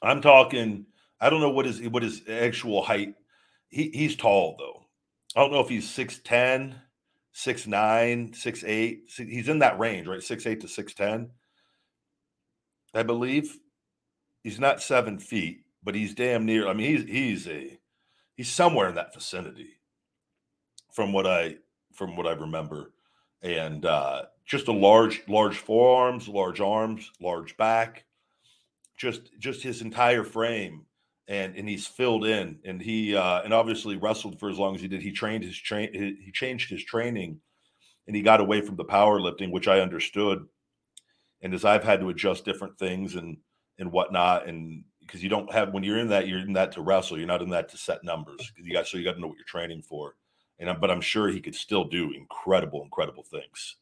I'm 0.02 0.20
talking. 0.20 0.86
I 1.20 1.30
don't 1.30 1.40
know 1.40 1.50
what 1.50 1.66
his 1.66 1.80
what 1.88 2.02
his 2.02 2.22
actual 2.28 2.82
height. 2.82 3.14
He 3.68 3.90
he's 3.90 4.16
tall 4.16 4.56
though. 4.58 4.84
I 5.34 5.40
don't 5.40 5.52
know 5.52 5.60
if 5.60 5.68
he's 5.70 5.88
6'10, 5.88 6.74
6'9, 7.34 8.36
6'8. 8.36 8.98
He's 9.16 9.48
in 9.48 9.60
that 9.60 9.78
range, 9.78 10.06
right? 10.06 10.20
6'8 10.20 10.60
to 10.60 10.66
6'10. 10.66 11.30
I 12.94 13.02
believe. 13.02 13.56
He's 14.42 14.60
not 14.60 14.82
seven 14.82 15.18
feet, 15.18 15.60
but 15.82 15.94
he's 15.94 16.14
damn 16.14 16.44
near. 16.44 16.66
I 16.68 16.74
mean, 16.74 16.96
he's 16.96 17.08
he's 17.08 17.48
a 17.48 17.78
he's 18.34 18.50
somewhere 18.50 18.88
in 18.88 18.94
that 18.94 19.14
vicinity 19.14 19.78
from 20.92 21.12
what 21.12 21.26
I 21.26 21.56
from 21.92 22.16
what 22.16 22.26
I 22.26 22.32
remember. 22.32 22.92
And 23.42 23.84
uh 23.84 24.24
just 24.44 24.68
a 24.68 24.72
large, 24.72 25.22
large 25.28 25.58
forearms, 25.58 26.28
large 26.28 26.60
arms, 26.60 27.10
large 27.20 27.56
back, 27.56 28.04
just 28.96 29.30
just 29.38 29.62
his 29.62 29.82
entire 29.82 30.24
frame. 30.24 30.86
And 31.28 31.56
and 31.56 31.68
he's 31.68 31.86
filled 31.86 32.26
in. 32.26 32.58
And 32.64 32.80
he 32.80 33.16
uh 33.16 33.42
and 33.42 33.52
obviously 33.52 33.96
wrestled 33.96 34.38
for 34.38 34.50
as 34.50 34.58
long 34.58 34.74
as 34.74 34.80
he 34.80 34.88
did. 34.88 35.02
He 35.02 35.12
trained 35.12 35.44
his 35.44 35.58
train 35.58 35.92
he 35.92 36.32
changed 36.32 36.70
his 36.70 36.84
training 36.84 37.40
and 38.06 38.16
he 38.16 38.22
got 38.22 38.40
away 38.40 38.60
from 38.60 38.76
the 38.76 38.84
powerlifting 38.84 39.50
which 39.50 39.68
i 39.68 39.80
understood. 39.80 40.46
And 41.40 41.54
as 41.54 41.64
i've 41.64 41.84
had 41.84 42.00
to 42.00 42.10
adjust 42.10 42.44
different 42.44 42.78
things 42.78 43.14
and 43.16 43.38
and 43.78 43.90
whatnot 43.90 44.46
and 44.46 44.84
because 45.12 45.22
you 45.22 45.28
don't 45.28 45.52
have 45.52 45.74
when 45.74 45.82
you're 45.82 45.98
in 45.98 46.08
that 46.08 46.26
you're 46.26 46.38
in 46.38 46.54
that 46.54 46.72
to 46.72 46.80
wrestle 46.80 47.18
you're 47.18 47.26
not 47.26 47.42
in 47.42 47.50
that 47.50 47.68
to 47.68 47.76
set 47.76 48.02
numbers 48.02 48.50
you 48.56 48.72
got 48.72 48.86
so 48.86 48.96
you 48.96 49.04
got 49.04 49.12
to 49.12 49.20
know 49.20 49.26
what 49.26 49.36
you're 49.36 49.44
training 49.44 49.82
for 49.82 50.14
and 50.58 50.74
but 50.80 50.90
i'm 50.90 51.02
sure 51.02 51.28
he 51.28 51.40
could 51.40 51.54
still 51.54 51.84
do 51.84 52.12
incredible 52.14 52.82
incredible 52.82 53.22
things 53.22 53.76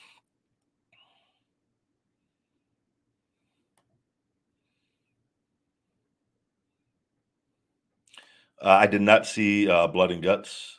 Uh, 8.63 8.69
I 8.69 8.87
did 8.87 9.03
not 9.03 9.27
see 9.27 9.69
uh, 9.69 9.89
Blood 9.89 10.13
and 10.13 10.23
Guts. 10.23 10.79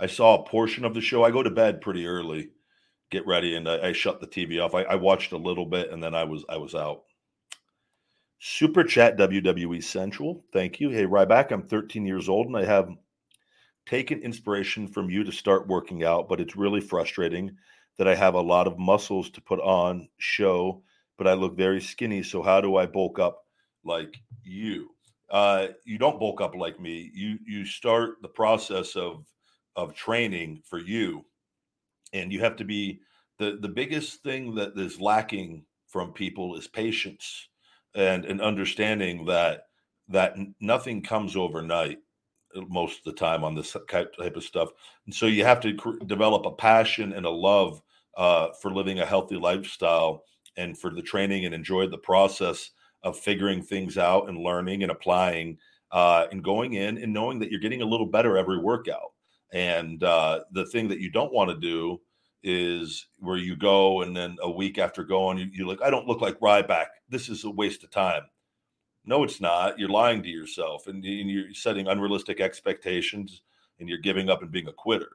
I 0.00 0.08
saw 0.08 0.34
a 0.34 0.44
portion 0.44 0.84
of 0.84 0.94
the 0.94 1.00
show. 1.00 1.22
I 1.22 1.30
go 1.30 1.44
to 1.44 1.50
bed 1.50 1.80
pretty 1.80 2.06
early, 2.08 2.50
get 3.12 3.24
ready, 3.24 3.54
and 3.54 3.68
I, 3.68 3.90
I 3.90 3.92
shut 3.92 4.20
the 4.20 4.26
TV 4.26 4.60
off. 4.60 4.74
I, 4.74 4.82
I, 4.82 4.96
watched 4.96 5.30
a 5.30 5.36
little 5.36 5.64
bit, 5.64 5.92
and 5.92 6.02
then 6.02 6.16
I 6.16 6.24
was 6.24 6.44
I 6.48 6.56
was 6.56 6.74
out. 6.74 7.04
Super 8.38 8.84
chat 8.84 9.16
WWE 9.16 9.82
Central. 9.82 10.44
Thank 10.52 10.80
you. 10.80 10.90
Hey 10.90 11.04
Ryback, 11.04 11.50
I'm 11.50 11.62
13 11.62 12.06
years 12.06 12.28
old, 12.28 12.46
and 12.46 12.56
I 12.56 12.64
have 12.64 12.90
taken 13.86 14.22
inspiration 14.22 14.86
from 14.86 15.10
you 15.10 15.24
to 15.24 15.32
start 15.32 15.66
working 15.66 16.04
out, 16.04 16.28
but 16.28 16.40
it's 16.40 16.56
really 16.56 16.80
frustrating 16.80 17.56
that 17.96 18.06
I 18.06 18.14
have 18.14 18.34
a 18.34 18.40
lot 18.40 18.66
of 18.66 18.78
muscles 18.78 19.30
to 19.30 19.40
put 19.40 19.60
on 19.60 20.08
show, 20.18 20.82
but 21.16 21.26
I 21.26 21.32
look 21.32 21.56
very 21.56 21.80
skinny. 21.80 22.22
So 22.22 22.42
how 22.42 22.60
do 22.60 22.76
I 22.76 22.86
bulk 22.86 23.18
up 23.18 23.44
like 23.84 24.14
you? 24.44 24.90
uh, 25.30 25.68
you 25.84 25.98
don't 25.98 26.18
bulk 26.18 26.40
up 26.40 26.54
like 26.54 26.80
me. 26.80 27.10
You 27.14 27.38
you 27.46 27.64
start 27.64 28.22
the 28.22 28.28
process 28.28 28.96
of 28.96 29.24
of 29.76 29.94
training 29.94 30.62
for 30.64 30.78
you, 30.78 31.24
and 32.12 32.32
you 32.32 32.40
have 32.40 32.56
to 32.56 32.64
be 32.64 33.00
the 33.38 33.58
the 33.60 33.68
biggest 33.68 34.22
thing 34.22 34.54
that 34.54 34.72
is 34.76 35.00
lacking 35.00 35.64
from 35.86 36.12
people 36.12 36.56
is 36.56 36.66
patience 36.66 37.48
and 37.94 38.24
an 38.24 38.40
understanding 38.40 39.24
that 39.26 39.62
that 40.08 40.36
nothing 40.60 41.02
comes 41.02 41.36
overnight 41.36 41.98
uh, 42.56 42.62
most 42.68 42.98
of 42.98 43.04
the 43.04 43.18
time 43.18 43.44
on 43.44 43.54
this 43.54 43.76
type 43.88 44.36
of 44.36 44.44
stuff 44.44 44.70
and 45.06 45.14
so 45.14 45.26
you 45.26 45.44
have 45.44 45.60
to 45.60 45.74
cr- 45.74 45.98
develop 46.06 46.46
a 46.46 46.52
passion 46.52 47.12
and 47.12 47.26
a 47.26 47.30
love 47.30 47.80
uh, 48.16 48.48
for 48.60 48.72
living 48.72 49.00
a 49.00 49.06
healthy 49.06 49.36
lifestyle 49.36 50.24
and 50.56 50.76
for 50.76 50.90
the 50.90 51.02
training 51.02 51.44
and 51.44 51.54
enjoy 51.54 51.86
the 51.86 51.98
process 51.98 52.70
of 53.02 53.18
figuring 53.18 53.62
things 53.62 53.96
out 53.96 54.28
and 54.28 54.38
learning 54.38 54.82
and 54.82 54.92
applying 54.92 55.56
uh, 55.92 56.26
and 56.30 56.44
going 56.44 56.74
in 56.74 56.98
and 56.98 57.12
knowing 57.12 57.38
that 57.38 57.50
you're 57.50 57.60
getting 57.60 57.82
a 57.82 57.86
little 57.86 58.06
better 58.06 58.36
every 58.36 58.58
workout. 58.58 59.12
And 59.52 60.02
uh, 60.02 60.40
the 60.52 60.66
thing 60.66 60.88
that 60.88 61.00
you 61.00 61.10
don't 61.10 61.32
want 61.32 61.50
to 61.50 61.56
do 61.56 62.00
is 62.42 63.06
where 63.18 63.36
you 63.36 63.56
go 63.56 64.02
and 64.02 64.16
then 64.16 64.36
a 64.42 64.50
week 64.50 64.78
after 64.78 65.02
going, 65.02 65.50
you, 65.52 65.64
are 65.64 65.68
like, 65.68 65.82
I 65.82 65.90
don't 65.90 66.06
look 66.06 66.20
like 66.20 66.38
Ryback. 66.40 66.86
This 67.08 67.28
is 67.28 67.44
a 67.44 67.50
waste 67.50 67.84
of 67.84 67.90
time. 67.90 68.22
No, 69.04 69.24
it's 69.24 69.40
not. 69.40 69.78
You're 69.78 69.88
lying 69.88 70.22
to 70.22 70.28
yourself 70.28 70.86
and, 70.86 71.04
and 71.04 71.30
you're 71.30 71.54
setting 71.54 71.88
unrealistic 71.88 72.40
expectations 72.40 73.42
and 73.80 73.88
you're 73.88 73.98
giving 73.98 74.28
up 74.28 74.42
and 74.42 74.50
being 74.50 74.68
a 74.68 74.72
quitter. 74.72 75.10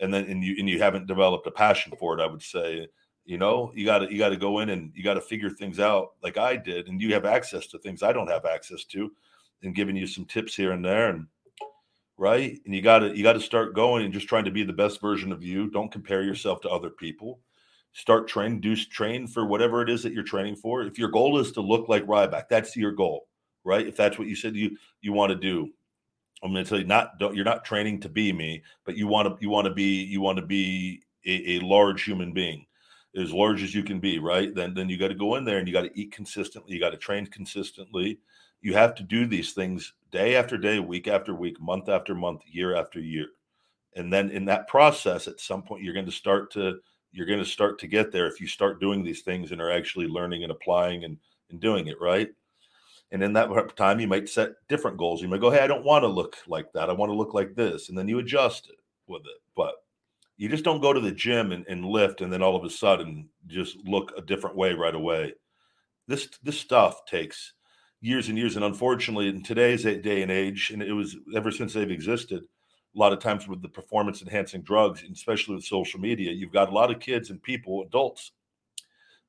And 0.00 0.12
then 0.12 0.24
and 0.24 0.44
you 0.44 0.56
and 0.58 0.68
you 0.68 0.78
haven't 0.78 1.06
developed 1.06 1.46
a 1.46 1.50
passion 1.50 1.92
for 1.98 2.18
it, 2.18 2.22
I 2.22 2.26
would 2.26 2.42
say. 2.42 2.86
You 3.24 3.38
know, 3.38 3.72
you 3.74 3.84
got 3.84 4.00
to 4.00 4.12
you 4.12 4.18
got 4.18 4.28
to 4.28 4.36
go 4.36 4.60
in 4.60 4.68
and 4.68 4.92
you 4.94 5.02
got 5.02 5.14
to 5.14 5.20
figure 5.20 5.50
things 5.50 5.80
out 5.80 6.12
like 6.22 6.36
I 6.36 6.56
did, 6.56 6.88
and 6.88 7.00
you 7.00 7.14
have 7.14 7.24
access 7.24 7.66
to 7.68 7.78
things 7.78 8.02
I 8.02 8.12
don't 8.12 8.30
have 8.30 8.44
access 8.44 8.84
to, 8.84 9.10
and 9.62 9.74
giving 9.74 9.96
you 9.96 10.06
some 10.06 10.26
tips 10.26 10.54
here 10.54 10.72
and 10.72 10.84
there, 10.84 11.08
and 11.08 11.26
right, 12.18 12.58
and 12.64 12.74
you 12.74 12.82
got 12.82 13.00
to 13.00 13.16
you 13.16 13.22
got 13.22 13.34
to 13.34 13.40
start 13.40 13.74
going 13.74 14.04
and 14.04 14.14
just 14.14 14.28
trying 14.28 14.44
to 14.44 14.50
be 14.50 14.64
the 14.64 14.72
best 14.72 15.00
version 15.00 15.32
of 15.32 15.42
you. 15.42 15.70
Don't 15.70 15.92
compare 15.92 16.22
yourself 16.22 16.60
to 16.62 16.70
other 16.70 16.90
people. 16.90 17.40
Start 17.92 18.28
training, 18.28 18.60
do 18.60 18.76
train 18.76 19.26
for 19.26 19.46
whatever 19.46 19.80
it 19.80 19.88
is 19.88 20.02
that 20.02 20.12
you're 20.12 20.22
training 20.22 20.56
for. 20.56 20.82
If 20.82 20.98
your 20.98 21.08
goal 21.08 21.38
is 21.38 21.52
to 21.52 21.62
look 21.62 21.88
like 21.88 22.06
Ryback, 22.06 22.44
that's 22.50 22.76
your 22.76 22.92
goal, 22.92 23.26
right? 23.64 23.86
If 23.86 23.96
that's 23.96 24.18
what 24.18 24.28
you 24.28 24.36
said 24.36 24.54
you 24.54 24.76
you 25.00 25.12
want 25.12 25.30
to 25.30 25.36
do, 25.36 25.70
I'm 26.42 26.52
going 26.52 26.64
to 26.64 26.68
tell 26.68 26.78
you 26.78 26.86
not 26.86 27.18
don't, 27.18 27.34
you're 27.34 27.44
not 27.44 27.64
training 27.64 28.00
to 28.00 28.08
be 28.08 28.32
me, 28.32 28.62
but 28.84 28.96
you 28.96 29.06
want 29.06 29.28
to 29.28 29.36
you 29.42 29.48
want 29.48 29.66
to 29.66 29.74
be 29.74 30.02
you 30.04 30.20
want 30.20 30.38
to 30.38 30.44
be 30.44 31.02
a, 31.26 31.56
a 31.56 31.60
large 31.60 32.04
human 32.04 32.32
being 32.32 32.66
as 33.16 33.32
large 33.32 33.62
as 33.62 33.74
you 33.74 33.82
can 33.82 33.98
be, 33.98 34.18
right? 34.18 34.54
Then 34.54 34.74
then 34.74 34.88
you 34.88 34.98
got 34.98 35.08
to 35.08 35.14
go 35.14 35.36
in 35.36 35.44
there 35.44 35.58
and 35.58 35.66
you 35.66 35.72
got 35.72 35.82
to 35.82 35.98
eat 36.00 36.12
consistently, 36.12 36.74
you 36.74 36.80
got 36.80 36.90
to 36.90 36.98
train 36.98 37.26
consistently. 37.26 38.18
You 38.66 38.74
have 38.74 38.96
to 38.96 39.04
do 39.04 39.26
these 39.26 39.52
things 39.52 39.92
day 40.10 40.34
after 40.34 40.58
day, 40.58 40.80
week 40.80 41.06
after 41.06 41.32
week, 41.32 41.60
month 41.60 41.88
after 41.88 42.16
month, 42.16 42.42
year 42.50 42.74
after 42.74 42.98
year. 42.98 43.28
And 43.94 44.12
then 44.12 44.28
in 44.32 44.44
that 44.46 44.66
process 44.66 45.28
at 45.28 45.38
some 45.38 45.62
point 45.62 45.84
you're 45.84 45.94
going 45.94 46.04
to 46.04 46.10
start 46.10 46.50
to 46.54 46.80
you're 47.12 47.28
going 47.28 47.38
to 47.38 47.44
start 47.44 47.78
to 47.78 47.86
get 47.86 48.10
there 48.10 48.26
if 48.26 48.40
you 48.40 48.48
start 48.48 48.80
doing 48.80 49.04
these 49.04 49.22
things 49.22 49.52
and 49.52 49.60
are 49.60 49.70
actually 49.70 50.08
learning 50.08 50.42
and 50.42 50.50
applying 50.50 51.04
and 51.04 51.16
and 51.50 51.60
doing 51.60 51.86
it, 51.86 52.00
right? 52.00 52.28
And 53.12 53.22
in 53.22 53.32
that 53.34 53.76
time, 53.76 54.00
you 54.00 54.08
might 54.08 54.28
set 54.28 54.54
different 54.68 54.96
goals. 54.96 55.22
You 55.22 55.28
might 55.28 55.40
go, 55.40 55.52
Hey, 55.52 55.60
I 55.60 55.68
don't 55.68 55.84
want 55.84 56.02
to 56.02 56.08
look 56.08 56.36
like 56.48 56.72
that. 56.72 56.90
I 56.90 56.92
want 56.92 57.10
to 57.10 57.16
look 57.16 57.34
like 57.34 57.54
this. 57.54 57.88
And 57.88 57.96
then 57.96 58.08
you 58.08 58.18
adjust 58.18 58.68
it 58.68 58.80
with 59.06 59.22
it. 59.26 59.40
But 59.54 59.76
you 60.38 60.48
just 60.48 60.64
don't 60.64 60.82
go 60.82 60.92
to 60.92 60.98
the 60.98 61.12
gym 61.12 61.52
and, 61.52 61.64
and 61.68 61.84
lift 61.84 62.20
and 62.20 62.32
then 62.32 62.42
all 62.42 62.56
of 62.56 62.64
a 62.64 62.70
sudden 62.70 63.28
just 63.46 63.76
look 63.84 64.12
a 64.16 64.22
different 64.22 64.56
way 64.56 64.72
right 64.72 64.96
away. 64.96 65.34
This 66.08 66.28
this 66.42 66.58
stuff 66.58 67.06
takes 67.06 67.52
years 68.00 68.28
and 68.28 68.38
years, 68.38 68.56
and 68.56 68.64
unfortunately, 68.64 69.28
in 69.28 69.42
today's 69.42 69.82
day 69.82 70.22
and 70.22 70.30
age, 70.30 70.70
and 70.70 70.82
it 70.82 70.92
was 70.92 71.16
ever 71.34 71.50
since 71.50 71.72
they've 71.72 71.90
existed, 71.90 72.42
a 72.42 72.98
lot 72.98 73.12
of 73.12 73.18
times 73.18 73.46
with 73.46 73.62
the 73.62 73.68
performance 73.68 74.22
enhancing 74.22 74.62
drugs, 74.62 75.02
especially 75.12 75.54
with 75.54 75.64
social 75.64 76.00
media, 76.00 76.32
you've 76.32 76.52
got 76.52 76.68
a 76.68 76.72
lot 76.72 76.90
of 76.90 77.00
kids 77.00 77.30
and 77.30 77.42
people, 77.42 77.82
adults, 77.82 78.32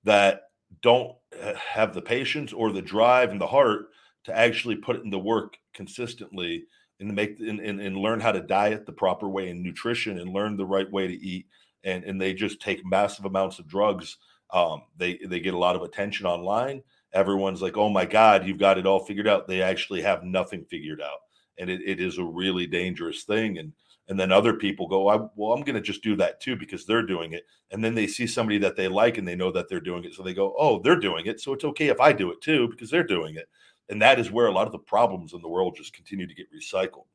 that 0.04 0.44
don't 0.82 1.16
have 1.58 1.94
the 1.94 2.02
patience 2.02 2.54
or 2.54 2.72
the 2.72 2.82
drive 2.82 3.32
and 3.32 3.42
the 3.42 3.48
heart 3.48 3.88
to 4.24 4.38
actually 4.38 4.76
put 4.76 5.02
in 5.04 5.10
the 5.10 5.20
work 5.20 5.58
consistently 5.74 6.66
and 7.00 7.14
make 7.14 7.40
and, 7.40 7.60
and, 7.60 7.80
and 7.80 7.98
learn 7.98 8.20
how 8.20 8.32
to 8.32 8.42
diet 8.42 8.86
the 8.86 8.92
proper 8.92 9.28
way 9.28 9.50
and 9.50 9.62
nutrition 9.62 10.20
and 10.20 10.34
learn 10.34 10.58
the 10.58 10.66
right 10.66 10.92
way 10.92 11.08
to 11.08 11.14
eat 11.14 11.46
and 11.84 12.04
and 12.04 12.22
they 12.22 12.34
just 12.34 12.60
take 12.60 12.86
massive 12.86 13.26
amounts 13.26 13.60
of 13.60 13.68
drugs. 13.68 14.18
Um, 14.52 14.84
they 14.98 15.20
they 15.26 15.40
get 15.40 15.54
a 15.54 15.58
lot 15.58 15.76
of 15.76 15.82
attention 15.82 16.26
online 16.26 16.84
everyone's 17.18 17.62
like 17.62 17.78
oh 17.78 17.90
my 17.90 18.06
god 18.06 18.46
you've 18.46 18.60
got 18.60 18.78
it 18.78 18.86
all 18.86 19.00
figured 19.00 19.28
out. 19.28 19.48
They 19.48 19.62
actually 19.62 20.02
have 20.02 20.24
nothing 20.24 20.64
figured 20.66 21.02
out 21.02 21.20
and 21.58 21.70
it, 21.70 21.82
it 21.86 22.00
is 22.00 22.18
a 22.18 22.24
really 22.24 22.68
dangerous 22.68 23.24
thing 23.24 23.58
and 23.58 23.74
and 24.10 24.18
then 24.18 24.32
other 24.32 24.54
people 24.54 24.88
go 24.88 25.10
I, 25.10 25.18
well 25.36 25.54
i'm 25.54 25.64
going 25.64 25.76
to 25.76 25.82
just 25.82 26.04
do 26.04 26.16
that 26.18 26.40
too 26.40 26.56
because 26.56 26.86
they're 26.86 27.06
doing 27.06 27.34
it 27.34 27.46
and 27.72 27.84
then 27.84 27.96
they 27.96 28.08
see 28.08 28.28
somebody 28.28 28.58
that 28.60 28.76
they 28.76 28.88
like 28.88 29.18
and 29.18 29.28
they 29.28 29.36
know 29.36 29.52
that 29.52 29.68
they're 29.70 29.80
doing 29.80 30.04
it 30.06 30.14
so 30.14 30.24
they 30.24 30.34
go 30.34 30.56
oh 30.58 30.80
they're 30.80 31.00
doing 31.00 31.26
it 31.26 31.42
so 31.42 31.54
it's 31.54 31.66
okay 31.66 31.88
if 31.88 32.00
i 32.00 32.12
do 32.12 32.32
it 32.32 32.42
too 32.42 32.68
because 32.70 32.90
they're 32.90 33.04
doing 33.04 33.36
it 33.36 33.50
and 33.90 34.02
that 34.02 34.20
is 34.20 34.32
where 34.32 34.48
a 34.48 34.52
lot 34.52 34.68
of 34.68 34.72
the 34.72 34.80
problems 34.80 35.34
in 35.34 35.42
the 35.42 35.50
world 35.50 35.76
just 35.76 35.94
continue 35.94 36.28
to 36.28 36.36
get 36.36 36.48
recycled 36.54 37.06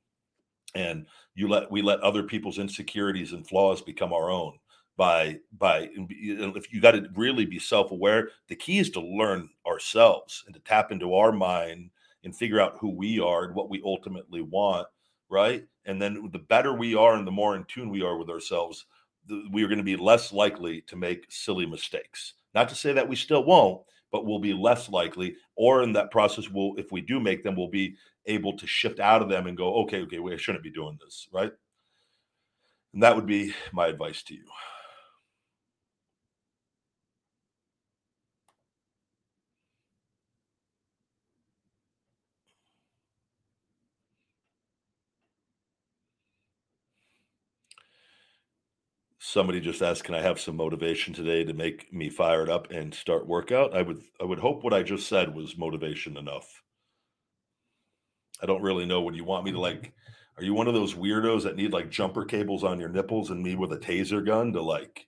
and 0.74 1.06
you 1.34 1.48
let 1.48 1.70
we 1.70 1.82
let 1.82 2.00
other 2.00 2.22
people's 2.22 2.58
insecurities 2.58 3.32
and 3.32 3.46
flaws 3.46 3.80
become 3.80 4.12
our 4.12 4.30
own 4.30 4.54
by 4.96 5.38
by 5.58 5.88
if 5.94 6.72
you 6.72 6.80
got 6.80 6.92
to 6.92 7.08
really 7.14 7.46
be 7.46 7.58
self-aware 7.58 8.28
the 8.48 8.56
key 8.56 8.78
is 8.78 8.90
to 8.90 9.00
learn 9.00 9.48
ourselves 9.66 10.44
and 10.46 10.54
to 10.54 10.60
tap 10.60 10.92
into 10.92 11.14
our 11.14 11.32
mind 11.32 11.90
and 12.24 12.36
figure 12.36 12.60
out 12.60 12.76
who 12.78 12.90
we 12.90 13.18
are 13.18 13.44
and 13.44 13.54
what 13.54 13.70
we 13.70 13.82
ultimately 13.84 14.42
want 14.42 14.86
right 15.30 15.64
and 15.86 16.00
then 16.00 16.28
the 16.32 16.38
better 16.38 16.74
we 16.74 16.94
are 16.94 17.14
and 17.14 17.26
the 17.26 17.32
more 17.32 17.56
in 17.56 17.64
tune 17.64 17.88
we 17.88 18.02
are 18.02 18.18
with 18.18 18.28
ourselves 18.28 18.84
the, 19.28 19.44
we 19.50 19.64
are 19.64 19.68
going 19.68 19.78
to 19.78 19.84
be 19.84 19.96
less 19.96 20.32
likely 20.32 20.82
to 20.82 20.96
make 20.96 21.26
silly 21.30 21.64
mistakes 21.64 22.34
not 22.54 22.68
to 22.68 22.74
say 22.74 22.92
that 22.92 23.08
we 23.08 23.16
still 23.16 23.44
won't 23.44 23.82
but 24.12 24.26
we'll 24.26 24.38
be 24.38 24.52
less 24.52 24.88
likely. 24.88 25.34
Or 25.56 25.82
in 25.82 25.94
that 25.94 26.10
process, 26.10 26.48
we'll 26.48 26.74
if 26.76 26.92
we 26.92 27.00
do 27.00 27.18
make 27.18 27.42
them, 27.42 27.56
we'll 27.56 27.68
be 27.68 27.96
able 28.26 28.56
to 28.58 28.66
shift 28.66 29.00
out 29.00 29.22
of 29.22 29.28
them 29.28 29.48
and 29.48 29.56
go, 29.56 29.82
okay, 29.82 30.02
okay, 30.02 30.20
we 30.20 30.36
shouldn't 30.38 30.62
be 30.62 30.70
doing 30.70 30.98
this, 31.02 31.26
right? 31.32 31.50
And 32.92 33.02
that 33.02 33.16
would 33.16 33.26
be 33.26 33.54
my 33.72 33.88
advice 33.88 34.22
to 34.24 34.34
you. 34.34 34.44
Somebody 49.32 49.60
just 49.60 49.80
asked, 49.80 50.04
"Can 50.04 50.14
I 50.14 50.20
have 50.20 50.38
some 50.38 50.56
motivation 50.56 51.14
today 51.14 51.42
to 51.44 51.54
make 51.54 51.90
me 51.92 52.10
fired 52.10 52.50
up 52.50 52.70
and 52.70 52.94
start 52.94 53.26
workout?" 53.26 53.74
I 53.74 53.80
would 53.80 54.02
I 54.20 54.24
would 54.24 54.40
hope 54.40 54.62
what 54.62 54.74
I 54.74 54.82
just 54.82 55.08
said 55.08 55.34
was 55.34 55.56
motivation 55.56 56.16
enough. 56.18 56.62
I 58.42 58.46
don't 58.46 58.62
really 58.62 58.84
know. 58.84 59.00
Would 59.02 59.16
you 59.16 59.24
want 59.24 59.44
me 59.44 59.52
to 59.52 59.60
like? 59.60 59.94
Are 60.36 60.44
you 60.44 60.54
one 60.54 60.68
of 60.68 60.74
those 60.74 60.94
weirdos 60.94 61.44
that 61.44 61.56
need 61.56 61.72
like 61.72 61.90
jumper 61.90 62.24
cables 62.24 62.64
on 62.64 62.78
your 62.78 62.88
nipples 62.90 63.30
and 63.30 63.42
me 63.42 63.54
with 63.54 63.72
a 63.72 63.78
taser 63.78 64.24
gun 64.24 64.52
to 64.52 64.62
like, 64.62 65.06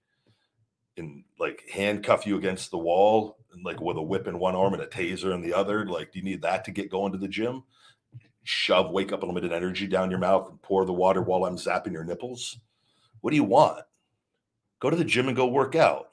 and 0.97 1.25
like 1.39 1.63
handcuff 1.71 2.27
you 2.27 2.37
against 2.37 2.71
the 2.71 2.79
wall 2.79 3.39
and 3.53 3.65
like 3.65 3.81
with 3.81 3.97
a 3.99 4.03
whip 4.03 4.27
in 4.27 4.39
one 4.39 4.55
arm 4.55 4.75
and 4.75 4.83
a 4.83 4.87
taser 4.87 5.35
in 5.35 5.43
the 5.43 5.53
other? 5.53 5.87
Like, 5.87 6.13
do 6.13 6.19
you 6.19 6.25
need 6.25 6.43
that 6.43 6.65
to 6.65 6.71
get 6.73 6.91
going 6.91 7.13
to 7.13 7.19
the 7.19 7.29
gym? 7.29 7.65
Shove 8.45 8.91
wake 8.91 9.13
up 9.13 9.23
unlimited 9.23 9.53
energy 9.53 9.87
down 9.87 10.11
your 10.11 10.19
mouth 10.19 10.49
and 10.49 10.61
pour 10.63 10.85
the 10.87 10.93
water 10.93 11.23
while 11.23 11.45
I'm 11.45 11.57
zapping 11.57 11.93
your 11.93 12.05
nipples. 12.05 12.59
What 13.21 13.31
do 13.31 13.37
you 13.37 13.45
want? 13.45 13.85
Go 14.85 14.91
to 14.91 14.97
the 14.97 15.05
gym 15.05 15.29
and 15.29 15.37
go 15.37 15.47
work 15.47 15.75
out. 15.75 16.11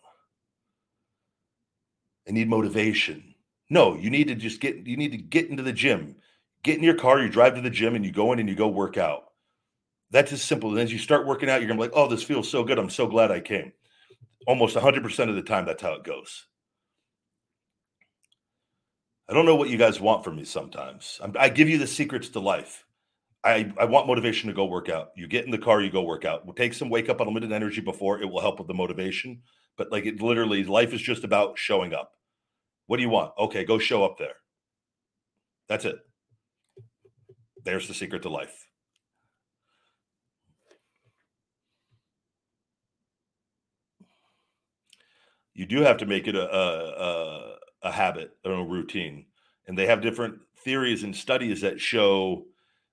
I 2.26 2.32
need 2.32 2.48
motivation. 2.48 3.36
No, 3.70 3.98
you 3.98 4.10
need 4.10 4.30
to 4.30 4.36
just 4.36 4.62
get 4.62 4.88
you 4.88 4.96
need 4.96 5.12
to 5.12 5.18
get 5.18 5.50
into 5.50 5.62
the 5.62 5.74
gym. 5.74 6.16
Get 6.64 6.78
in 6.78 6.84
your 6.86 6.96
car, 6.96 7.20
you 7.20 7.28
drive 7.28 7.56
to 7.56 7.62
the 7.62 7.70
gym 7.70 7.96
and 7.96 8.06
you 8.06 8.14
go 8.14 8.32
in 8.32 8.40
and 8.40 8.48
you 8.48 8.56
go 8.56 8.70
work 8.70 8.98
out. 8.98 9.26
That's 10.12 10.32
as 10.32 10.42
simple. 10.42 10.70
And 10.70 10.80
as 10.80 10.90
you 10.90 11.00
start 11.00 11.28
working 11.28 11.50
out, 11.50 11.60
you're 11.60 11.68
gonna 11.68 11.80
be 11.80 11.88
like, 11.88 11.98
oh, 11.98 12.08
this 12.08 12.24
feels 12.24 12.50
so 12.50 12.64
good. 12.64 12.80
I'm 12.80 12.90
so 12.90 13.08
glad 13.08 13.30
I 13.30 13.42
came. 13.42 13.74
Almost 14.48 14.78
100% 14.78 15.30
of 15.30 15.36
the 15.36 15.42
time, 15.42 15.66
that's 15.66 15.82
how 15.82 15.92
it 15.96 16.06
goes. 16.06 16.46
I 19.28 19.34
don't 19.34 19.46
know 19.46 19.58
what 19.58 19.70
you 19.70 19.78
guys 19.78 20.00
want 20.00 20.24
from 20.24 20.38
me 20.38 20.46
sometimes. 20.46 21.20
I'm, 21.22 21.36
i 21.38 21.50
give 21.50 21.68
you 21.68 21.78
the 21.78 21.88
secrets 21.88 22.30
to 22.30 22.40
life. 22.40 22.86
I, 23.44 23.74
I 23.80 23.86
want 23.86 24.08
motivation 24.08 24.48
to 24.50 24.54
go 24.54 24.66
work 24.66 24.90
out. 24.90 25.12
You 25.16 25.28
get 25.28 25.46
in 25.46 25.52
the 25.52 25.58
car, 25.58 25.82
you 25.82 25.90
go 25.90 26.04
work 26.04 26.26
out. 26.26 26.46
We'll 26.46 26.54
take 26.54 26.74
some 26.74 26.90
wake 26.90 27.10
up 27.10 27.22
unlimited 27.22 27.52
energy 27.52 27.82
before 27.82 28.22
it 28.22 28.30
will 28.30 28.42
help 28.42 28.60
with 28.60 28.68
the 28.68 28.74
motivation. 28.74 29.42
But 29.78 29.92
like 29.92 30.06
it 30.06 30.22
literally, 30.22 30.64
life 30.64 30.94
is 30.94 31.02
just 31.02 31.24
about 31.24 31.58
showing 31.58 31.94
up. 31.94 32.12
What 32.86 32.98
do 32.98 33.04
you 33.04 33.10
want? 33.10 33.34
Okay, 33.40 33.64
go 33.64 33.80
show 33.80 34.04
up 34.04 34.18
there. 34.20 34.36
That's 35.70 35.86
it. 35.86 35.98
There's 37.64 37.88
the 37.88 37.94
secret 37.94 38.24
to 38.24 38.30
life. 38.30 38.68
You 45.54 45.66
do 45.66 45.82
have 45.82 45.98
to 45.98 46.06
make 46.06 46.28
it 46.28 46.36
a, 46.36 46.56
a, 46.56 46.88
a, 46.88 47.56
a 47.84 47.92
habit 47.92 48.32
or 48.46 48.54
a 48.54 48.64
routine. 48.64 49.26
And 49.68 49.78
they 49.78 49.86
have 49.88 50.02
different 50.02 50.40
theories 50.64 51.04
and 51.04 51.16
studies 51.16 51.62
that 51.62 51.80
show 51.80 52.46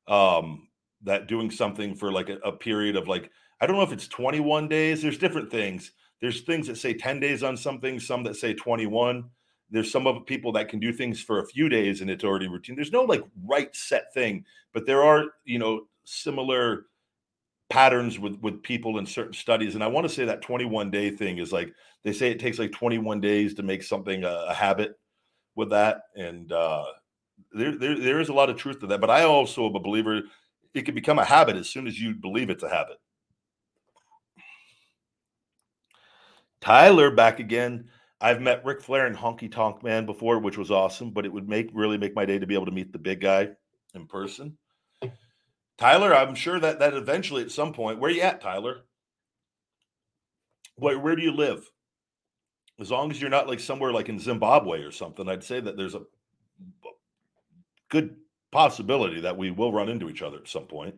um, 0.08 0.68
that 1.02 1.28
doing 1.28 1.50
something 1.50 1.94
for 1.94 2.10
like 2.10 2.28
a, 2.28 2.36
a 2.38 2.52
period 2.52 2.96
of 2.96 3.08
like 3.08 3.30
I 3.60 3.66
don't 3.66 3.76
know 3.76 3.82
if 3.82 3.92
it's 3.92 4.08
21 4.08 4.68
days. 4.68 5.02
There's 5.02 5.18
different 5.18 5.50
things. 5.50 5.92
There's 6.20 6.42
things 6.42 6.66
that 6.66 6.78
say 6.78 6.94
10 6.94 7.20
days 7.20 7.42
on 7.42 7.56
something, 7.56 8.00
some 8.00 8.22
that 8.24 8.36
say 8.36 8.54
21. 8.54 9.24
There's 9.70 9.90
some 9.90 10.06
of 10.06 10.26
people 10.26 10.52
that 10.52 10.68
can 10.68 10.80
do 10.80 10.92
things 10.92 11.20
for 11.20 11.40
a 11.40 11.46
few 11.46 11.68
days 11.68 12.00
and 12.00 12.10
it's 12.10 12.24
already 12.24 12.48
routine. 12.48 12.76
There's 12.76 12.92
no 12.92 13.02
like 13.02 13.22
right 13.44 13.74
set 13.74 14.12
thing, 14.14 14.44
but 14.72 14.86
there 14.86 15.02
are, 15.02 15.26
you 15.44 15.58
know, 15.58 15.82
similar 16.04 16.86
patterns 17.68 18.18
with 18.18 18.36
with 18.40 18.62
people 18.62 18.98
in 18.98 19.04
certain 19.04 19.34
studies. 19.34 19.74
And 19.74 19.84
I 19.84 19.88
want 19.88 20.08
to 20.08 20.12
say 20.12 20.24
that 20.24 20.40
21 20.40 20.90
day 20.90 21.10
thing 21.10 21.38
is 21.38 21.52
like 21.52 21.72
they 22.02 22.12
say 22.12 22.30
it 22.30 22.40
takes 22.40 22.58
like 22.58 22.72
21 22.72 23.20
days 23.20 23.54
to 23.54 23.62
make 23.62 23.82
something 23.82 24.24
a, 24.24 24.46
a 24.48 24.54
habit 24.54 24.98
with 25.54 25.70
that. 25.70 26.04
And 26.16 26.50
uh 26.50 26.84
there, 27.52 27.76
there 27.76 27.98
there 27.98 28.20
is 28.20 28.28
a 28.28 28.34
lot 28.34 28.50
of 28.50 28.56
truth 28.56 28.80
to 28.80 28.86
that. 28.88 29.00
But 29.00 29.10
I 29.10 29.22
also 29.22 29.68
am 29.68 29.74
a 29.74 29.80
believer 29.80 30.22
it 30.74 30.82
can 30.82 30.94
become 30.94 31.18
a 31.18 31.24
habit 31.24 31.56
as 31.56 31.68
soon 31.68 31.86
as 31.86 31.98
you 31.98 32.14
believe 32.14 32.50
it's 32.50 32.62
a 32.62 32.68
habit. 32.68 32.98
Tyler 36.60 37.10
back 37.10 37.40
again. 37.40 37.88
I've 38.20 38.40
met 38.40 38.64
Ric 38.64 38.82
Flair 38.82 39.06
and 39.06 39.16
Honky 39.16 39.50
Tonk 39.50 39.84
Man 39.84 40.04
before, 40.04 40.40
which 40.40 40.58
was 40.58 40.72
awesome, 40.72 41.12
but 41.12 41.24
it 41.24 41.32
would 41.32 41.48
make 41.48 41.70
really 41.72 41.98
make 41.98 42.16
my 42.16 42.24
day 42.24 42.38
to 42.38 42.46
be 42.46 42.54
able 42.54 42.66
to 42.66 42.72
meet 42.72 42.92
the 42.92 42.98
big 42.98 43.20
guy 43.20 43.50
in 43.94 44.06
person. 44.06 44.58
Tyler, 45.78 46.12
I'm 46.12 46.34
sure 46.34 46.58
that 46.58 46.80
that 46.80 46.94
eventually 46.94 47.42
at 47.42 47.52
some 47.52 47.72
point, 47.72 48.00
where 48.00 48.10
you 48.10 48.22
at, 48.22 48.40
Tyler? 48.40 48.80
Where, 50.74 50.98
where 50.98 51.14
do 51.14 51.22
you 51.22 51.32
live? 51.32 51.68
As 52.80 52.90
long 52.90 53.10
as 53.12 53.20
you're 53.20 53.30
not 53.30 53.48
like 53.48 53.60
somewhere 53.60 53.92
like 53.92 54.08
in 54.08 54.18
Zimbabwe 54.18 54.82
or 54.82 54.90
something, 54.90 55.28
I'd 55.28 55.44
say 55.44 55.60
that 55.60 55.76
there's 55.76 55.94
a 55.94 56.02
good 57.88 58.16
possibility 58.50 59.20
that 59.20 59.36
we 59.36 59.50
will 59.50 59.72
run 59.72 59.88
into 59.88 60.08
each 60.08 60.22
other 60.22 60.38
at 60.38 60.48
some 60.48 60.66
point. 60.66 60.94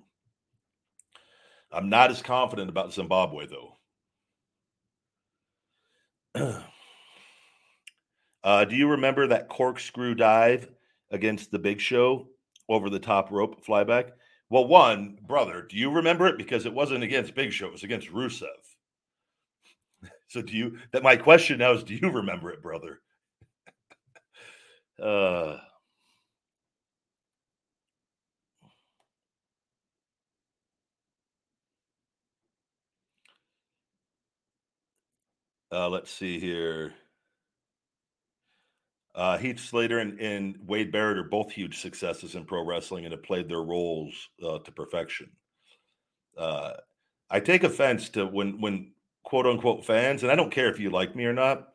I'm 1.72 1.88
not 1.88 2.10
as 2.10 2.22
confident 2.22 2.68
about 2.68 2.92
Zimbabwe, 2.92 3.46
though. 3.46 3.76
uh, 8.44 8.64
do 8.64 8.76
you 8.76 8.88
remember 8.88 9.26
that 9.28 9.48
corkscrew 9.48 10.14
dive 10.14 10.68
against 11.10 11.50
the 11.50 11.58
Big 11.58 11.80
Show 11.80 12.28
over 12.68 12.90
the 12.90 12.98
top 12.98 13.30
rope 13.30 13.64
Ryback? 13.66 14.10
Well, 14.48 14.66
one 14.66 15.18
brother, 15.26 15.62
do 15.68 15.76
you 15.76 15.90
remember 15.90 16.26
it? 16.26 16.38
Because 16.38 16.66
it 16.66 16.74
wasn't 16.74 17.04
against 17.04 17.34
Big 17.36 17.52
Show; 17.52 17.66
it 17.66 17.72
was 17.72 17.84
against 17.84 18.08
Rusev. 18.08 18.46
So, 20.28 20.40
do 20.40 20.56
you? 20.56 20.78
That 20.92 21.02
my 21.02 21.16
question 21.16 21.58
now 21.58 21.72
is: 21.72 21.82
Do 21.82 21.94
you 21.94 22.08
remember 22.08 22.50
it, 22.52 22.62
brother? 22.62 23.00
uh 25.02 25.58
Uh, 35.72 35.88
let's 35.88 36.10
see 36.10 36.40
here. 36.40 36.92
Uh, 39.14 39.38
Heath 39.38 39.60
Slater 39.60 39.98
and, 39.98 40.20
and, 40.20 40.56
Wade 40.66 40.92
Barrett 40.92 41.18
are 41.18 41.24
both 41.24 41.50
huge 41.50 41.80
successes 41.80 42.36
in 42.36 42.44
pro 42.44 42.64
wrestling 42.64 43.04
and 43.04 43.12
have 43.12 43.22
played 43.22 43.48
their 43.48 43.62
roles 43.62 44.14
uh, 44.44 44.58
to 44.60 44.72
perfection. 44.72 45.30
Uh, 46.38 46.74
I 47.28 47.40
take 47.40 47.64
offense 47.64 48.08
to 48.10 48.26
when 48.26 48.60
when 48.60 48.92
quote 49.24 49.46
unquote 49.46 49.84
fans, 49.84 50.22
and 50.22 50.30
I 50.30 50.36
don't 50.36 50.52
care 50.52 50.70
if 50.70 50.78
you 50.78 50.90
like 50.90 51.16
me 51.16 51.24
or 51.24 51.32
not, 51.32 51.68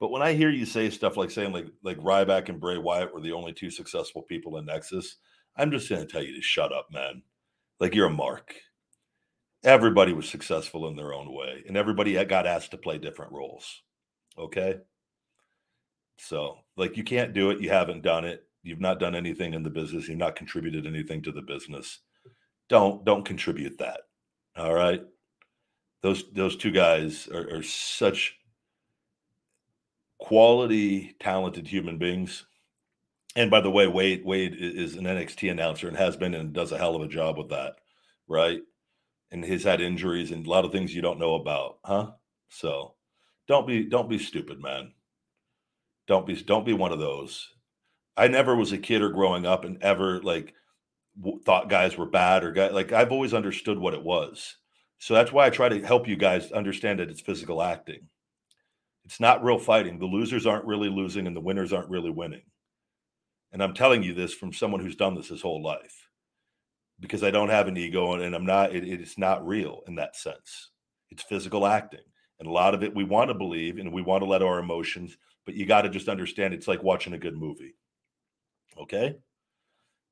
but 0.00 0.10
when 0.10 0.22
I 0.22 0.32
hear 0.32 0.50
you 0.50 0.64
say 0.64 0.90
stuff 0.90 1.16
like 1.16 1.30
saying 1.30 1.52
like 1.52 1.66
like 1.82 1.98
Ryback 1.98 2.48
and 2.48 2.60
Bray 2.60 2.78
Wyatt 2.78 3.14
were 3.14 3.20
the 3.20 3.32
only 3.32 3.52
two 3.52 3.70
successful 3.70 4.22
people 4.22 4.56
in 4.56 4.64
Nexus, 4.64 5.16
I'm 5.56 5.70
just 5.70 5.88
going 5.88 6.00
to 6.00 6.10
tell 6.10 6.22
you 6.22 6.34
to 6.34 6.42
shut 6.42 6.72
up, 6.72 6.88
man. 6.90 7.22
Like 7.80 7.94
you're 7.94 8.06
a 8.06 8.10
mark 8.10 8.54
everybody 9.64 10.12
was 10.12 10.28
successful 10.28 10.88
in 10.88 10.96
their 10.96 11.12
own 11.12 11.32
way 11.32 11.64
and 11.66 11.76
everybody 11.76 12.22
got 12.24 12.46
asked 12.46 12.70
to 12.70 12.78
play 12.78 12.98
different 12.98 13.32
roles 13.32 13.82
okay? 14.38 14.76
So 16.18 16.58
like 16.76 16.96
you 16.96 17.04
can't 17.04 17.34
do 17.34 17.50
it 17.50 17.60
you 17.60 17.70
haven't 17.70 18.02
done 18.02 18.24
it 18.24 18.44
you've 18.62 18.80
not 18.80 19.00
done 19.00 19.14
anything 19.14 19.54
in 19.54 19.62
the 19.62 19.70
business 19.70 20.08
you've 20.08 20.18
not 20.18 20.36
contributed 20.36 20.86
anything 20.86 21.22
to 21.22 21.32
the 21.32 21.42
business. 21.42 22.00
Don't 22.68 23.04
don't 23.04 23.24
contribute 23.24 23.78
that 23.78 24.00
all 24.56 24.74
right? 24.74 25.02
Those 26.02 26.24
those 26.32 26.56
two 26.56 26.70
guys 26.70 27.28
are, 27.28 27.58
are 27.58 27.62
such 27.62 28.36
quality 30.18 31.14
talented 31.20 31.66
human 31.66 31.98
beings. 31.98 32.44
And 33.36 33.50
by 33.50 33.60
the 33.60 33.70
way 33.70 33.86
wade 33.86 34.24
wade 34.24 34.56
is 34.58 34.96
an 34.96 35.04
nxt 35.04 35.50
announcer 35.50 35.88
and 35.88 35.96
has 35.96 36.16
been 36.16 36.34
and 36.34 36.52
does 36.52 36.72
a 36.72 36.78
hell 36.78 36.96
of 36.96 37.02
a 37.02 37.08
job 37.08 37.38
with 37.38 37.50
that 37.50 37.76
right 38.26 38.60
and 39.30 39.44
he's 39.44 39.64
had 39.64 39.80
injuries 39.80 40.30
and 40.30 40.46
a 40.46 40.50
lot 40.50 40.64
of 40.64 40.72
things 40.72 40.94
you 40.94 41.02
don't 41.02 41.18
know 41.18 41.34
about, 41.34 41.78
huh? 41.84 42.12
So 42.48 42.94
don't 43.46 43.66
be 43.66 43.84
don't 43.84 44.08
be 44.08 44.18
stupid, 44.18 44.60
man. 44.60 44.92
Don't 46.06 46.26
be 46.26 46.34
don't 46.42 46.66
be 46.66 46.72
one 46.72 46.92
of 46.92 46.98
those. 46.98 47.48
I 48.16 48.28
never 48.28 48.56
was 48.56 48.72
a 48.72 48.78
kid 48.78 49.02
or 49.02 49.10
growing 49.10 49.46
up 49.46 49.64
and 49.64 49.82
ever 49.82 50.20
like 50.22 50.54
w- 51.20 51.40
thought 51.44 51.70
guys 51.70 51.96
were 51.96 52.06
bad 52.06 52.44
or 52.44 52.52
guy 52.52 52.68
like 52.68 52.92
I've 52.92 53.12
always 53.12 53.34
understood 53.34 53.78
what 53.78 53.94
it 53.94 54.02
was. 54.02 54.56
So 54.98 55.14
that's 55.14 55.32
why 55.32 55.46
I 55.46 55.50
try 55.50 55.68
to 55.68 55.82
help 55.86 56.08
you 56.08 56.16
guys 56.16 56.50
understand 56.50 56.98
that 56.98 57.10
it's 57.10 57.20
physical 57.20 57.62
acting. 57.62 58.08
It's 59.04 59.20
not 59.20 59.44
real 59.44 59.58
fighting. 59.58 59.98
The 59.98 60.06
losers 60.06 60.46
aren't 60.46 60.66
really 60.66 60.90
losing 60.90 61.26
and 61.26 61.36
the 61.36 61.40
winners 61.40 61.72
aren't 61.72 61.90
really 61.90 62.10
winning. 62.10 62.42
And 63.52 63.62
I'm 63.62 63.72
telling 63.74 64.02
you 64.02 64.12
this 64.12 64.34
from 64.34 64.52
someone 64.52 64.80
who's 64.80 64.96
done 64.96 65.14
this 65.14 65.28
his 65.28 65.40
whole 65.40 65.62
life 65.62 66.07
because 67.00 67.22
I 67.22 67.30
don't 67.30 67.48
have 67.48 67.68
an 67.68 67.76
ego 67.76 68.14
and 68.14 68.34
I'm 68.34 68.46
not, 68.46 68.74
it, 68.74 68.88
it's 68.88 69.18
not 69.18 69.46
real 69.46 69.82
in 69.86 69.94
that 69.96 70.16
sense. 70.16 70.70
It's 71.10 71.22
physical 71.22 71.66
acting. 71.66 72.00
And 72.40 72.48
a 72.48 72.52
lot 72.52 72.74
of 72.74 72.82
it 72.82 72.94
we 72.94 73.04
want 73.04 73.28
to 73.28 73.34
believe 73.34 73.78
and 73.78 73.92
we 73.92 74.02
want 74.02 74.22
to 74.22 74.28
let 74.28 74.42
our 74.42 74.58
emotions, 74.58 75.16
but 75.44 75.54
you 75.54 75.66
got 75.66 75.82
to 75.82 75.88
just 75.88 76.08
understand 76.08 76.54
it's 76.54 76.68
like 76.68 76.82
watching 76.82 77.12
a 77.12 77.18
good 77.18 77.36
movie. 77.36 77.74
Okay. 78.80 79.16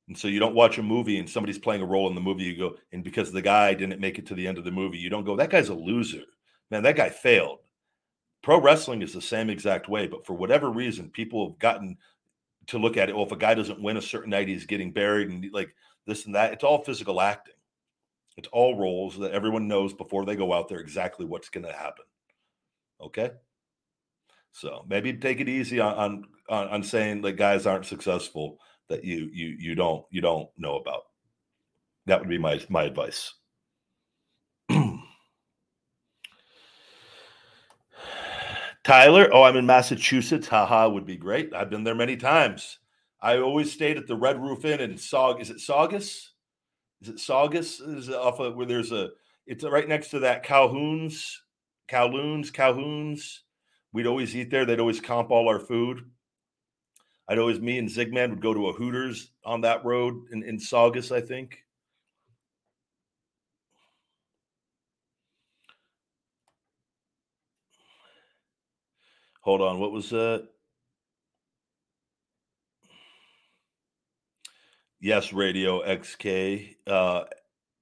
And 0.09 0.17
so 0.17 0.29
you 0.29 0.39
don't 0.39 0.55
watch 0.55 0.79
a 0.79 0.83
movie 0.83 1.19
and 1.19 1.29
somebody's 1.29 1.59
playing 1.59 1.83
a 1.83 1.87
role 1.87 2.09
in 2.09 2.15
the 2.15 2.21
movie, 2.21 2.45
you 2.45 2.57
go, 2.57 2.77
and 2.93 3.03
because 3.03 3.33
the 3.33 3.43
guy 3.43 3.75
didn't 3.75 4.01
make 4.01 4.19
it 4.19 4.27
to 4.27 4.35
the 4.35 4.47
end 4.47 4.59
of 4.59 4.65
the 4.65 4.71
movie, 4.71 4.99
you 4.99 5.11
don't 5.11 5.25
go, 5.25 5.37
that 5.37 5.51
guy's 5.51 5.69
a 5.69 5.75
loser. 5.75 6.23
Man, 6.71 6.85
that 6.85 6.97
guy 6.97 7.11
failed. 7.11 7.59
Pro 8.43 8.61
wrestling 8.61 9.03
is 9.03 9.13
the 9.13 9.21
same 9.21 9.51
exact 9.51 9.89
way, 9.89 10.07
but 10.07 10.25
for 10.25 10.35
whatever 10.35 10.71
reason, 10.71 11.11
people 11.11 11.49
have 11.49 11.59
gotten 11.59 11.97
to 12.69 12.79
look 12.79 12.97
at 12.97 13.09
it. 13.09 13.17
Well, 13.17 13.27
if 13.27 13.33
a 13.33 13.37
guy 13.37 13.55
doesn't 13.55 13.83
win 13.83 13.97
a 13.97 14.03
certain 14.03 14.31
night, 14.31 14.49
he's 14.49 14.67
getting 14.67 14.93
buried. 14.93 15.29
And 15.29 15.45
like 15.53 15.75
this 16.07 16.27
and 16.27 16.35
that. 16.35 16.53
It's 16.53 16.65
all 16.65 16.85
physical 16.85 17.21
acting. 17.21 17.55
It's 18.37 18.49
all 18.53 18.79
roles 18.79 19.19
that 19.19 19.33
everyone 19.33 19.69
knows 19.69 19.95
before 19.95 20.25
they 20.25 20.37
go 20.37 20.53
out 20.53 20.69
there 20.69 20.79
exactly 20.79 21.25
what's 21.25 21.49
going 21.49 21.67
to 21.67 21.73
happen. 21.73 22.05
Okay. 23.01 23.31
So 24.53 24.85
maybe 24.89 25.13
take 25.13 25.41
it 25.41 25.49
easy 25.49 25.81
on, 25.81 26.25
on 26.49 26.69
on 26.69 26.83
saying 26.83 27.23
that 27.23 27.33
guys 27.33 27.67
aren't 27.67 27.87
successful 27.87 28.59
that 28.89 29.05
you 29.05 29.29
you 29.33 29.57
you 29.59 29.75
don't 29.75 30.05
you 30.11 30.21
don't 30.21 30.49
know 30.57 30.77
about. 30.77 31.03
That 32.07 32.21
would 32.21 32.29
be 32.29 32.39
my 32.39 32.65
my 32.69 32.85
advice. 32.85 33.35
Tyler, 38.85 39.29
oh, 39.33 39.43
I'm 39.43 39.57
in 39.57 39.67
Massachusetts. 39.67 40.47
Haha, 40.47 40.89
would 40.89 41.07
be 41.07 41.17
great. 41.17 41.53
I've 41.53 41.71
been 41.71 41.85
there 41.85 41.95
many 41.95 42.17
times. 42.17 42.79
I 43.21 43.39
always 43.39 43.73
stayed 43.73 43.97
at 43.97 44.07
the 44.07 44.17
Red 44.17 44.41
Roof 44.41 44.65
Inn 44.65 44.81
in 44.81 44.95
Saug. 44.95 45.41
Is 45.41 45.51
it 45.51 45.61
Saugus? 45.61 46.33
Is 47.01 47.09
it 47.09 47.21
Saugus? 47.21 47.81
Is 47.81 48.09
it 48.09 48.15
off 48.15 48.41
of 48.41 48.57
where 48.57 48.67
there's 48.67 48.93
a? 48.93 49.11
It's 49.47 49.65
right 49.65 49.89
next 49.89 50.11
to 50.11 50.19
that 50.21 50.43
Calhoun's, 50.43 51.43
Calhoun's, 51.89 52.51
Calhoun's. 52.51 53.43
We'd 53.93 54.07
always 54.07 54.37
eat 54.37 54.51
there. 54.51 54.65
They'd 54.65 54.81
always 54.81 55.01
comp 55.01 55.31
all 55.31 55.49
our 55.49 55.61
food. 55.61 56.11
I'd 57.29 57.39
always 57.39 57.61
me 57.61 57.79
and 57.79 57.89
Zigman 57.89 58.31
would 58.31 58.41
go 58.41 58.55
to 58.55 58.69
a 58.69 58.73
Hooters 58.73 59.33
on 59.45 59.61
that 59.63 59.85
road 59.85 60.27
in, 60.33 60.43
in 60.43 60.59
Saugus, 60.59 61.11
I 61.11 61.21
think. 61.21 61.59
Hold 69.41 69.61
on, 69.61 69.79
what 69.79 69.93
was 69.93 70.11
that? 70.11 70.49
Yes, 75.01 75.33
Radio 75.33 75.83
XK. 75.85 76.77
Uh, 76.87 77.25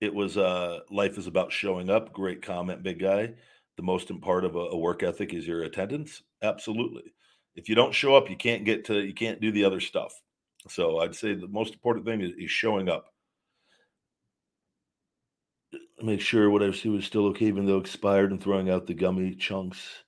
it 0.01 0.13
was 0.13 0.37
uh, 0.37 0.81
life 0.91 1.17
is 1.17 1.27
about 1.27 1.53
showing 1.53 1.89
up. 1.89 2.13
Great 2.13 2.43
comment, 2.43 2.83
big 2.83 2.99
guy. 2.99 3.33
The 3.77 3.83
most 3.83 4.11
important 4.11 4.25
part 4.25 4.45
of 4.45 4.57
a, 4.57 4.71
a 4.71 4.77
work 4.77 5.03
ethic 5.03 5.33
is 5.33 5.47
your 5.47 5.63
attendance. 5.63 6.23
Absolutely. 6.43 7.13
If 7.55 7.69
you 7.69 7.77
don't 7.77 7.95
show 7.95 8.17
up, 8.17 8.29
you 8.29 8.37
can't 8.37 8.65
get 8.65 8.85
to 8.87 9.01
you 9.01 9.15
can't 9.15 9.41
do 9.41 9.53
the 9.53 9.65
other 9.65 9.81
stuff. 9.81 10.21
So 10.69 10.99
I'd 10.99 11.15
say 11.15 11.35
the 11.35 11.47
most 11.49 11.73
important 11.73 12.05
thing 12.05 12.21
is, 12.21 12.33
is 12.37 12.51
showing 12.51 12.89
up. 12.89 13.07
Make 16.03 16.21
sure 16.21 16.51
what 16.51 16.63
I 16.63 16.73
see 16.73 16.89
was 16.89 17.05
still 17.05 17.27
okay, 17.27 17.47
even 17.47 17.67
though 17.67 17.79
expired, 17.79 18.33
and 18.33 18.43
throwing 18.43 18.71
out 18.71 18.87
the 18.87 18.95
gummy 18.95 19.35
chunks. 19.37 20.03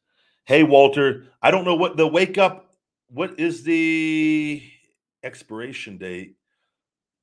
Hey, 0.45 0.65
Walter, 0.65 1.29
I 1.41 1.51
don't 1.53 1.65
know 1.65 1.77
what 1.77 1.97
the 1.97 2.07
wake 2.07 2.37
up. 2.37 2.75
What 3.09 3.39
is 3.39 3.63
the 3.63 4.63
expiration 5.23 5.99
date? 5.99 6.37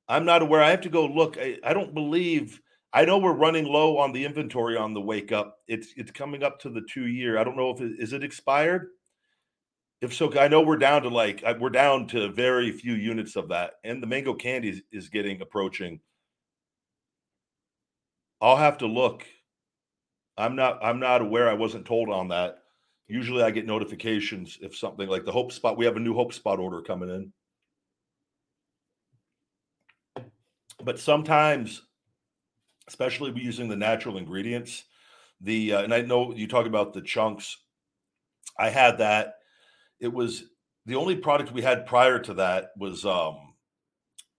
I'm 0.08 0.24
not 0.24 0.42
aware. 0.42 0.62
I 0.62 0.70
have 0.70 0.82
to 0.82 0.88
go 0.88 1.06
look. 1.06 1.38
I, 1.38 1.58
I 1.64 1.72
don't 1.72 1.94
believe. 1.94 2.60
I 2.92 3.04
know 3.04 3.18
we're 3.18 3.32
running 3.32 3.64
low 3.64 3.98
on 3.98 4.12
the 4.12 4.24
inventory 4.24 4.76
on 4.76 4.94
the 4.94 5.00
wake 5.00 5.32
up. 5.32 5.58
It's 5.66 5.92
it's 5.96 6.10
coming 6.10 6.42
up 6.42 6.60
to 6.60 6.70
the 6.70 6.82
two 6.88 7.06
year. 7.06 7.38
I 7.38 7.44
don't 7.44 7.56
know 7.56 7.70
if 7.70 7.80
it 7.80 7.92
is 7.98 8.12
it 8.12 8.22
expired. 8.22 8.88
If 10.00 10.12
so, 10.12 10.38
I 10.38 10.48
know 10.48 10.60
we're 10.60 10.76
down 10.76 11.02
to 11.02 11.08
like 11.08 11.42
we're 11.58 11.70
down 11.70 12.06
to 12.08 12.30
very 12.30 12.70
few 12.70 12.94
units 12.94 13.36
of 13.36 13.48
that, 13.48 13.74
and 13.84 14.02
the 14.02 14.06
mango 14.06 14.34
candy 14.34 14.68
is, 14.68 14.82
is 14.92 15.08
getting 15.08 15.40
approaching. 15.40 16.00
I'll 18.40 18.56
have 18.56 18.78
to 18.78 18.86
look. 18.86 19.24
I'm 20.36 20.54
not. 20.56 20.78
I'm 20.84 21.00
not 21.00 21.22
aware. 21.22 21.48
I 21.48 21.54
wasn't 21.54 21.86
told 21.86 22.10
on 22.10 22.28
that. 22.28 22.58
Usually, 23.08 23.42
I 23.42 23.50
get 23.50 23.66
notifications 23.66 24.58
if 24.60 24.76
something 24.76 25.08
like 25.08 25.24
the 25.24 25.32
Hope 25.32 25.52
Spot. 25.52 25.76
We 25.76 25.84
have 25.86 25.96
a 25.96 26.00
new 26.00 26.14
Hope 26.14 26.34
Spot 26.34 26.58
order 26.58 26.82
coming 26.82 27.08
in. 27.08 27.32
But 30.82 30.98
sometimes, 30.98 31.82
especially 32.88 33.32
using 33.40 33.68
the 33.68 33.76
natural 33.76 34.18
ingredients, 34.18 34.84
the 35.40 35.74
uh, 35.74 35.82
and 35.82 35.94
I 35.94 36.02
know 36.02 36.34
you 36.34 36.48
talk 36.48 36.66
about 36.66 36.92
the 36.92 37.02
chunks. 37.02 37.58
I 38.58 38.70
had 38.70 38.98
that. 38.98 39.34
It 40.00 40.12
was 40.12 40.44
the 40.86 40.96
only 40.96 41.16
product 41.16 41.52
we 41.52 41.62
had 41.62 41.86
prior 41.86 42.18
to 42.20 42.34
that 42.34 42.70
was 42.76 43.04
um, 43.04 43.54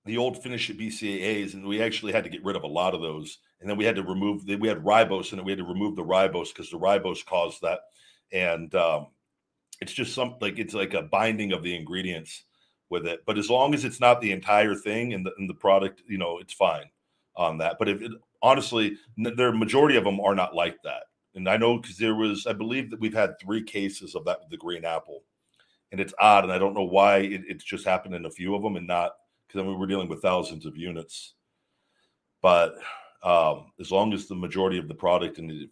the 0.05 0.17
old 0.17 0.41
Finish 0.41 0.69
It 0.69 0.77
BCAAs, 0.77 1.53
and 1.53 1.65
we 1.65 1.81
actually 1.81 2.13
had 2.13 2.23
to 2.23 2.29
get 2.29 2.43
rid 2.43 2.55
of 2.55 2.63
a 2.63 2.67
lot 2.67 2.93
of 2.93 3.01
those. 3.01 3.39
And 3.59 3.69
then 3.69 3.77
we 3.77 3.86
had 3.86 3.95
to 3.95 4.03
remove 4.03 4.45
the, 4.45 4.55
we 4.55 4.67
had 4.67 4.83
ribose, 4.83 5.31
and 5.31 5.43
we 5.43 5.51
had 5.51 5.59
to 5.59 5.65
remove 5.65 5.95
the 5.95 6.03
ribose 6.03 6.49
because 6.49 6.69
the 6.69 6.79
ribose 6.79 7.25
caused 7.25 7.61
that. 7.61 7.79
And 8.31 8.73
um, 8.75 9.07
it's 9.81 9.93
just 9.93 10.13
something 10.13 10.38
like 10.39 10.59
it's 10.59 10.73
like 10.73 10.93
a 10.93 11.01
binding 11.01 11.51
of 11.51 11.63
the 11.63 11.75
ingredients 11.75 12.43
with 12.89 13.07
it. 13.07 13.21
But 13.25 13.38
as 13.38 13.49
long 13.49 13.73
as 13.73 13.86
it's 13.86 13.99
not 13.99 14.21
the 14.21 14.31
entire 14.31 14.75
thing 14.75 15.13
and 15.13 15.25
the, 15.25 15.31
and 15.38 15.49
the 15.49 15.53
product, 15.53 16.01
you 16.07 16.17
know, 16.17 16.39
it's 16.39 16.53
fine 16.53 16.86
on 17.36 17.57
that. 17.59 17.77
But 17.79 17.89
if 17.89 18.01
it, 18.01 18.11
honestly, 18.41 18.97
their 19.17 19.51
majority 19.51 19.97
of 19.97 20.03
them 20.03 20.19
are 20.19 20.36
not 20.36 20.55
like 20.55 20.81
that. 20.83 21.03
And 21.36 21.49
I 21.49 21.57
know 21.57 21.77
because 21.77 21.97
there 21.97 22.15
was, 22.15 22.47
I 22.47 22.53
believe 22.53 22.89
that 22.91 22.99
we've 22.99 23.13
had 23.13 23.39
three 23.39 23.63
cases 23.63 24.15
of 24.15 24.23
that 24.25 24.39
with 24.39 24.49
the 24.49 24.57
green 24.57 24.86
apple, 24.86 25.23
and 25.91 25.99
it's 25.99 26.13
odd, 26.19 26.43
and 26.43 26.53
I 26.53 26.57
don't 26.57 26.73
know 26.73 26.83
why 26.83 27.17
it, 27.17 27.41
it's 27.47 27.63
just 27.63 27.86
happened 27.86 28.15
in 28.15 28.25
a 28.25 28.31
few 28.31 28.55
of 28.55 28.61
them 28.61 28.75
and 28.75 28.88
not 28.88 29.13
because 29.47 29.61
I 29.61 29.63
mean 29.63 29.79
we're 29.79 29.86
dealing 29.88 30.09
with 30.09 30.21
thousands 30.21 30.65
of 30.65 30.77
units. 30.77 31.33
But 32.41 32.75
um, 33.23 33.71
as 33.79 33.91
long 33.91 34.13
as 34.13 34.27
the 34.27 34.36
majority 34.36 34.77
of 34.77 34.88
the 34.88 34.93
product 34.93 35.38
and 35.38 35.49
the, 35.49 35.69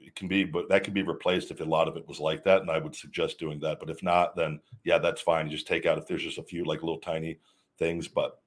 it 0.00 0.14
can 0.14 0.28
be, 0.28 0.44
but 0.44 0.68
that 0.68 0.84
can 0.84 0.94
be 0.94 1.02
replaced 1.02 1.50
if 1.50 1.60
a 1.60 1.64
lot 1.64 1.88
of 1.88 1.96
it 1.96 2.06
was 2.08 2.20
like 2.20 2.44
that. 2.44 2.62
And 2.62 2.70
I 2.70 2.78
would 2.78 2.94
suggest 2.94 3.38
doing 3.38 3.60
that. 3.60 3.78
But 3.78 3.90
if 3.90 4.02
not, 4.02 4.36
then 4.36 4.60
yeah, 4.84 4.98
that's 4.98 5.20
fine. 5.20 5.46
You 5.46 5.52
just 5.52 5.66
take 5.66 5.86
out 5.86 5.98
if 5.98 6.06
there's 6.06 6.22
just 6.22 6.38
a 6.38 6.42
few 6.42 6.64
like 6.64 6.82
little 6.82 6.98
tiny 6.98 7.38
things. 7.78 8.08
But 8.08 8.40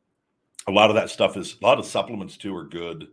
a 0.68 0.72
lot 0.72 0.90
of 0.90 0.96
that 0.96 1.10
stuff 1.10 1.38
is 1.38 1.56
a 1.62 1.66
lot 1.66 1.80
of 1.80 1.86
supplements 1.86 2.38
too 2.38 2.56
are 2.56 2.66
good. 2.66 3.08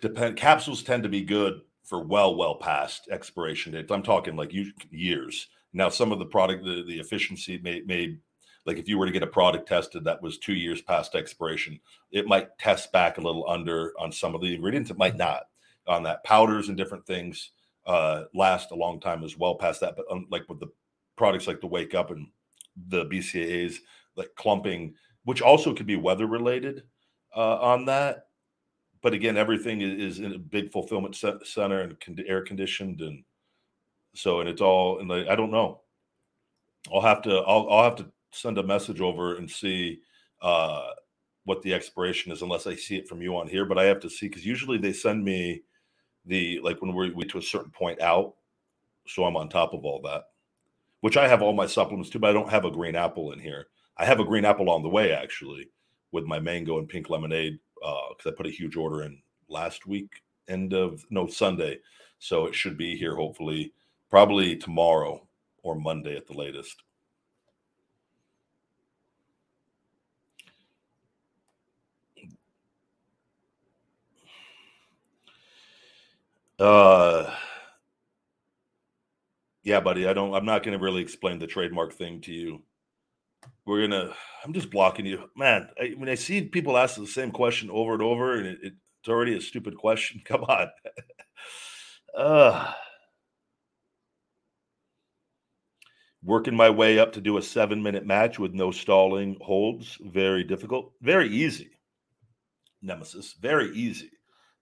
Depend 0.00 0.36
capsules 0.36 0.82
tend 0.82 1.02
to 1.02 1.08
be 1.08 1.22
good 1.22 1.62
for 1.82 2.02
well, 2.02 2.36
well 2.36 2.56
past 2.56 3.08
expiration 3.10 3.72
dates. 3.72 3.90
I'm 3.90 4.02
talking 4.02 4.36
like 4.36 4.52
years. 4.90 5.48
Now, 5.72 5.88
some 5.88 6.12
of 6.12 6.18
the 6.18 6.26
product, 6.26 6.64
the, 6.64 6.82
the 6.86 6.98
efficiency 6.98 7.58
may, 7.62 7.82
may 7.86 8.16
like 8.64 8.78
if 8.78 8.88
you 8.88 8.98
were 8.98 9.06
to 9.06 9.12
get 9.12 9.22
a 9.22 9.28
product 9.28 9.68
tested 9.68 10.04
that 10.04 10.20
was 10.20 10.38
two 10.38 10.54
years 10.54 10.82
past 10.82 11.14
expiration, 11.14 11.78
it 12.10 12.26
might 12.26 12.58
test 12.58 12.92
back 12.92 13.18
a 13.18 13.20
little 13.20 13.48
under 13.48 13.92
on 13.98 14.10
some 14.10 14.34
of 14.34 14.40
the 14.40 14.54
ingredients. 14.54 14.90
It 14.90 14.98
might 14.98 15.16
not 15.16 15.44
on 15.86 16.02
that. 16.04 16.24
Powders 16.24 16.68
and 16.68 16.76
different 16.76 17.06
things 17.06 17.50
uh, 17.86 18.24
last 18.34 18.72
a 18.72 18.74
long 18.74 19.00
time 19.00 19.24
as 19.24 19.38
well 19.38 19.54
past 19.54 19.80
that. 19.80 19.96
But 19.96 20.06
um, 20.10 20.26
like 20.30 20.48
with 20.48 20.60
the 20.60 20.70
products 21.16 21.46
like 21.46 21.60
the 21.60 21.66
Wake 21.66 21.94
Up 21.94 22.10
and 22.10 22.26
the 22.88 23.06
BCAAs, 23.06 23.76
like 24.16 24.30
clumping, 24.36 24.94
which 25.24 25.42
also 25.42 25.74
could 25.74 25.86
be 25.86 25.96
weather 25.96 26.26
related 26.26 26.82
uh, 27.34 27.58
on 27.60 27.84
that. 27.86 28.24
But 29.02 29.12
again, 29.12 29.36
everything 29.36 29.82
is, 29.82 30.18
in 30.18 30.32
a 30.32 30.38
big 30.38 30.70
fulfillment 30.70 31.14
center 31.14 31.80
and 31.80 32.24
air 32.26 32.42
conditioned, 32.42 33.00
and 33.00 33.22
so 34.14 34.40
and 34.40 34.48
it's 34.48 34.62
all. 34.62 34.98
And 34.98 35.08
like, 35.08 35.28
I 35.28 35.36
don't 35.36 35.52
know. 35.52 35.82
I'll 36.92 37.02
have 37.02 37.22
to. 37.22 37.36
I'll, 37.38 37.68
I'll 37.70 37.84
have 37.84 37.96
to 37.96 38.10
send 38.32 38.58
a 38.58 38.62
message 38.62 39.00
over 39.00 39.36
and 39.36 39.48
see 39.48 40.00
uh, 40.42 40.88
what 41.44 41.62
the 41.62 41.72
expiration 41.72 42.32
is, 42.32 42.42
unless 42.42 42.66
I 42.66 42.74
see 42.74 42.96
it 42.96 43.06
from 43.06 43.22
you 43.22 43.36
on 43.36 43.46
here. 43.46 43.64
But 43.64 43.78
I 43.78 43.84
have 43.84 44.00
to 44.00 44.10
see 44.10 44.28
because 44.28 44.44
usually 44.44 44.78
they 44.78 44.92
send 44.92 45.22
me 45.22 45.62
the 46.26 46.60
like 46.62 46.80
when 46.80 46.92
we're 46.92 47.12
we 47.14 47.24
to 47.24 47.38
a 47.38 47.42
certain 47.42 47.70
point 47.70 48.00
out, 48.00 48.34
so 49.06 49.24
I'm 49.24 49.36
on 49.36 49.48
top 49.48 49.74
of 49.74 49.84
all 49.84 50.00
that. 50.02 50.24
Which 51.00 51.16
I 51.16 51.28
have 51.28 51.42
all 51.42 51.52
my 51.52 51.66
supplements 51.66 52.10
too, 52.10 52.18
but 52.18 52.30
I 52.30 52.32
don't 52.32 52.50
have 52.50 52.64
a 52.64 52.70
green 52.70 52.96
apple 52.96 53.32
in 53.32 53.38
here. 53.38 53.68
I 53.96 54.04
have 54.04 54.20
a 54.20 54.24
green 54.24 54.44
apple 54.44 54.70
on 54.70 54.82
the 54.82 54.88
way 54.88 55.12
actually 55.12 55.68
with 56.12 56.24
my 56.24 56.38
mango 56.38 56.78
and 56.78 56.88
pink 56.88 57.10
lemonade 57.10 57.58
uh 57.84 58.08
because 58.10 58.26
uh, 58.26 58.30
I 58.30 58.36
put 58.36 58.46
a 58.46 58.50
huge 58.50 58.76
order 58.76 59.02
in 59.02 59.20
last 59.48 59.86
week, 59.86 60.22
end 60.48 60.72
of 60.72 61.04
no 61.10 61.26
Sunday, 61.26 61.78
so 62.18 62.46
it 62.46 62.54
should 62.54 62.76
be 62.76 62.96
here 62.96 63.14
hopefully 63.14 63.72
probably 64.10 64.56
tomorrow 64.56 65.26
or 65.62 65.74
Monday 65.74 66.16
at 66.16 66.26
the 66.26 66.32
latest. 66.32 66.82
Uh, 76.58 77.30
yeah, 79.62 79.80
buddy. 79.80 80.06
I 80.06 80.12
don't. 80.12 80.34
I'm 80.34 80.44
not 80.46 80.62
going 80.62 80.76
to 80.78 80.82
really 80.82 81.02
explain 81.02 81.38
the 81.38 81.46
trademark 81.46 81.92
thing 81.92 82.20
to 82.22 82.32
you. 82.32 82.62
We're 83.66 83.86
gonna. 83.86 84.14
I'm 84.44 84.52
just 84.52 84.70
blocking 84.70 85.06
you, 85.06 85.28
man. 85.36 85.68
I, 85.80 85.94
when 85.96 86.08
I 86.08 86.14
see 86.14 86.42
people 86.42 86.78
ask 86.78 86.96
the 86.96 87.06
same 87.06 87.30
question 87.30 87.70
over 87.70 87.92
and 87.92 88.02
over, 88.02 88.36
and 88.36 88.46
it, 88.46 88.58
it's 88.62 89.08
already 89.08 89.36
a 89.36 89.40
stupid 89.40 89.76
question. 89.76 90.22
Come 90.24 90.44
on. 90.44 90.68
uh, 92.16 92.72
working 96.22 96.56
my 96.56 96.70
way 96.70 96.98
up 96.98 97.12
to 97.12 97.20
do 97.20 97.36
a 97.36 97.42
seven 97.42 97.82
minute 97.82 98.06
match 98.06 98.38
with 98.38 98.54
no 98.54 98.70
stalling 98.70 99.36
holds. 99.42 99.98
Very 100.00 100.42
difficult. 100.44 100.92
Very 101.02 101.28
easy. 101.28 101.70
Nemesis. 102.82 103.34
Very 103.40 103.74
easy 103.76 104.10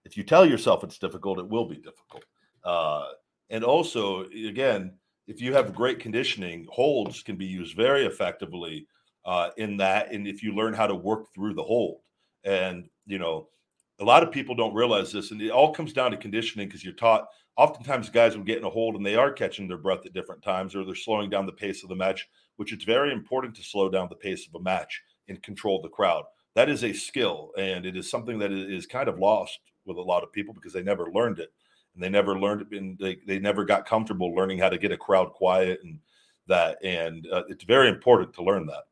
if 0.05 0.15
you 0.15 0.23
tell 0.23 0.45
yourself 0.45 0.83
it's 0.83 0.99
difficult, 0.99 1.39
it 1.39 1.49
will 1.49 1.65
be 1.65 1.77
difficult. 1.77 2.23
Uh, 2.63 3.05
and 3.49 3.63
also, 3.63 4.25
again, 4.25 4.93
if 5.27 5.41
you 5.41 5.53
have 5.53 5.73
great 5.73 5.99
conditioning, 5.99 6.67
holds 6.69 7.23
can 7.23 7.35
be 7.35 7.45
used 7.45 7.75
very 7.75 8.05
effectively 8.05 8.87
uh, 9.25 9.49
in 9.57 9.77
that. 9.77 10.11
And 10.11 10.27
if 10.27 10.43
you 10.43 10.53
learn 10.53 10.73
how 10.73 10.87
to 10.87 10.95
work 10.95 11.33
through 11.33 11.55
the 11.55 11.63
hold, 11.63 12.01
and 12.43 12.87
you 13.07 13.17
know, 13.17 13.47
a 13.99 14.03
lot 14.03 14.23
of 14.23 14.31
people 14.31 14.55
don't 14.55 14.73
realize 14.73 15.11
this, 15.11 15.31
and 15.31 15.41
it 15.41 15.49
all 15.49 15.73
comes 15.73 15.93
down 15.93 16.11
to 16.11 16.17
conditioning 16.17 16.67
because 16.67 16.83
you're 16.83 16.93
taught. 16.93 17.27
Oftentimes, 17.57 18.09
guys 18.09 18.35
will 18.35 18.43
get 18.43 18.57
in 18.57 18.65
a 18.65 18.69
hold 18.69 18.95
and 18.95 19.05
they 19.05 19.15
are 19.15 19.31
catching 19.31 19.67
their 19.67 19.77
breath 19.77 20.05
at 20.05 20.13
different 20.13 20.43
times, 20.43 20.75
or 20.75 20.83
they're 20.83 20.93
slowing 20.93 21.29
down 21.29 21.45
the 21.45 21.53
pace 21.53 21.83
of 21.83 21.89
the 21.89 21.95
match, 21.95 22.27
which 22.57 22.73
it's 22.73 22.83
very 22.83 23.13
important 23.13 23.55
to 23.55 23.63
slow 23.63 23.89
down 23.89 24.09
the 24.09 24.15
pace 24.15 24.45
of 24.45 24.59
a 24.59 24.63
match 24.63 25.01
and 25.29 25.41
control 25.41 25.81
the 25.81 25.89
crowd. 25.89 26.25
That 26.55 26.69
is 26.69 26.83
a 26.83 26.93
skill, 26.93 27.51
and 27.57 27.85
it 27.85 27.95
is 27.95 28.09
something 28.09 28.37
that 28.39 28.51
is 28.51 28.85
kind 28.85 29.07
of 29.07 29.19
lost 29.19 29.59
with 29.85 29.97
a 29.97 30.01
lot 30.01 30.23
of 30.23 30.31
people 30.31 30.53
because 30.53 30.73
they 30.73 30.83
never 30.83 31.11
learned 31.11 31.39
it, 31.39 31.51
and 31.93 32.03
they 32.03 32.09
never 32.09 32.39
learned 32.39 32.61
it, 32.61 32.77
and 32.77 32.97
they, 32.99 33.17
they 33.27 33.39
never 33.39 33.65
got 33.65 33.85
comfortable 33.85 34.33
learning 34.33 34.59
how 34.59 34.69
to 34.69 34.77
get 34.77 34.91
a 34.91 34.97
crowd 34.97 35.33
quiet 35.33 35.79
and 35.83 35.99
that. 36.47 36.77
And 36.83 37.27
uh, 37.31 37.43
it's 37.49 37.63
very 37.63 37.89
important 37.89 38.33
to 38.33 38.43
learn 38.43 38.65
that. 38.67 38.83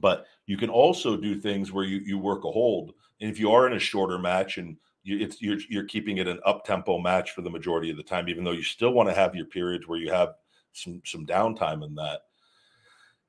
But 0.00 0.26
you 0.46 0.56
can 0.56 0.70
also 0.70 1.16
do 1.16 1.38
things 1.38 1.70
where 1.70 1.84
you 1.84 1.98
you 1.98 2.18
work 2.18 2.44
a 2.44 2.50
hold 2.50 2.94
and 3.22 3.30
if 3.30 3.38
you 3.38 3.52
are 3.52 3.68
in 3.68 3.72
a 3.74 3.78
shorter 3.78 4.18
match 4.18 4.58
and 4.58 4.76
you, 5.04 5.18
it's 5.18 5.40
you're 5.40 5.58
you're 5.70 5.84
keeping 5.84 6.18
it 6.18 6.26
an 6.26 6.40
up 6.44 6.64
tempo 6.64 6.98
match 6.98 7.30
for 7.30 7.42
the 7.42 7.50
majority 7.50 7.88
of 7.88 7.96
the 7.96 8.02
time, 8.02 8.28
even 8.28 8.42
though 8.42 8.50
you 8.50 8.64
still 8.64 8.90
want 8.90 9.08
to 9.08 9.14
have 9.14 9.34
your 9.34 9.46
periods 9.46 9.86
where 9.86 9.98
you 9.98 10.10
have 10.10 10.34
some 10.72 11.00
some 11.04 11.24
downtime 11.24 11.84
in 11.84 11.94
that. 11.94 12.22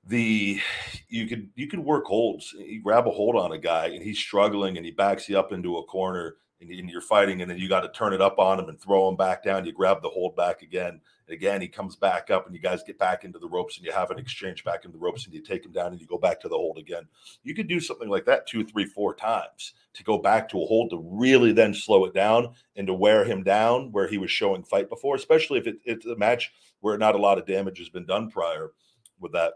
The 0.06 0.60
you 1.08 1.28
could 1.28 1.50
you 1.56 1.68
could 1.68 1.80
work 1.80 2.06
holds. 2.06 2.54
You 2.54 2.82
grab 2.82 3.08
a 3.08 3.12
hold 3.12 3.36
on 3.36 3.52
a 3.52 3.58
guy 3.58 3.88
and 3.88 4.04
he's 4.04 4.18
struggling 4.18 4.78
and 4.78 4.86
he 4.86 4.92
backs 4.92 5.30
you 5.30 5.38
up 5.38 5.52
into 5.52 5.78
a 5.78 5.86
corner 5.86 6.38
and, 6.70 6.90
you're 6.90 7.02
fighting 7.02 7.42
and 7.42 7.50
then 7.50 7.58
you 7.58 7.70
got 7.70 7.82
to 7.82 7.90
turn 7.90 8.14
it 8.14 8.22
up 8.22 8.40
on 8.40 8.60
him 8.60 8.70
and 8.70 8.80
throw 8.80 9.10
him 9.10 9.16
back 9.16 9.44
down. 9.44 9.66
You 9.66 9.72
grab 9.72 10.02
the 10.02 10.10
hold 10.10 10.36
back 10.36 10.62
again 10.62 11.00
and 11.28 11.34
again, 11.34 11.62
he 11.62 11.68
comes 11.68 11.96
back 11.96 12.30
up 12.30 12.46
and 12.46 12.54
you 12.54 12.62
guys 12.62 12.84
get 12.84 13.00
back 13.00 13.24
into 13.24 13.40
the 13.40 13.48
ropes 13.48 13.78
and 13.78 13.86
you 13.86 13.92
have 13.92 14.12
an 14.12 14.20
exchange 14.20 14.64
back 14.64 14.84
into 14.84 14.98
the 14.98 15.04
ropes 15.04 15.26
and 15.26 15.34
you 15.34 15.42
take 15.42 15.66
him 15.66 15.72
down 15.72 15.92
and 15.92 16.02
you 16.02 16.08
go 16.08 16.18
back 16.18 16.40
to 16.42 16.50
the 16.50 16.56
hold 16.56 16.78
again. 16.78 17.08
You 17.44 17.56
could 17.56 17.68
do 17.68 17.80
something 17.80 18.10
like 18.10 18.26
that 18.26 18.46
two, 18.46 18.66
three, 18.66 18.86
four 18.86 19.16
times 19.16 19.74
to 19.94 20.04
go 20.04 20.18
back 20.18 20.50
to 20.50 20.62
a 20.62 20.66
hold 20.66 20.90
to 20.90 20.98
really 20.98 21.54
then 21.54 21.74
slow 21.74 22.06
it 22.06 22.14
down 22.14 22.54
and 22.76 22.88
to 22.88 22.94
wear 22.94 23.24
him 23.24 23.44
down 23.44 23.92
where 23.92 24.08
he 24.08 24.18
was 24.18 24.32
showing 24.32 24.64
fight 24.64 24.90
before, 24.90 25.16
especially 25.16 25.60
if 25.60 25.68
it, 25.68 25.78
it's 25.86 26.06
a 26.06 26.16
match 26.18 26.52
where 26.82 26.98
not 26.98 27.16
a 27.16 27.20
lot 27.20 27.38
of 27.38 27.46
damage 27.46 27.78
has 27.78 27.90
been 27.90 28.06
done 28.06 28.30
prior 28.30 28.72
with 29.20 29.32
that. 29.32 29.54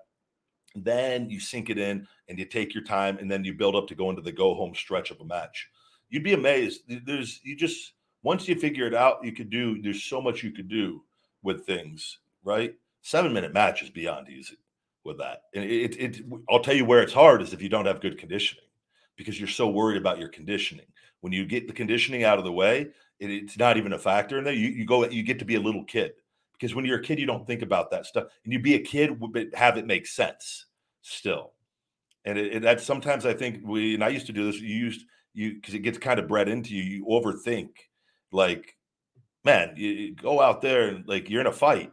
Then 0.76 1.30
you 1.30 1.40
sink 1.40 1.70
it 1.70 1.78
in 1.78 2.08
and 2.30 2.40
you 2.40 2.46
take 2.46 2.74
your 2.74 2.84
time 2.84 3.18
and 3.18 3.30
then 3.30 3.44
you 3.44 3.54
build 3.54 3.76
up 3.76 3.88
to 3.88 3.96
go 3.96 4.10
into 4.10 4.22
the 4.22 4.32
go 4.32 4.54
home 4.54 4.76
stretch 4.76 5.12
of 5.12 5.20
a 5.20 5.26
match. 5.26 5.70
You'd 6.10 6.24
be 6.24 6.34
amazed. 6.34 6.82
There's 7.06 7.40
you 7.44 7.56
just 7.56 7.94
once 8.24 8.48
you 8.48 8.56
figure 8.56 8.88
it 8.88 8.94
out, 8.96 9.24
you 9.24 9.32
could 9.32 9.50
do. 9.50 9.82
There's 9.82 10.04
so 10.04 10.22
much 10.22 10.44
you 10.44 10.52
could 10.52 10.68
do 10.68 11.04
with 11.44 11.66
things, 11.66 12.20
right? 12.44 12.74
Seven 13.02 13.34
minute 13.34 13.54
match 13.54 13.84
is 13.84 13.90
beyond 13.90 14.30
easy 14.30 14.58
with 15.04 15.18
that. 15.20 15.44
And 15.54 15.64
it, 15.64 15.96
it, 15.96 16.18
it, 16.18 16.26
I'll 16.50 16.60
tell 16.60 16.76
you 16.76 16.86
where 16.86 17.02
it's 17.02 17.14
hard 17.14 17.42
is 17.42 17.54
if 17.54 17.62
you 17.62 17.70
don't 17.70 17.86
have 17.86 18.02
good 18.02 18.18
conditioning 18.18 18.66
because 19.16 19.40
you're 19.40 19.48
so 19.48 19.68
worried 19.68 19.98
about 19.98 20.20
your 20.20 20.30
conditioning. 20.30 20.86
When 21.22 21.34
you 21.34 21.46
get 21.46 21.68
the 21.68 21.74
conditioning 21.74 22.24
out 22.24 22.38
of 22.38 22.44
the 22.44 22.52
way, 22.52 22.90
it, 23.20 23.32
it's 23.32 23.58
not 23.58 23.78
even 23.78 23.94
a 23.94 24.00
factor 24.00 24.38
in 24.38 24.44
there. 24.44 24.54
You, 24.54 24.70
you 24.70 24.86
go, 24.86 25.08
you 25.08 25.24
get 25.24 25.40
to 25.40 25.46
be 25.46 25.56
a 25.56 25.60
little 25.60 25.84
kid 25.84 26.14
because 26.54 26.76
when 26.76 26.86
you're 26.86 27.00
a 27.00 27.04
kid, 27.04 27.20
you 27.20 27.26
don't 27.26 27.48
think 27.48 27.62
about 27.62 27.90
that 27.92 28.06
stuff 28.06 28.26
and 28.44 28.54
you 28.54 28.60
be 28.60 28.76
a 28.76 28.80
kid, 28.80 29.20
but 29.20 29.54
have 29.56 29.78
it 29.78 29.88
make 29.88 30.06
sense 30.06 30.66
still. 31.02 31.54
And 32.26 32.38
it, 32.38 32.56
it, 32.56 32.62
that's 32.62 32.84
sometimes 32.84 33.26
I 33.26 33.34
think 33.34 33.62
we, 33.64 33.94
and 33.94 34.04
I 34.04 34.10
used 34.10 34.28
to 34.28 34.34
do 34.34 34.52
this, 34.52 34.62
you 34.62 34.76
used, 34.76 35.06
you, 35.38 35.54
because 35.54 35.76
it 35.76 35.80
gets 35.80 36.00
kind 36.00 36.20
of 36.20 36.28
bred 36.28 36.50
into 36.50 36.74
you, 36.74 36.82
you 36.82 37.06
overthink 37.06 37.70
like 38.32 38.76
man, 39.44 39.74
you, 39.78 39.90
you 39.90 40.16
go 40.16 40.42
out 40.42 40.62
there 40.62 40.88
and 40.88 41.08
like 41.08 41.30
you're 41.30 41.42
in 41.42 41.48
a 41.48 41.52
fight. 41.52 41.92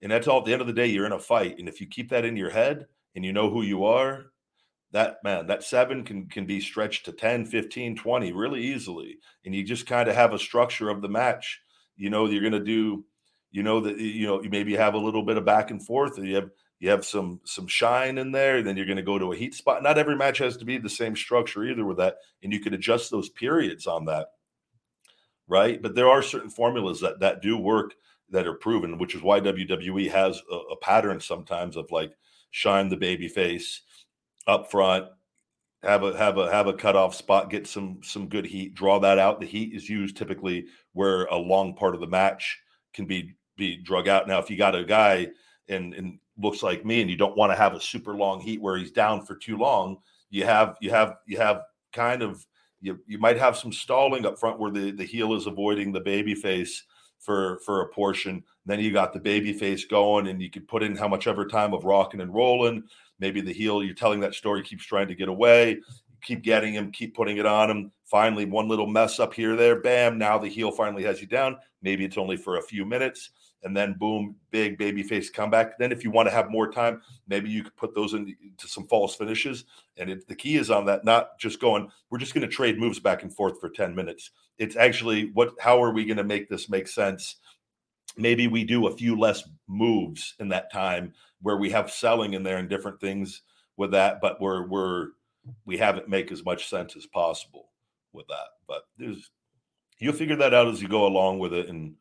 And 0.00 0.12
that's 0.12 0.28
all 0.28 0.38
at 0.38 0.44
the 0.44 0.52
end 0.52 0.60
of 0.60 0.68
the 0.68 0.72
day, 0.72 0.86
you're 0.86 1.06
in 1.06 1.12
a 1.12 1.18
fight. 1.18 1.58
And 1.58 1.68
if 1.68 1.80
you 1.80 1.88
keep 1.88 2.10
that 2.10 2.24
in 2.24 2.36
your 2.36 2.50
head 2.50 2.86
and 3.16 3.24
you 3.24 3.32
know 3.32 3.50
who 3.50 3.62
you 3.62 3.84
are, 3.84 4.26
that 4.92 5.16
man, 5.24 5.48
that 5.48 5.64
seven 5.64 6.04
can 6.04 6.28
can 6.28 6.46
be 6.46 6.60
stretched 6.60 7.04
to 7.04 7.12
10, 7.12 7.46
15, 7.46 7.96
20 7.96 8.32
really 8.32 8.62
easily. 8.62 9.18
And 9.44 9.54
you 9.54 9.64
just 9.64 9.86
kind 9.86 10.08
of 10.08 10.14
have 10.14 10.32
a 10.32 10.38
structure 10.38 10.88
of 10.88 11.02
the 11.02 11.08
match. 11.08 11.60
You 11.96 12.10
know, 12.10 12.26
you're 12.26 12.48
gonna 12.48 12.64
do, 12.64 13.04
you 13.50 13.64
know, 13.64 13.80
that 13.80 13.98
you 13.98 14.26
know, 14.26 14.40
you 14.40 14.50
maybe 14.50 14.76
have 14.76 14.94
a 14.94 14.98
little 14.98 15.24
bit 15.24 15.36
of 15.36 15.44
back 15.44 15.72
and 15.72 15.84
forth, 15.84 16.16
you 16.16 16.36
have 16.36 16.50
you 16.80 16.90
have 16.90 17.04
some 17.04 17.40
some 17.44 17.66
shine 17.66 18.18
in 18.18 18.32
there, 18.32 18.62
then 18.62 18.76
you're 18.76 18.86
gonna 18.86 19.02
go 19.02 19.18
to 19.18 19.32
a 19.32 19.36
heat 19.36 19.54
spot. 19.54 19.82
Not 19.82 19.98
every 19.98 20.16
match 20.16 20.38
has 20.38 20.56
to 20.58 20.64
be 20.64 20.78
the 20.78 20.88
same 20.88 21.16
structure 21.16 21.64
either 21.64 21.84
with 21.84 21.98
that, 21.98 22.16
and 22.42 22.52
you 22.52 22.60
can 22.60 22.74
adjust 22.74 23.10
those 23.10 23.28
periods 23.28 23.86
on 23.86 24.04
that 24.06 24.28
right? 25.48 25.80
But 25.80 25.94
there 25.94 26.08
are 26.08 26.22
certain 26.22 26.50
formulas 26.50 27.00
that 27.00 27.20
that 27.20 27.42
do 27.42 27.56
work 27.56 27.94
that 28.30 28.46
are 28.46 28.54
proven, 28.54 28.98
which 28.98 29.14
is 29.14 29.22
why 29.22 29.40
WWE 29.40 30.10
has 30.10 30.40
a, 30.50 30.54
a 30.54 30.76
pattern 30.76 31.18
sometimes 31.18 31.76
of 31.76 31.90
like 31.90 32.12
shine 32.50 32.88
the 32.88 32.96
baby 32.96 33.26
face 33.26 33.82
up 34.46 34.70
front, 34.70 35.06
have 35.82 36.04
a 36.04 36.16
have 36.16 36.38
a 36.38 36.50
have 36.50 36.66
a 36.66 36.74
cutoff 36.74 37.14
spot, 37.14 37.50
get 37.50 37.66
some 37.66 38.00
some 38.02 38.28
good 38.28 38.44
heat, 38.46 38.74
draw 38.74 38.98
that 39.00 39.18
out. 39.18 39.40
The 39.40 39.46
heat 39.46 39.74
is 39.74 39.88
used 39.88 40.16
typically 40.16 40.66
where 40.92 41.24
a 41.26 41.36
long 41.36 41.74
part 41.74 41.94
of 41.94 42.00
the 42.00 42.06
match 42.06 42.60
can 42.92 43.06
be 43.06 43.34
be 43.56 43.76
drug 43.76 44.06
out. 44.06 44.28
Now, 44.28 44.38
if 44.38 44.50
you 44.50 44.56
got 44.56 44.76
a 44.76 44.84
guy 44.84 45.28
and 45.68 45.94
and 45.94 46.18
looks 46.40 46.62
like 46.62 46.84
me, 46.84 47.00
and 47.00 47.10
you 47.10 47.16
don't 47.16 47.36
want 47.36 47.52
to 47.52 47.56
have 47.56 47.74
a 47.74 47.80
super 47.80 48.14
long 48.14 48.40
heat 48.40 48.60
where 48.60 48.76
he's 48.76 48.92
down 48.92 49.24
for 49.24 49.34
too 49.34 49.56
long, 49.56 49.98
you 50.30 50.44
have 50.44 50.76
you 50.80 50.90
have 50.90 51.16
you 51.26 51.36
have 51.38 51.62
kind 51.92 52.22
of 52.22 52.44
you, 52.80 52.98
you 53.06 53.18
might 53.18 53.38
have 53.38 53.56
some 53.56 53.72
stalling 53.72 54.24
up 54.24 54.38
front 54.38 54.58
where 54.58 54.70
the, 54.70 54.92
the 54.92 55.04
heel 55.04 55.34
is 55.34 55.46
avoiding 55.46 55.92
the 55.92 56.00
baby 56.00 56.34
face 56.34 56.84
for 57.18 57.58
for 57.64 57.82
a 57.82 57.88
portion. 57.88 58.42
Then 58.66 58.80
you 58.80 58.92
got 58.92 59.12
the 59.12 59.20
baby 59.20 59.52
face 59.52 59.84
going, 59.84 60.28
and 60.28 60.40
you 60.40 60.50
can 60.50 60.62
put 60.66 60.82
in 60.82 60.96
how 60.96 61.08
much 61.08 61.26
ever 61.26 61.46
time 61.46 61.74
of 61.74 61.84
rocking 61.84 62.20
and 62.20 62.32
rolling. 62.32 62.84
Maybe 63.18 63.40
the 63.40 63.52
heel, 63.52 63.82
you're 63.82 63.94
telling 63.94 64.20
that 64.20 64.34
story, 64.34 64.62
keeps 64.62 64.84
trying 64.84 65.08
to 65.08 65.14
get 65.14 65.28
away. 65.28 65.78
Keep 66.22 66.42
getting 66.42 66.74
him, 66.74 66.90
keep 66.90 67.14
putting 67.14 67.36
it 67.36 67.46
on 67.46 67.70
him. 67.70 67.92
Finally, 68.04 68.44
one 68.44 68.68
little 68.68 68.86
mess 68.86 69.20
up 69.20 69.32
here, 69.32 69.54
there, 69.54 69.80
bam. 69.80 70.18
Now 70.18 70.36
the 70.36 70.48
heel 70.48 70.72
finally 70.72 71.04
has 71.04 71.20
you 71.20 71.26
down. 71.26 71.56
Maybe 71.80 72.04
it's 72.04 72.18
only 72.18 72.36
for 72.36 72.56
a 72.56 72.62
few 72.62 72.84
minutes 72.84 73.30
and 73.62 73.76
then 73.76 73.96
boom, 73.98 74.36
big 74.50 74.78
baby 74.78 75.02
face 75.02 75.30
comeback. 75.30 75.78
Then, 75.78 75.92
if 75.92 76.04
you 76.04 76.10
want 76.10 76.28
to 76.28 76.34
have 76.34 76.50
more 76.50 76.70
time, 76.70 77.02
maybe 77.26 77.50
you 77.50 77.64
could 77.64 77.76
put 77.76 77.94
those 77.94 78.14
into 78.14 78.34
some 78.58 78.86
false 78.86 79.16
finishes. 79.16 79.64
And 79.96 80.10
it, 80.10 80.28
the 80.28 80.36
key 80.36 80.56
is 80.56 80.70
on 80.70 80.86
that, 80.86 81.04
not 81.04 81.38
just 81.38 81.60
going, 81.60 81.90
we're 82.10 82.18
just 82.18 82.34
going 82.34 82.46
to 82.46 82.52
trade 82.52 82.78
moves 82.78 83.00
back 83.00 83.22
and 83.22 83.34
forth 83.34 83.60
for 83.60 83.68
10 83.68 83.94
minutes. 83.94 84.30
It's 84.58 84.76
actually 84.76 85.30
what, 85.32 85.54
how 85.60 85.82
are 85.82 85.92
we 85.92 86.04
going 86.04 86.18
to 86.18 86.24
make 86.24 86.48
this 86.48 86.68
make 86.68 86.88
sense? 86.88 87.36
Maybe 88.16 88.46
we 88.46 88.64
do 88.64 88.86
a 88.86 88.96
few 88.96 89.18
less 89.18 89.48
moves 89.66 90.34
in 90.40 90.48
that 90.48 90.72
time 90.72 91.12
where 91.42 91.56
we 91.56 91.70
have 91.70 91.90
selling 91.90 92.34
in 92.34 92.42
there 92.42 92.58
and 92.58 92.68
different 92.68 93.00
things 93.00 93.42
with 93.76 93.92
that, 93.92 94.20
but 94.20 94.40
we're, 94.40 94.66
we're, 94.66 95.08
we 95.64 95.78
have 95.78 95.96
it 95.96 96.08
make 96.08 96.32
as 96.32 96.44
much 96.44 96.68
sense 96.68 96.96
as 96.96 97.06
possible 97.06 97.70
with 98.12 98.26
that. 98.28 98.46
But 98.66 98.82
there's, 98.98 99.30
you'll 99.98 100.14
figure 100.14 100.36
that 100.36 100.54
out 100.54 100.68
as 100.68 100.82
you 100.82 100.88
go 100.88 101.06
along 101.06 101.38
with 101.38 101.52
it. 101.52 101.68
And, 101.68 101.94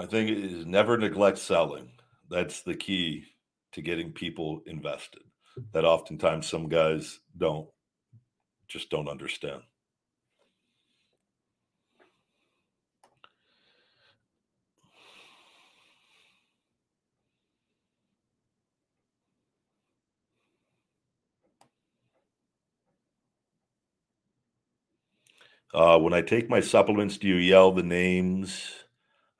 my 0.00 0.06
thing 0.06 0.28
is 0.30 0.64
never 0.64 0.96
neglect 0.96 1.36
selling. 1.36 1.90
That's 2.30 2.62
the 2.62 2.74
key 2.74 3.24
to 3.72 3.82
getting 3.82 4.12
people 4.12 4.62
invested. 4.64 5.20
That 5.74 5.84
oftentimes 5.84 6.46
some 6.46 6.70
guys 6.70 7.20
don't 7.36 7.68
just 8.66 8.88
don't 8.88 9.10
understand. 9.10 9.60
Uh, 25.74 25.98
when 25.98 26.14
I 26.14 26.22
take 26.22 26.48
my 26.48 26.60
supplements, 26.60 27.18
do 27.18 27.28
you 27.28 27.34
yell 27.34 27.70
the 27.70 27.82
names 27.82 28.79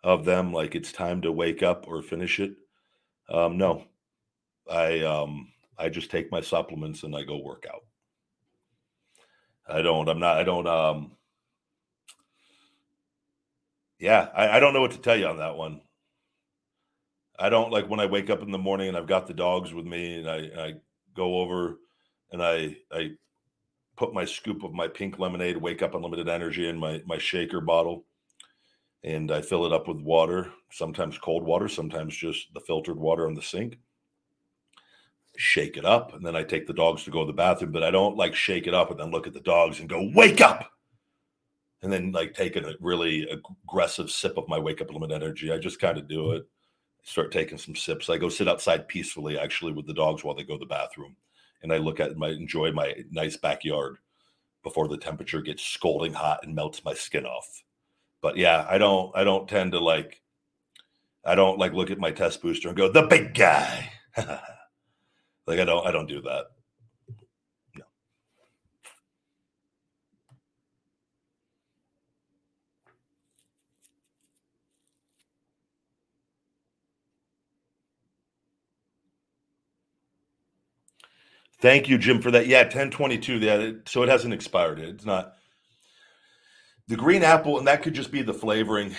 of 0.03 0.25
them 0.25 0.53
like 0.53 0.75
it's 0.75 0.93
time 0.93 1.23
to 1.23 1.33
wake 1.33 1.63
up 1.63 1.87
or 1.89 2.03
finish 2.03 2.41
it. 2.41 2.55
Um, 3.29 3.59
no, 3.59 3.85
I 4.71 5.01
um, 5.01 5.53
I 5.79 5.89
just 5.89 6.11
take 6.11 6.33
my 6.33 6.41
supplements 6.41 7.03
and 7.03 7.15
I 7.15 7.23
go 7.23 7.39
work 7.39 7.65
out. 7.73 7.83
I 9.69 9.83
don't. 9.83 10.09
I'm 10.09 10.19
not. 10.19 10.39
I 10.39 10.45
don't. 10.45 10.67
Um, 10.67 11.13
yeah, 13.99 14.29
I, 14.35 14.57
I 14.57 14.61
don't 14.61 14.73
know 14.73 14.81
what 14.81 14.93
to 14.93 15.01
tell 15.01 15.17
you 15.17 15.27
on 15.27 15.39
that 15.39 15.57
one. 15.57 15.81
I 17.39 17.49
don't 17.49 17.71
like 17.71 17.89
when 17.89 18.01
I 18.01 18.07
wake 18.07 18.31
up 18.31 18.43
in 18.43 18.51
the 18.51 18.59
morning 18.59 18.89
and 18.89 18.97
I've 18.97 19.07
got 19.07 19.27
the 19.27 19.35
dogs 19.35 19.73
with 19.73 19.87
me 19.87 20.19
and 20.19 20.29
I, 20.29 20.37
I 20.37 20.75
go 21.15 21.41
over 21.41 21.79
and 22.33 22.43
I 22.43 22.77
I 22.93 23.13
put 23.97 24.13
my 24.15 24.25
scoop 24.25 24.63
of 24.65 24.73
my 24.73 24.89
pink 24.89 25.19
lemonade, 25.19 25.57
wake 25.57 25.83
up 25.83 25.95
unlimited 25.95 26.29
energy 26.29 26.69
in 26.69 26.79
my 26.79 27.03
my 27.07 27.19
shaker 27.19 27.61
bottle 27.61 28.07
and 29.03 29.31
I 29.31 29.43
fill 29.43 29.67
it 29.67 29.73
up 29.73 29.89
with 29.89 30.01
water, 30.01 30.53
sometimes 30.71 31.19
cold 31.19 31.43
water, 31.43 31.69
sometimes 31.69 32.17
just 32.17 32.53
the 32.55 32.61
filtered 32.61 32.99
water 32.99 33.27
on 33.27 33.35
the 33.35 33.43
sink. 33.43 33.79
Shake 35.37 35.77
it 35.77 35.85
up, 35.85 36.15
and 36.15 36.25
then 36.25 36.37
I 36.37 36.43
take 36.43 36.67
the 36.67 36.75
dogs 36.75 37.05
to 37.05 37.11
go 37.11 37.21
to 37.21 37.27
the 37.27 37.33
bathroom. 37.33 37.73
But 37.73 37.85
I 37.85 37.91
don't 37.91 38.17
like 38.17 38.35
shake 38.35 38.67
it 38.67 38.75
up 38.75 38.91
and 38.91 39.01
then 39.01 39.11
look 39.11 39.27
at 39.27 39.33
the 39.33 39.41
dogs 39.41 39.81
and 39.81 39.89
go, 39.89 40.11
"Wake 40.15 40.41
up!" 40.41 40.71
and 41.83 41.93
then 41.93 42.13
like 42.13 42.35
taking 42.35 42.65
a 42.65 42.75
really 42.81 43.27
aggressive 43.31 44.11
sip 44.11 44.37
of 44.37 44.49
my 44.49 44.59
wake 44.59 44.81
up 44.83 44.93
limit 44.93 45.13
energy. 45.13 45.51
I 45.53 45.59
just 45.59 45.81
kind 45.81 45.97
of 45.99 46.09
do 46.09 46.33
it. 46.33 46.47
start 47.03 47.33
taking 47.33 47.59
some 47.59 47.75
sips. 47.75 48.11
I 48.11 48.19
go 48.19 48.29
sit 48.29 48.49
outside 48.49 48.87
peacefully, 48.89 49.39
actually, 49.39 49.73
with 49.73 49.87
the 49.87 49.95
dogs 49.95 50.23
while 50.23 50.35
they 50.35 50.45
go 50.45 50.55
to 50.55 50.59
the 50.59 50.67
bathroom, 50.67 51.17
and 51.63 51.73
I 51.73 51.79
look 51.79 52.01
at 52.01 52.17
my 52.17 52.29
enjoy 52.29 52.73
my 52.73 52.95
nice 53.11 53.37
backyard 53.37 53.97
before 54.63 54.89
the 54.89 54.99
temperature 54.99 55.41
gets 55.41 55.63
scalding 55.65 56.13
hot 56.13 56.41
and 56.45 56.55
melts 56.55 56.85
my 56.85 56.93
skin 56.93 57.25
off. 57.25 57.65
But 58.23 58.37
yeah, 58.37 58.67
I 58.69 58.79
don't 58.79 59.17
I 59.17 59.25
don't 59.25 59.49
tend 59.49 59.73
to 59.73 59.81
like 59.81 60.23
I 61.25 61.35
don't 61.37 61.59
like 61.59 61.75
look 61.75 61.91
at 61.91 61.99
my 61.99 62.13
test 62.13 62.43
booster 62.43 62.69
and 62.69 62.77
go 62.79 62.91
the 62.93 63.03
big 63.05 63.35
guy. 63.35 63.93
like 64.19 65.61
I 65.61 65.65
don't 65.67 65.87
I 65.87 65.93
don't 65.93 66.09
do 66.09 66.23
that. 66.23 66.47
No. 67.77 67.85
Thank 81.61 81.89
you, 81.89 81.99
Jim, 81.99 82.23
for 82.23 82.31
that. 82.33 82.47
Yeah, 82.49 82.63
1022. 82.65 83.39
Yeah, 83.39 83.71
so 83.87 84.03
it 84.05 84.09
hasn't 84.11 84.35
expired. 84.35 84.81
It's 84.81 85.07
not 85.07 85.35
the 86.91 86.97
green 86.97 87.23
apple, 87.23 87.57
and 87.57 87.69
that 87.69 87.83
could 87.83 87.95
just 87.95 88.11
be 88.11 88.21
the 88.21 88.35
flavoring. 88.35 88.95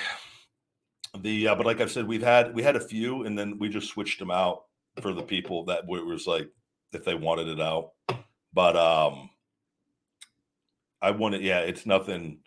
The 1.20 1.50
uh, 1.50 1.56
but 1.56 1.66
like 1.66 1.82
I 1.82 1.88
said, 1.88 2.08
we've 2.08 2.24
had 2.24 2.56
we 2.56 2.64
had 2.64 2.78
a 2.78 2.80
few, 2.80 3.26
and 3.26 3.38
then 3.38 3.60
we 3.60 3.68
just 3.68 3.89
switched 3.89 4.18
them 4.18 4.32
out 4.32 4.64
for 5.02 5.14
the 5.14 5.22
people 5.22 5.66
that 5.66 5.84
it 5.84 6.06
was 6.06 6.26
like 6.26 6.50
if 6.94 7.04
they 7.04 7.16
wanted 7.16 7.50
it 7.50 7.60
out. 7.60 7.92
But 8.54 8.78
um, 8.78 9.30
I 11.02 11.12
want 11.12 11.36
it. 11.36 11.42
Yeah, 11.42 11.60
it's 11.60 11.86
nothing. 11.86 12.39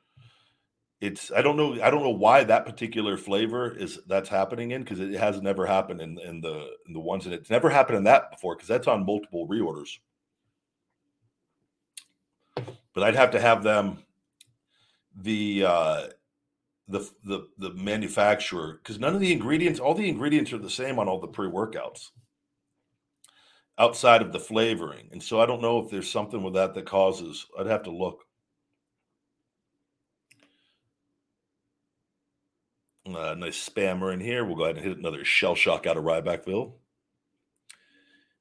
It's 1.02 1.30
I 1.30 1.42
don't 1.42 1.58
know. 1.58 1.74
I 1.82 1.90
don't 1.90 2.02
know 2.02 2.08
why 2.08 2.44
that 2.44 2.64
particular 2.64 3.18
flavor 3.18 3.70
is 3.70 4.00
that's 4.06 4.30
happening 4.30 4.70
in 4.70 4.82
because 4.82 4.98
it 4.98 5.12
has 5.12 5.42
never 5.42 5.66
happened 5.66 6.00
in 6.00 6.18
in 6.20 6.40
the 6.40 6.70
in 6.86 6.94
the 6.94 7.00
ones 7.00 7.26
and 7.26 7.34
it's 7.34 7.50
never 7.50 7.68
happened 7.68 7.98
in 7.98 8.04
that 8.04 8.30
before 8.30 8.56
because 8.56 8.68
that's 8.68 8.88
on 8.88 9.04
multiple 9.04 9.46
reorders. 9.46 9.90
But 12.94 13.02
I'd 13.02 13.16
have 13.16 13.32
to 13.32 13.40
have 13.40 13.62
them 13.62 14.03
the 15.16 15.64
uh 15.64 16.06
the 16.88 17.08
the 17.24 17.48
the 17.58 17.70
manufacturer 17.74 18.80
because 18.82 18.98
none 18.98 19.14
of 19.14 19.20
the 19.20 19.32
ingredients 19.32 19.80
all 19.80 19.94
the 19.94 20.08
ingredients 20.08 20.52
are 20.52 20.58
the 20.58 20.70
same 20.70 20.98
on 20.98 21.08
all 21.08 21.20
the 21.20 21.26
pre-workouts. 21.26 22.10
Outside 23.78 24.22
of 24.22 24.32
the 24.32 24.40
flavoring 24.40 25.08
and 25.12 25.22
so 25.22 25.40
i 25.40 25.46
don't 25.46 25.62
know 25.62 25.78
if 25.78 25.90
there's 25.90 26.10
something 26.10 26.42
with 26.42 26.54
that 26.54 26.74
that 26.74 26.86
causes 26.86 27.46
i'd 27.58 27.66
have 27.66 27.84
to 27.84 27.90
look. 27.90 28.20
Uh, 33.06 33.34
nice 33.34 33.68
spammer 33.68 34.14
in 34.14 34.20
here. 34.20 34.44
We'll 34.44 34.56
go 34.56 34.64
ahead 34.64 34.76
and 34.76 34.84
hit 34.84 34.96
another 34.96 35.24
shell 35.26 35.54
shock 35.54 35.86
out 35.86 35.98
of 35.98 36.04
rybackville 36.04 36.72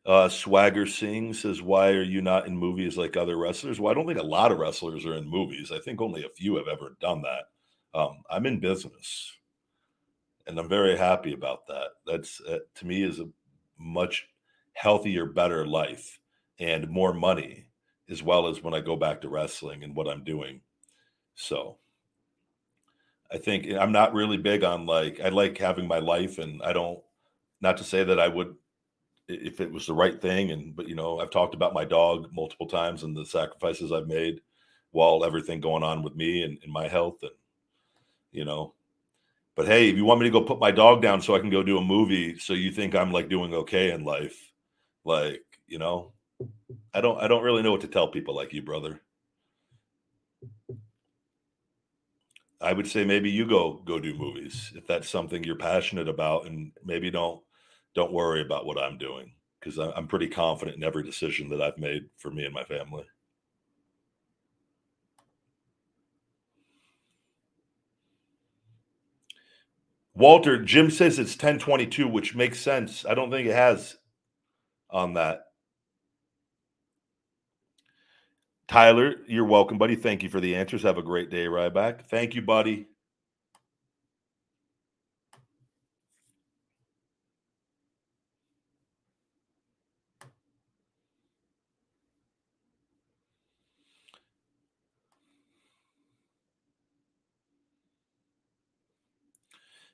uh, 0.05 0.27
Swagger 0.27 0.85
Singh 0.85 1.33
says, 1.33 1.61
Why 1.61 1.89
are 1.91 2.03
you 2.03 2.21
not 2.21 2.47
in 2.47 2.57
movies 2.57 2.97
like 2.97 3.15
other 3.15 3.37
wrestlers? 3.37 3.79
Well, 3.79 3.91
I 3.91 3.93
don't 3.93 4.07
think 4.07 4.19
a 4.19 4.23
lot 4.23 4.51
of 4.51 4.59
wrestlers 4.59 5.05
are 5.05 5.15
in 5.15 5.29
movies. 5.29 5.71
I 5.71 5.79
think 5.79 6.01
only 6.01 6.25
a 6.25 6.29
few 6.29 6.57
have 6.57 6.67
ever 6.67 6.97
done 6.99 7.21
that. 7.21 7.97
Um, 7.97 8.23
I'm 8.29 8.45
in 8.45 8.59
business 8.59 9.31
and 10.47 10.59
I'm 10.59 10.67
very 10.67 10.97
happy 10.97 11.33
about 11.33 11.67
that. 11.67 11.89
That's 12.05 12.41
uh, 12.41 12.59
to 12.75 12.85
me 12.85 13.03
is 13.03 13.19
a 13.19 13.29
much 13.77 14.27
healthier, 14.73 15.25
better 15.25 15.65
life 15.65 16.19
and 16.59 16.89
more 16.89 17.13
money, 17.13 17.67
as 18.09 18.23
well 18.23 18.47
as 18.47 18.61
when 18.61 18.73
I 18.73 18.81
go 18.81 18.95
back 18.95 19.21
to 19.21 19.29
wrestling 19.29 19.83
and 19.83 19.95
what 19.95 20.07
I'm 20.07 20.23
doing. 20.23 20.61
So 21.35 21.77
I 23.31 23.37
think 23.37 23.67
I'm 23.71 23.91
not 23.91 24.13
really 24.13 24.37
big 24.37 24.63
on 24.63 24.85
like, 24.85 25.19
I 25.21 25.29
like 25.29 25.57
having 25.57 25.87
my 25.87 25.99
life 25.99 26.39
and 26.39 26.61
I 26.61 26.73
don't, 26.73 26.99
not 27.61 27.77
to 27.77 27.83
say 27.83 28.03
that 28.03 28.19
I 28.19 28.27
would 28.27 28.55
if 29.41 29.61
it 29.61 29.71
was 29.71 29.85
the 29.85 29.93
right 29.93 30.21
thing 30.21 30.51
and 30.51 30.75
but 30.75 30.87
you 30.87 30.95
know 30.95 31.19
i've 31.19 31.29
talked 31.29 31.55
about 31.55 31.73
my 31.73 31.85
dog 31.85 32.27
multiple 32.31 32.67
times 32.67 33.03
and 33.03 33.15
the 33.15 33.25
sacrifices 33.25 33.91
i've 33.91 34.07
made 34.07 34.41
while 34.91 35.25
everything 35.25 35.59
going 35.59 35.83
on 35.83 36.03
with 36.03 36.15
me 36.15 36.43
and, 36.43 36.57
and 36.63 36.71
my 36.71 36.87
health 36.87 37.17
and 37.23 37.31
you 38.31 38.45
know. 38.45 38.73
But 39.55 39.67
hey 39.67 39.89
if 39.89 39.95
you 39.95 40.05
want 40.05 40.19
me 40.19 40.25
to 40.25 40.31
go 40.31 40.41
put 40.41 40.59
my 40.59 40.71
dog 40.71 41.01
down 41.01 41.21
so 41.21 41.35
i 41.35 41.39
can 41.39 41.51
go 41.51 41.61
do 41.61 41.77
a 41.77 41.83
movie 41.83 42.37
so 42.39 42.53
you 42.53 42.71
think 42.71 42.95
i'm 42.95 43.11
like 43.11 43.29
doing 43.29 43.53
okay 43.53 43.91
in 43.91 44.03
life 44.03 44.51
like 45.05 45.43
you 45.67 45.77
know 45.77 46.11
i 46.93 47.01
don't 47.01 47.19
i 47.21 47.27
don't 47.27 47.43
really 47.43 47.61
know 47.61 47.71
what 47.71 47.81
to 47.81 47.87
tell 47.87 48.07
people 48.07 48.35
like 48.35 48.53
you 48.53 48.61
brother. 48.63 49.01
I 52.59 52.71
would 52.71 52.87
say 52.87 53.03
maybe 53.03 53.29
you 53.29 53.45
go 53.45 53.73
go 53.85 53.99
do 53.99 54.15
movies 54.15 54.71
if 54.75 54.87
that's 54.87 55.09
something 55.09 55.43
you're 55.43 55.57
passionate 55.57 56.07
about 56.07 56.47
and 56.47 56.71
maybe 56.83 57.11
don't 57.11 57.41
don't 57.95 58.13
worry 58.13 58.41
about 58.41 58.65
what 58.65 58.77
I'm 58.77 58.97
doing 58.97 59.31
because 59.59 59.77
I'm 59.77 60.07
pretty 60.07 60.27
confident 60.27 60.77
in 60.77 60.83
every 60.83 61.03
decision 61.03 61.49
that 61.49 61.61
I've 61.61 61.77
made 61.77 62.03
for 62.17 62.29
me 62.31 62.45
and 62.45 62.53
my 62.53 62.63
family. 62.63 63.05
Walter, 70.15 70.61
Jim 70.61 70.91
says 70.91 71.17
it's 71.17 71.33
1022, 71.33 72.07
which 72.07 72.35
makes 72.35 72.59
sense. 72.59 73.05
I 73.05 73.15
don't 73.15 73.31
think 73.31 73.47
it 73.47 73.55
has 73.55 73.97
on 74.89 75.13
that. 75.13 75.45
Tyler, 78.67 79.15
you're 79.27 79.45
welcome, 79.45 79.77
buddy. 79.77 79.95
Thank 79.95 80.23
you 80.23 80.29
for 80.29 80.39
the 80.39 80.55
answers. 80.55 80.83
Have 80.83 80.97
a 80.97 81.03
great 81.03 81.29
day, 81.29 81.45
Ryback. 81.45 82.05
Thank 82.05 82.35
you, 82.35 82.41
buddy. 82.41 82.87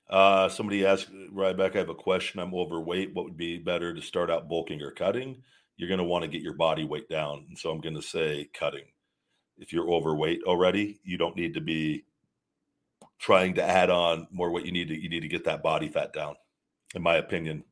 Uh, 0.09 0.49
somebody 0.49 0.85
asked 0.85 1.11
Ryback, 1.33 1.75
I 1.75 1.79
have 1.79 1.89
a 1.89 1.95
question. 1.95 2.39
I'm 2.39 2.55
overweight. 2.55 3.13
What 3.13 3.25
would 3.25 3.37
be 3.37 3.59
better 3.59 3.93
to 3.93 4.01
start 4.01 4.31
out 4.31 4.49
bulking 4.49 4.81
or 4.81 4.91
cutting? 4.91 5.43
You're 5.77 5.87
going 5.87 5.99
to 5.99 6.03
want 6.03 6.23
to 6.23 6.27
get 6.29 6.41
your 6.41 6.55
body 6.55 6.83
weight 6.83 7.07
down. 7.09 7.45
And 7.47 7.57
so 7.57 7.69
I'm 7.69 7.79
going 7.79 7.95
to 7.95 8.01
say 8.01 8.49
cutting. 8.53 8.85
If 9.59 9.71
you're 9.71 9.89
overweight 9.89 10.41
already, 10.45 10.99
you 11.03 11.17
don't 11.17 11.35
need 11.35 11.53
to 11.53 11.61
be 11.61 12.05
trying 13.19 13.53
to 13.55 13.63
add 13.63 13.89
on 13.89 14.27
more 14.31 14.51
weight. 14.51 14.65
You 14.65 14.71
need 14.71 14.87
to 14.87 14.99
you 14.99 15.09
need 15.09 15.21
to 15.21 15.27
get 15.27 15.45
that 15.45 15.61
body 15.61 15.89
fat 15.89 16.13
down, 16.13 16.35
in 16.95 17.01
my 17.01 17.17
opinion. 17.17 17.63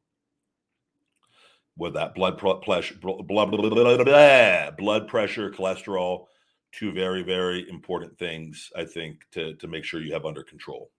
With 1.77 1.93
that 1.93 2.15
blood 2.15 2.37
pressure, 2.37 2.95
blood, 2.95 3.27
blood 4.77 5.07
pressure, 5.07 5.51
cholesterol, 5.51 6.25
two 6.71 6.91
very 6.91 7.23
very 7.23 7.69
important 7.69 8.17
things 8.17 8.69
I 8.75 8.83
think 8.83 9.21
to 9.31 9.55
to 9.55 9.67
make 9.67 9.85
sure 9.85 10.01
you 10.01 10.13
have 10.13 10.25
under 10.25 10.43
control. 10.43 10.91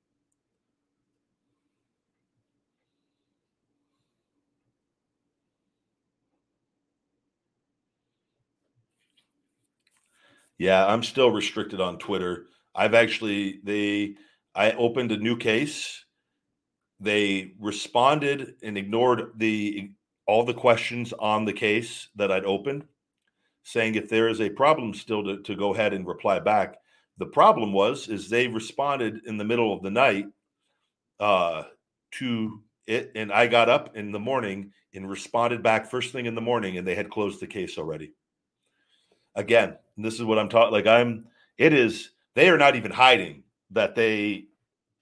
Yeah, 10.58 10.84
I'm 10.86 11.02
still 11.04 11.30
restricted 11.30 11.80
on 11.80 11.98
Twitter. 11.98 12.46
I've 12.74 12.94
actually 12.94 13.60
they 13.62 14.16
I 14.54 14.72
opened 14.72 15.12
a 15.12 15.16
new 15.16 15.36
case. 15.36 16.04
They 17.00 17.52
responded 17.60 18.54
and 18.62 18.76
ignored 18.76 19.32
the 19.36 19.92
all 20.26 20.44
the 20.44 20.54
questions 20.54 21.12
on 21.18 21.44
the 21.44 21.52
case 21.52 22.08
that 22.16 22.32
I'd 22.32 22.44
opened, 22.44 22.84
saying 23.62 23.94
if 23.94 24.10
there 24.10 24.28
is 24.28 24.40
a 24.40 24.50
problem 24.50 24.92
still 24.94 25.24
to, 25.24 25.42
to 25.42 25.54
go 25.54 25.72
ahead 25.74 25.92
and 25.94 26.06
reply 26.06 26.40
back. 26.40 26.76
The 27.18 27.26
problem 27.26 27.72
was 27.72 28.08
is 28.08 28.28
they 28.28 28.46
responded 28.46 29.22
in 29.26 29.38
the 29.38 29.44
middle 29.44 29.72
of 29.72 29.82
the 29.82 29.90
night 29.90 30.26
uh, 31.18 31.64
to 32.12 32.62
it, 32.86 33.12
and 33.14 33.32
I 33.32 33.46
got 33.46 33.68
up 33.68 33.96
in 33.96 34.12
the 34.12 34.18
morning 34.18 34.72
and 34.94 35.08
responded 35.08 35.62
back 35.62 35.90
first 35.90 36.12
thing 36.12 36.26
in 36.26 36.34
the 36.34 36.40
morning, 36.40 36.78
and 36.78 36.86
they 36.86 36.94
had 36.94 37.10
closed 37.10 37.40
the 37.40 37.46
case 37.46 37.78
already. 37.78 38.12
Again, 39.34 39.76
this 40.04 40.14
is 40.14 40.24
what 40.24 40.38
I'm 40.38 40.48
talking. 40.48 40.72
Like 40.72 40.86
I'm, 40.86 41.26
it 41.56 41.72
is. 41.72 42.10
They 42.34 42.48
are 42.48 42.58
not 42.58 42.76
even 42.76 42.92
hiding 42.92 43.42
that 43.72 43.94
they 43.94 44.44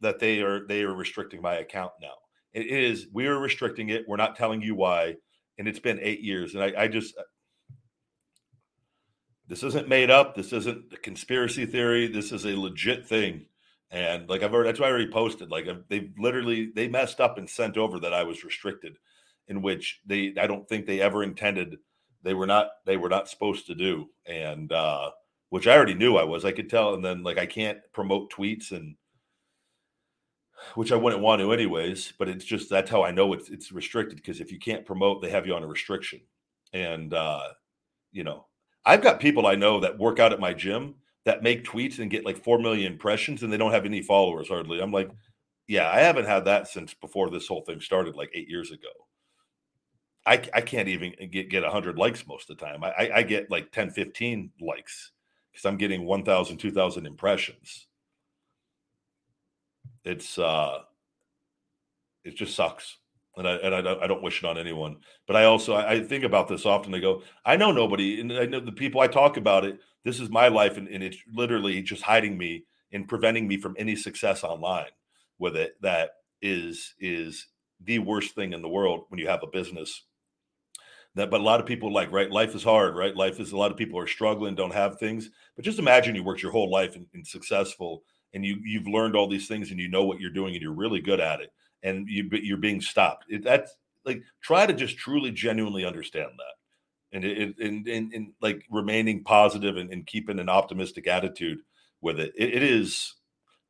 that 0.01 0.19
they 0.19 0.41
are 0.41 0.67
they 0.67 0.83
are 0.83 0.95
restricting 0.95 1.43
my 1.43 1.57
account 1.57 1.93
now. 2.01 2.15
It 2.53 2.67
is 2.67 3.09
we 3.13 3.27
are 3.27 3.39
restricting 3.39 3.91
it. 3.91 4.05
We're 4.09 4.17
not 4.17 4.37
telling 4.37 4.63
you 4.63 4.75
why, 4.75 5.17
and 5.59 5.69
it's 5.69 5.79
been 5.79 5.99
eight 6.01 6.21
years. 6.21 6.55
And 6.55 6.63
I, 6.63 6.73
I 6.85 6.89
just 6.89 7.17
uh, 7.19 7.23
this 9.49 9.63
isn't 9.63 9.89
made 9.89 10.11
up. 10.11 10.35
This 10.35 10.53
isn't 10.53 10.93
a 10.93 10.97
conspiracy 10.97 11.67
theory. 11.67 12.09
This 12.09 12.33
is 12.33 12.47
a 12.47 12.57
legit 12.57 13.07
thing. 13.07 13.47
And 13.91 14.29
like 14.29 14.43
I've 14.43 14.53
already, 14.53 14.69
that's 14.69 14.81
why 14.81 14.87
I 14.87 14.91
already 14.91 15.11
posted. 15.11 15.51
Like 15.51 15.67
they 15.89 16.11
literally 16.19 16.73
they 16.75 16.89
messed 16.89 17.21
up 17.21 17.39
and 17.39 17.49
sent 17.49 17.77
over 17.77 18.01
that 18.01 18.15
I 18.15 18.25
was 18.25 18.45
restricted, 18.45 18.97
in 19.47 19.63
which 19.63 20.01
they 20.07 20.35
I 20.39 20.47
don't 20.47 20.69
think 20.69 20.87
they 20.87 21.01
ever 21.01 21.23
intended 21.23 21.77
they 22.27 22.35
were 22.35 22.47
not 22.47 22.69
they 22.85 22.97
were 22.97 23.09
not 23.09 23.29
supposed 23.29 23.67
to 23.67 23.75
do 23.75 24.09
and 24.27 24.73
uh 24.73 25.11
which 25.51 25.67
i 25.67 25.77
already 25.77 25.95
knew 25.95 26.17
i 26.17 26.25
was 26.25 26.45
i 26.45 26.53
could 26.53 26.69
tell 26.69 26.95
and 26.95 27.05
then 27.05 27.23
like 27.23 27.39
i 27.39 27.47
can't 27.47 27.79
promote 27.93 28.33
tweets 28.33 28.73
and 28.73 28.97
which 30.75 30.93
i 30.93 30.97
wouldn't 30.97 31.23
want 31.23 31.41
to 31.41 31.53
anyways 31.53 32.13
but 32.19 32.29
it's 32.29 32.45
just 32.45 32.69
that's 32.69 32.91
how 32.91 33.03
i 33.05 33.11
know 33.11 33.33
it's 33.33 33.49
it's 33.51 33.73
restricted 33.73 34.17
because 34.17 34.41
if 34.41 34.51
you 34.51 34.59
can't 34.59 34.87
promote 34.87 35.23
they 35.23 35.31
have 35.31 35.47
you 35.47 35.55
on 35.55 35.63
a 35.63 35.67
restriction 35.67 36.21
and 36.73 37.15
uh 37.15 37.49
you 38.13 38.25
know 38.25 38.47
I've 38.87 39.03
got 39.03 39.19
people 39.19 39.47
I 39.47 39.57
know 39.57 39.81
that 39.81 39.99
work 39.99 40.21
out 40.21 40.33
at 40.33 40.39
my 40.41 40.55
gym 40.55 40.95
that 41.25 41.43
make 41.43 41.65
tweets 41.65 41.99
and 41.99 42.09
get 42.09 42.25
like 42.25 42.43
4 42.43 42.61
million 42.61 42.93
impressions 42.93 43.43
and 43.43 43.53
they 43.53 43.57
don't 43.57 43.73
have 43.73 43.85
any 43.85 44.01
followers 44.01 44.49
hardly. 44.49 44.81
I'm 44.81 44.93
like, 44.93 45.11
yeah, 45.67 45.91
I 45.91 45.99
haven't 45.99 46.27
had 46.27 46.45
that 46.45 46.69
since 46.69 46.95
before 46.95 47.29
this 47.29 47.49
whole 47.49 47.63
thing 47.63 47.81
started 47.81 48.15
like 48.15 48.31
eight 48.33 48.49
years 48.49 48.71
ago. 48.71 48.89
I, 50.27 50.43
I 50.53 50.61
can't 50.61 50.89
even 50.89 51.15
get, 51.31 51.51
get 51.51 51.63
100 51.63 51.97
likes 51.97 52.27
most 52.27 52.51
of 52.51 52.59
the 52.59 52.65
time. 52.65 52.83
I, 52.83 53.11
I 53.15 53.23
get 53.23 53.51
like 53.51 53.71
10, 53.71 53.91
15 53.91 54.51
likes 54.61 55.13
because 55.53 55.65
I'm 55.65 55.77
getting 55.77 56.05
1,000, 56.05 56.57
2,000 56.57 57.07
impressions. 57.07 57.87
It's, 60.05 60.37
uh, 60.39 60.81
it 62.25 62.35
just 62.35 62.57
sucks. 62.57 62.99
And 63.37 63.47
I, 63.47 63.53
and 63.57 63.75
I, 63.75 63.81
don't, 63.83 64.03
I 64.03 64.07
don't 64.07 64.23
wish 64.23 64.43
it 64.43 64.47
on 64.47 64.59
anyone. 64.59 64.97
But 65.27 65.37
I 65.37 65.45
also, 65.45 65.75
I, 65.75 65.93
I 65.93 66.03
think 66.03 66.25
about 66.25 66.49
this 66.49 66.67
often. 66.67 66.95
I 66.95 66.99
go, 66.99 67.23
I 67.45 67.57
know 67.57 67.71
nobody, 67.71 68.21
and 68.21 68.33
I 68.33 68.47
know 68.47 68.61
the 68.61 68.73
people 68.73 69.01
I 69.01 69.07
talk 69.07 69.37
about 69.37 69.65
it. 69.65 69.79
This 70.05 70.21
is 70.21 70.31
my 70.31 70.49
life, 70.49 70.77
and, 70.77 70.89
and 70.89 71.05
it's 71.05 71.19
literally 71.33 71.83
just 71.83 72.03
hiding 72.03 72.39
me 72.39 72.65
and 72.93 73.09
preventing 73.09 73.47
me 73.47 73.59
from 73.59 73.77
any 73.79 73.95
success 73.95 74.43
online 74.43 74.91
with 75.39 75.55
it. 75.55 75.77
That 75.83 76.11
is 76.41 76.95
is 76.99 77.47
the 77.85 77.99
worst 77.99 78.35
thing 78.35 78.53
in 78.53 78.63
the 78.63 78.69
world 78.69 79.05
when 79.09 79.19
you 79.19 79.29
have 79.29 79.43
a 79.43 79.49
business 79.49 80.03
that 81.17 81.31
but 81.31 81.41
a 81.41 81.45
lot 81.45 81.61
of 81.61 81.67
people 81.67 81.93
like 81.93 82.13
right 82.13 82.31
life 82.31 82.55
is 82.55 82.63
hard 82.63 82.95
right? 82.95 83.17
Life 83.17 83.41
is 83.41 83.53
a 83.53 83.57
lot 83.57 83.73
of 83.73 83.77
people 83.77 83.99
are 83.99 84.07
struggling 84.07 84.55
don't 84.55 84.73
have 84.73 84.99
things. 84.99 85.31
But 85.57 85.65
just 85.65 85.79
imagine 85.79 86.15
you 86.15 86.23
worked 86.23 86.43
your 86.43 86.53
whole 86.53 86.71
life 86.71 86.95
and, 86.95 87.07
and, 87.15 87.27
successful 87.27 88.03
and 88.35 88.45
you 88.45 88.59
you've 88.63 88.87
learned 88.87 89.17
all 89.17 89.29
these 89.29 89.49
things 89.49 89.71
and 89.71 89.81
you 89.81 89.89
know 89.89 90.05
what 90.05 90.21
you're 90.21 90.31
doing 90.31 90.55
and 90.55 90.63
you're 90.63 90.73
really 90.73 91.01
good 91.01 91.19
at 91.19 91.41
it 91.41 91.51
and 91.83 92.07
you 92.09 92.29
you're 92.33 92.59
being 92.59 92.81
stopped. 92.81 93.25
It, 93.29 93.43
that's 93.43 93.75
like 94.05 94.23
try 94.43 94.67
to 94.67 94.75
just 94.75 94.99
truly 94.99 95.33
genuinely 95.33 95.85
understand 95.85 96.31
that. 96.37 97.17
And 97.17 97.25
it, 97.25 97.57
and, 97.59 97.87
and, 97.89 98.13
and 98.13 98.33
like 98.43 98.63
remaining 98.71 99.25
positive 99.25 99.79
and, 99.79 99.91
and 99.91 100.07
keeping 100.07 100.39
an 100.39 100.51
optimistic 100.51 101.07
attitude 101.07 101.61
with 102.03 102.21
it. 102.21 102.35
it 102.37 102.55
it 102.55 102.63
is 102.63 103.15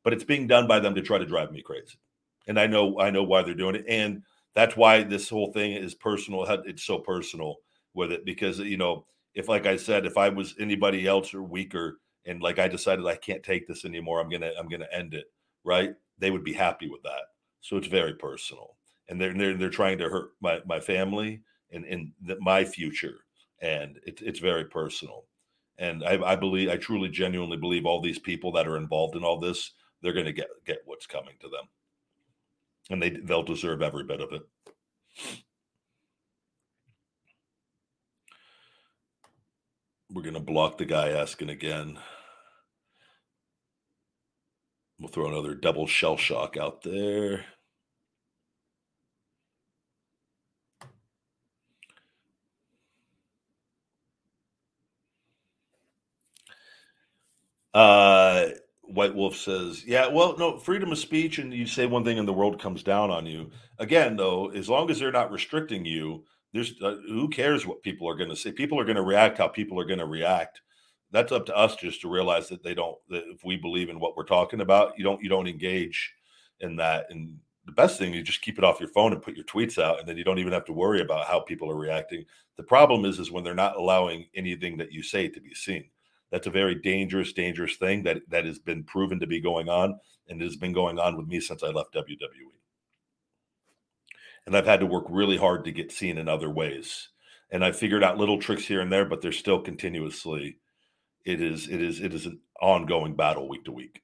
but 0.03 0.13
it's 0.13 0.23
being 0.23 0.47
done 0.47 0.67
by 0.67 0.79
them 0.79 0.95
to 0.95 1.01
try 1.01 1.17
to 1.17 1.25
drive 1.25 1.51
me 1.51 1.61
crazy. 1.61 1.97
And 2.45 2.59
i 2.59 2.67
know 2.67 2.99
i 2.99 3.09
know 3.09 3.23
why 3.23 3.41
they're 3.43 3.53
doing 3.53 3.75
it. 3.75 3.85
And 3.87 4.23
that's 4.57 4.75
why 4.75 5.03
this 5.03 5.29
whole 5.29 5.53
thing 5.53 5.73
is 5.73 5.93
personal. 5.93 6.43
It's 6.65 6.81
so 6.83 6.97
personal 6.97 7.57
with 7.93 8.11
it 8.11 8.25
because 8.25 8.57
you 8.57 8.77
know, 8.77 9.05
if 9.35 9.47
like 9.47 9.67
I 9.67 9.75
said, 9.75 10.07
if 10.07 10.17
I 10.17 10.29
was 10.29 10.55
anybody 10.59 11.05
else 11.05 11.31
or 11.35 11.43
weaker, 11.43 11.99
and 12.25 12.41
like 12.41 12.57
I 12.57 12.67
decided 12.67 13.05
I 13.05 13.17
can't 13.17 13.43
take 13.43 13.67
this 13.67 13.85
anymore, 13.85 14.19
I'm 14.19 14.29
gonna 14.29 14.51
I'm 14.59 14.67
gonna 14.67 14.87
end 14.91 15.13
it. 15.13 15.25
Right? 15.63 15.91
They 16.17 16.31
would 16.31 16.43
be 16.43 16.53
happy 16.53 16.89
with 16.89 17.03
that. 17.03 17.21
So 17.61 17.77
it's 17.77 17.85
very 17.85 18.15
personal, 18.15 18.77
and 19.07 19.21
they're 19.21 19.35
they're, 19.35 19.55
they're 19.55 19.69
trying 19.69 19.99
to 19.99 20.09
hurt 20.09 20.31
my 20.41 20.59
my 20.65 20.79
family 20.79 21.41
and 21.71 21.85
and 21.85 22.11
the, 22.23 22.37
my 22.39 22.65
future, 22.65 23.19
and 23.61 23.99
it's 24.07 24.23
it's 24.23 24.39
very 24.39 24.65
personal. 24.65 25.25
And 25.77 26.03
I, 26.03 26.31
I 26.31 26.35
believe 26.35 26.69
I 26.69 26.77
truly 26.77 27.09
genuinely 27.09 27.57
believe 27.57 27.85
all 27.85 28.01
these 28.01 28.17
people 28.17 28.51
that 28.53 28.67
are 28.67 28.77
involved 28.77 29.15
in 29.15 29.23
all 29.23 29.39
this, 29.39 29.73
they're 30.01 30.13
to 30.13 30.33
get 30.33 30.49
get 30.65 30.79
what's 30.85 31.05
coming 31.05 31.35
to 31.41 31.47
them 31.47 31.69
and 32.89 33.01
they 33.01 33.09
they'll 33.09 33.43
deserve 33.43 33.81
every 33.81 34.03
bit 34.03 34.21
of 34.21 34.31
it. 34.33 34.43
We're 40.09 40.21
to 40.35 40.39
block 40.39 40.77
the 40.77 40.85
guy 40.85 41.09
asking 41.09 41.49
again. 41.49 41.99
We'll 44.99 45.09
throw 45.09 45.27
another 45.27 45.53
double 45.53 45.85
shell 45.85 46.17
shock 46.17 46.57
out 46.57 46.81
there. 46.81 47.45
Uh, 57.73 58.47
White 58.87 59.15
Wolf 59.15 59.35
says, 59.35 59.85
"Yeah, 59.85 60.07
well, 60.07 60.35
no, 60.37 60.57
freedom 60.57 60.91
of 60.91 60.97
speech, 60.97 61.39
and 61.39 61.53
you 61.53 61.67
say 61.67 61.85
one 61.85 62.03
thing, 62.03 62.19
and 62.19 62.27
the 62.27 62.33
world 62.33 62.61
comes 62.61 62.83
down 62.83 63.11
on 63.11 63.25
you. 63.25 63.51
Again, 63.79 64.15
though, 64.15 64.49
as 64.49 64.69
long 64.69 64.89
as 64.89 64.99
they're 64.99 65.11
not 65.11 65.31
restricting 65.31 65.85
you, 65.85 66.23
there's 66.53 66.73
uh, 66.81 66.97
who 67.07 67.29
cares 67.29 67.65
what 67.65 67.83
people 67.83 68.09
are 68.09 68.15
going 68.15 68.29
to 68.29 68.35
say. 68.35 68.51
People 68.51 68.79
are 68.79 68.85
going 68.85 68.95
to 68.95 69.01
react 69.01 69.37
how 69.37 69.47
people 69.47 69.79
are 69.79 69.85
going 69.85 69.99
to 69.99 70.05
react. 70.05 70.61
That's 71.11 71.31
up 71.31 71.45
to 71.47 71.55
us 71.55 71.75
just 71.75 72.01
to 72.01 72.09
realize 72.09 72.49
that 72.49 72.63
they 72.63 72.73
don't. 72.73 72.97
That 73.09 73.23
if 73.27 73.43
we 73.43 73.57
believe 73.57 73.89
in 73.89 73.99
what 73.99 74.15
we're 74.17 74.23
talking 74.25 74.61
about, 74.61 74.97
you 74.97 75.03
don't 75.03 75.21
you 75.21 75.29
don't 75.29 75.47
engage 75.47 76.13
in 76.59 76.75
that. 76.77 77.07
And 77.09 77.37
the 77.65 77.73
best 77.73 77.99
thing 77.99 78.13
is 78.13 78.23
just 78.23 78.41
keep 78.41 78.57
it 78.57 78.63
off 78.63 78.79
your 78.79 78.89
phone 78.89 79.13
and 79.13 79.21
put 79.21 79.35
your 79.35 79.45
tweets 79.45 79.81
out, 79.81 79.99
and 79.99 80.07
then 80.07 80.17
you 80.17 80.23
don't 80.23 80.39
even 80.39 80.53
have 80.53 80.65
to 80.65 80.73
worry 80.73 81.01
about 81.01 81.27
how 81.27 81.39
people 81.39 81.69
are 81.69 81.77
reacting. 81.77 82.25
The 82.55 82.63
problem 82.63 83.05
is, 83.05 83.19
is 83.19 83.31
when 83.31 83.43
they're 83.43 83.53
not 83.53 83.75
allowing 83.75 84.27
anything 84.33 84.77
that 84.77 84.91
you 84.91 85.03
say 85.03 85.27
to 85.27 85.41
be 85.41 85.53
seen." 85.53 85.89
That's 86.31 86.47
a 86.47 86.51
very 86.51 86.75
dangerous, 86.75 87.33
dangerous 87.33 87.77
thing 87.77 88.03
that 88.03 88.21
that 88.29 88.45
has 88.45 88.59
been 88.59 88.83
proven 88.83 89.19
to 89.19 89.27
be 89.27 89.39
going 89.39 89.69
on, 89.69 89.99
and 90.27 90.41
has 90.41 90.57
been 90.57 90.73
going 90.73 90.99
on 90.99 91.17
with 91.17 91.27
me 91.27 91.39
since 91.39 91.63
I 91.63 91.69
left 91.69 91.93
WWE. 91.93 92.51
And 94.45 94.55
I've 94.55 94.65
had 94.65 94.79
to 94.79 94.85
work 94.85 95.05
really 95.09 95.37
hard 95.37 95.65
to 95.65 95.71
get 95.71 95.91
seen 95.91 96.17
in 96.17 96.29
other 96.29 96.49
ways. 96.49 97.09
And 97.51 97.63
I 97.63 97.71
figured 97.71 98.03
out 98.03 98.17
little 98.17 98.39
tricks 98.39 98.65
here 98.65 98.81
and 98.81 98.91
there, 98.91 99.05
but 99.05 99.21
they're 99.21 99.31
still 99.31 99.61
continuously. 99.61 100.57
It 101.25 101.41
is 101.41 101.67
it 101.67 101.81
is 101.81 102.01
it 102.01 102.13
is 102.13 102.25
an 102.25 102.39
ongoing 102.61 103.15
battle 103.15 103.47
week 103.47 103.65
to 103.65 103.71
week. 103.71 104.01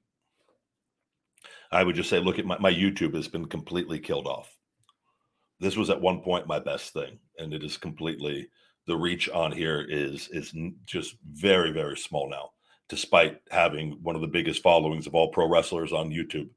I 1.70 1.82
would 1.82 1.96
just 1.96 2.08
say, 2.08 2.20
look 2.20 2.38
at 2.38 2.46
my, 2.46 2.56
my 2.58 2.72
YouTube 2.72 3.14
has 3.14 3.26
been 3.26 3.46
completely 3.46 3.98
killed 3.98 4.26
off. 4.26 4.54
This 5.60 5.76
was 5.76 5.90
at 5.90 6.00
one 6.00 6.20
point 6.20 6.46
my 6.46 6.58
best 6.58 6.92
thing, 6.92 7.18
and 7.38 7.52
it 7.52 7.64
is 7.64 7.76
completely 7.76 8.48
the 8.86 8.96
reach 8.96 9.28
on 9.30 9.52
here 9.52 9.86
is 9.88 10.28
is 10.28 10.54
just 10.86 11.16
very 11.32 11.70
very 11.70 11.96
small 11.96 12.28
now 12.28 12.50
despite 12.88 13.40
having 13.50 13.92
one 14.02 14.14
of 14.14 14.20
the 14.20 14.26
biggest 14.26 14.62
followings 14.62 15.06
of 15.06 15.14
all 15.14 15.28
pro 15.28 15.48
wrestlers 15.48 15.92
on 15.92 16.10
YouTube. 16.10 16.50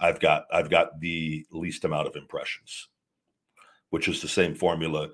I've 0.00 0.18
got 0.18 0.46
I've 0.52 0.70
got 0.70 0.98
the 1.00 1.46
least 1.50 1.84
amount 1.84 2.08
of 2.08 2.16
impressions 2.16 2.88
which 3.90 4.08
is 4.08 4.20
the 4.20 4.28
same 4.28 4.54
formula. 4.54 5.10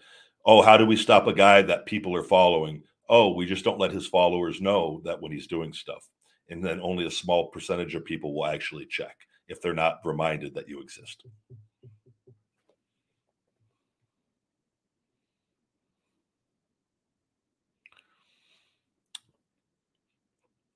Oh 0.46 0.62
how 0.62 0.76
do 0.76 0.86
we 0.86 0.96
stop 0.96 1.26
a 1.26 1.34
guy 1.34 1.62
that 1.62 1.86
people 1.86 2.14
are 2.16 2.22
following? 2.22 2.82
Oh 3.08 3.32
we 3.32 3.46
just 3.46 3.64
don't 3.64 3.80
let 3.80 3.92
his 3.92 4.06
followers 4.06 4.60
know 4.60 5.02
that 5.04 5.20
when 5.20 5.32
he's 5.32 5.46
doing 5.46 5.72
stuff. 5.72 6.08
And 6.48 6.64
then 6.64 6.80
only 6.80 7.06
a 7.06 7.10
small 7.10 7.48
percentage 7.48 7.94
of 7.94 8.04
people 8.04 8.34
will 8.34 8.46
actually 8.46 8.86
check 8.86 9.16
if 9.48 9.60
they're 9.60 9.74
not 9.74 10.00
reminded 10.04 10.54
that 10.54 10.68
you 10.68 10.80
exist 10.80 11.24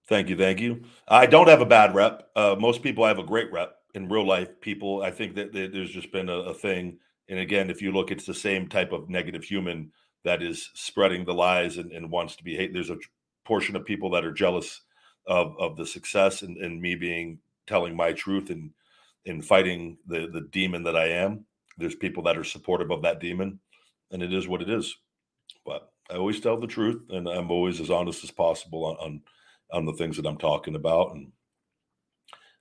Thank 0.06 0.28
you, 0.28 0.36
thank 0.36 0.60
you. 0.60 0.82
I 1.08 1.26
don't 1.26 1.48
have 1.48 1.62
a 1.62 1.66
bad 1.66 1.94
rep. 1.94 2.28
Uh, 2.36 2.56
most 2.58 2.82
people 2.82 3.04
I 3.04 3.08
have 3.08 3.18
a 3.18 3.24
great 3.24 3.50
rep 3.50 3.76
in 3.94 4.08
real 4.08 4.26
life. 4.26 4.60
People, 4.60 5.02
I 5.02 5.10
think 5.10 5.34
that, 5.36 5.52
that 5.52 5.72
there's 5.72 5.90
just 5.90 6.12
been 6.12 6.28
a, 6.28 6.38
a, 6.40 6.54
thing. 6.54 6.98
And 7.28 7.38
again, 7.38 7.70
if 7.70 7.80
you 7.80 7.90
look, 7.90 8.10
it's 8.10 8.26
the 8.26 8.34
same 8.34 8.68
type 8.68 8.92
of 8.92 9.08
negative 9.08 9.44
human 9.44 9.92
that 10.24 10.42
is 10.42 10.70
spreading 10.74 11.24
the 11.24 11.32
lies 11.32 11.78
and, 11.78 11.90
and 11.92 12.10
wants 12.10 12.36
to 12.36 12.44
be 12.44 12.54
hate. 12.54 12.74
There's 12.74 12.90
a 12.90 12.98
portion 13.46 13.76
of 13.76 13.84
people 13.86 14.10
that 14.10 14.24
are 14.24 14.32
jealous 14.32 14.82
of 15.26 15.54
of 15.58 15.76
the 15.76 15.86
success 15.86 16.42
and, 16.42 16.58
and 16.58 16.82
me 16.82 16.94
being 16.94 17.38
telling 17.66 17.96
my 17.96 18.12
truth 18.12 18.50
and 18.50 18.70
in 19.24 19.40
fighting 19.40 19.96
the 20.06 20.28
the 20.30 20.42
demon 20.52 20.82
that 20.82 20.96
I 20.96 21.08
am. 21.08 21.46
There's 21.78 21.94
people 21.94 22.22
that 22.24 22.36
are 22.36 22.44
supportive 22.44 22.90
of 22.90 23.02
that 23.02 23.20
demon, 23.20 23.58
and 24.10 24.22
it 24.22 24.32
is 24.32 24.46
what 24.46 24.62
it 24.62 24.68
is. 24.68 24.94
But 25.64 25.90
I 26.10 26.16
always 26.16 26.40
tell 26.40 26.60
the 26.60 26.66
truth, 26.66 27.02
and 27.08 27.26
I'm 27.26 27.50
always 27.50 27.80
as 27.80 27.90
honest 27.90 28.22
as 28.22 28.30
possible 28.30 28.84
on, 28.84 28.96
on 28.96 29.22
on 29.74 29.84
the 29.84 29.92
things 29.92 30.16
that 30.16 30.26
I'm 30.26 30.38
talking 30.38 30.76
about. 30.76 31.14
And 31.14 31.32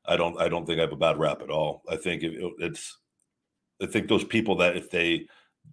I 0.05 0.17
don't, 0.17 0.39
I 0.41 0.49
don't 0.49 0.65
think 0.65 0.79
I 0.79 0.81
have 0.81 0.91
a 0.91 0.97
bad 0.97 1.17
rap 1.17 1.41
at 1.41 1.49
all. 1.49 1.83
I 1.89 1.95
think 1.95 2.23
it, 2.23 2.33
it's, 2.59 2.97
I 3.81 3.85
think 3.85 4.07
those 4.07 4.23
people 4.23 4.55
that 4.57 4.75
if 4.75 4.89
they 4.89 5.27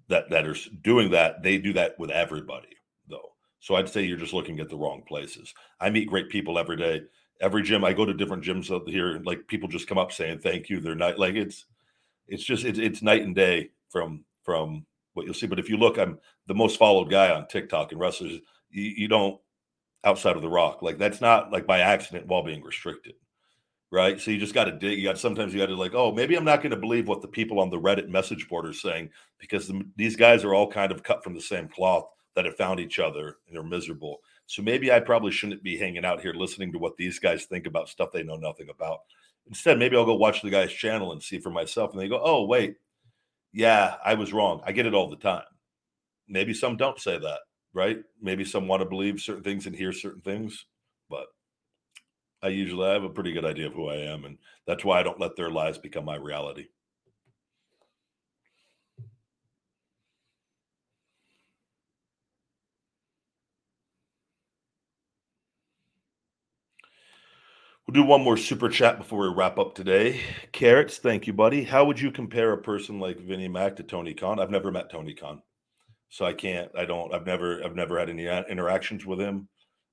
that 0.08 0.30
that 0.30 0.46
are 0.46 0.56
doing 0.82 1.10
that, 1.10 1.42
they 1.42 1.58
do 1.58 1.72
that 1.74 1.98
with 1.98 2.10
everybody 2.10 2.76
though. 3.08 3.32
So 3.60 3.74
I'd 3.74 3.88
say 3.88 4.02
you're 4.02 4.16
just 4.16 4.34
looking 4.34 4.60
at 4.60 4.68
the 4.68 4.76
wrong 4.76 5.02
places. 5.06 5.54
I 5.80 5.90
meet 5.90 6.08
great 6.08 6.28
people 6.28 6.58
every 6.58 6.76
day. 6.76 7.02
Every 7.40 7.62
gym 7.62 7.84
I 7.84 7.92
go 7.92 8.04
to 8.04 8.14
different 8.14 8.44
gyms 8.44 8.74
out 8.74 8.88
here, 8.88 9.20
like 9.24 9.46
people 9.46 9.68
just 9.68 9.86
come 9.86 9.98
up 9.98 10.12
saying 10.12 10.40
thank 10.40 10.68
you. 10.68 10.80
They're 10.80 10.94
not 10.94 11.18
like 11.18 11.34
it's 11.34 11.66
it's 12.28 12.44
just 12.44 12.64
it's 12.64 12.78
it's 12.78 13.02
night 13.02 13.22
and 13.22 13.34
day 13.34 13.70
from 13.88 14.24
from 14.44 14.86
what 15.14 15.24
you'll 15.26 15.34
see. 15.34 15.46
But 15.46 15.58
if 15.58 15.68
you 15.68 15.76
look, 15.76 15.98
I'm 15.98 16.18
the 16.46 16.54
most 16.54 16.78
followed 16.78 17.10
guy 17.10 17.30
on 17.30 17.48
TikTok 17.48 17.92
and 17.92 18.00
wrestlers. 18.00 18.40
You, 18.70 18.82
you 18.82 19.08
don't 19.08 19.40
outside 20.04 20.36
of 20.36 20.42
the 20.42 20.48
rock. 20.48 20.82
Like 20.82 20.98
that's 20.98 21.20
not 21.20 21.52
like 21.52 21.66
by 21.66 21.80
accident 21.80 22.26
while 22.26 22.42
being 22.42 22.62
restricted. 22.62 23.14
Right. 23.92 24.20
So 24.20 24.30
you 24.30 24.38
just 24.38 24.54
got 24.54 24.64
to 24.64 24.72
dig. 24.72 24.98
You 24.98 25.04
got 25.04 25.18
sometimes 25.18 25.52
you 25.52 25.58
got 25.58 25.66
to 25.66 25.74
like, 25.74 25.94
oh, 25.94 26.12
maybe 26.12 26.36
I'm 26.36 26.44
not 26.44 26.62
going 26.62 26.70
to 26.70 26.76
believe 26.76 27.08
what 27.08 27.22
the 27.22 27.28
people 27.28 27.58
on 27.58 27.70
the 27.70 27.80
Reddit 27.80 28.08
message 28.08 28.48
board 28.48 28.66
are 28.66 28.72
saying 28.72 29.10
because 29.38 29.66
the, 29.66 29.84
these 29.96 30.14
guys 30.14 30.44
are 30.44 30.54
all 30.54 30.70
kind 30.70 30.92
of 30.92 31.02
cut 31.02 31.24
from 31.24 31.34
the 31.34 31.40
same 31.40 31.66
cloth 31.66 32.08
that 32.36 32.44
have 32.44 32.56
found 32.56 32.78
each 32.78 33.00
other 33.00 33.38
and 33.46 33.56
they're 33.56 33.64
miserable. 33.64 34.18
So 34.46 34.62
maybe 34.62 34.92
I 34.92 35.00
probably 35.00 35.32
shouldn't 35.32 35.64
be 35.64 35.76
hanging 35.76 36.04
out 36.04 36.20
here 36.20 36.32
listening 36.32 36.70
to 36.72 36.78
what 36.78 36.96
these 36.96 37.18
guys 37.18 37.46
think 37.46 37.66
about 37.66 37.88
stuff 37.88 38.12
they 38.12 38.22
know 38.22 38.36
nothing 38.36 38.68
about. 38.68 39.00
Instead, 39.48 39.78
maybe 39.80 39.96
I'll 39.96 40.04
go 40.04 40.14
watch 40.14 40.40
the 40.40 40.50
guy's 40.50 40.72
channel 40.72 41.10
and 41.10 41.20
see 41.20 41.40
for 41.40 41.50
myself. 41.50 41.92
And 41.92 42.00
they 42.00 42.08
go, 42.08 42.20
oh, 42.22 42.44
wait, 42.46 42.76
yeah, 43.52 43.96
I 44.04 44.14
was 44.14 44.32
wrong. 44.32 44.60
I 44.64 44.70
get 44.70 44.86
it 44.86 44.94
all 44.94 45.10
the 45.10 45.16
time. 45.16 45.42
Maybe 46.28 46.54
some 46.54 46.76
don't 46.76 47.00
say 47.00 47.18
that 47.18 47.40
right? 47.74 47.98
Maybe 48.20 48.44
some 48.44 48.68
want 48.68 48.82
to 48.82 48.88
believe 48.88 49.20
certain 49.20 49.44
things 49.44 49.66
and 49.66 49.74
hear 49.76 49.92
certain 49.92 50.22
things, 50.22 50.66
but 51.08 51.26
I 52.42 52.48
usually 52.48 52.86
I 52.86 52.92
have 52.92 53.04
a 53.04 53.08
pretty 53.08 53.32
good 53.32 53.44
idea 53.46 53.66
of 53.66 53.72
who 53.74 53.88
I 53.88 53.96
am, 53.96 54.24
and 54.26 54.36
that's 54.66 54.84
why 54.84 55.00
I 55.00 55.02
don't 55.02 55.20
let 55.20 55.36
their 55.36 55.50
lies 55.50 55.78
become 55.78 56.04
my 56.04 56.16
reality. 56.16 56.66
We'll 67.86 68.02
do 68.02 68.08
one 68.08 68.22
more 68.22 68.36
super 68.36 68.68
chat 68.68 68.98
before 68.98 69.28
we 69.28 69.34
wrap 69.34 69.58
up 69.58 69.74
today. 69.74 70.20
Carrots, 70.52 70.98
thank 70.98 71.26
you, 71.26 71.32
buddy. 71.32 71.64
How 71.64 71.84
would 71.84 72.00
you 72.00 72.10
compare 72.12 72.52
a 72.52 72.62
person 72.62 73.00
like 73.00 73.18
Vinnie 73.18 73.48
Mac 73.48 73.76
to 73.76 73.82
Tony 73.82 74.14
Khan? 74.14 74.38
I've 74.38 74.50
never 74.50 74.70
met 74.70 74.90
Tony 74.90 75.12
Khan, 75.14 75.42
so 76.10 76.26
I 76.26 76.32
can't. 76.32 76.70
I 76.76 76.84
don't. 76.84 77.14
I've 77.14 77.26
never. 77.26 77.64
I've 77.64 77.76
never 77.76 77.98
had 77.98 78.10
any 78.10 78.26
interactions 78.26 79.06
with 79.06 79.18
him. 79.18 79.48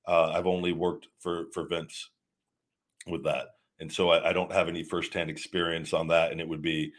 Uh, 0.07 0.31
I've 0.33 0.47
only 0.47 0.73
worked 0.73 1.07
for 1.19 1.45
for 1.53 1.67
Vince 1.67 2.09
with 3.07 3.23
that, 3.23 3.45
and 3.79 3.91
so 3.91 4.09
I, 4.09 4.29
I, 4.29 4.33
don't 4.33 4.51
have 4.51 4.67
any 4.67 4.83
firsthand 4.83 5.29
experience 5.29 5.93
on 5.93 6.07
that. 6.07 6.31
And 6.31 6.41
it 6.41 6.47
would 6.47 6.61
be, 6.61 6.91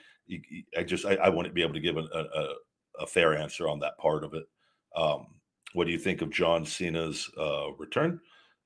I 0.76 0.82
just, 0.84 1.04
I, 1.04 1.14
I 1.16 1.28
wouldn't 1.28 1.54
be 1.54 1.62
able 1.62 1.74
to 1.74 1.80
give 1.80 1.96
a, 1.96 2.00
a, 2.00 2.54
a 3.00 3.06
fair 3.06 3.36
answer 3.36 3.68
on 3.68 3.80
that 3.80 3.98
part 3.98 4.24
of 4.24 4.34
it. 4.34 4.44
Um, 4.96 5.26
what 5.74 5.86
do 5.86 5.92
you 5.92 5.98
think 5.98 6.22
of 6.22 6.30
John 6.30 6.64
Cena's 6.64 7.30
uh, 7.38 7.72
return? 7.78 8.20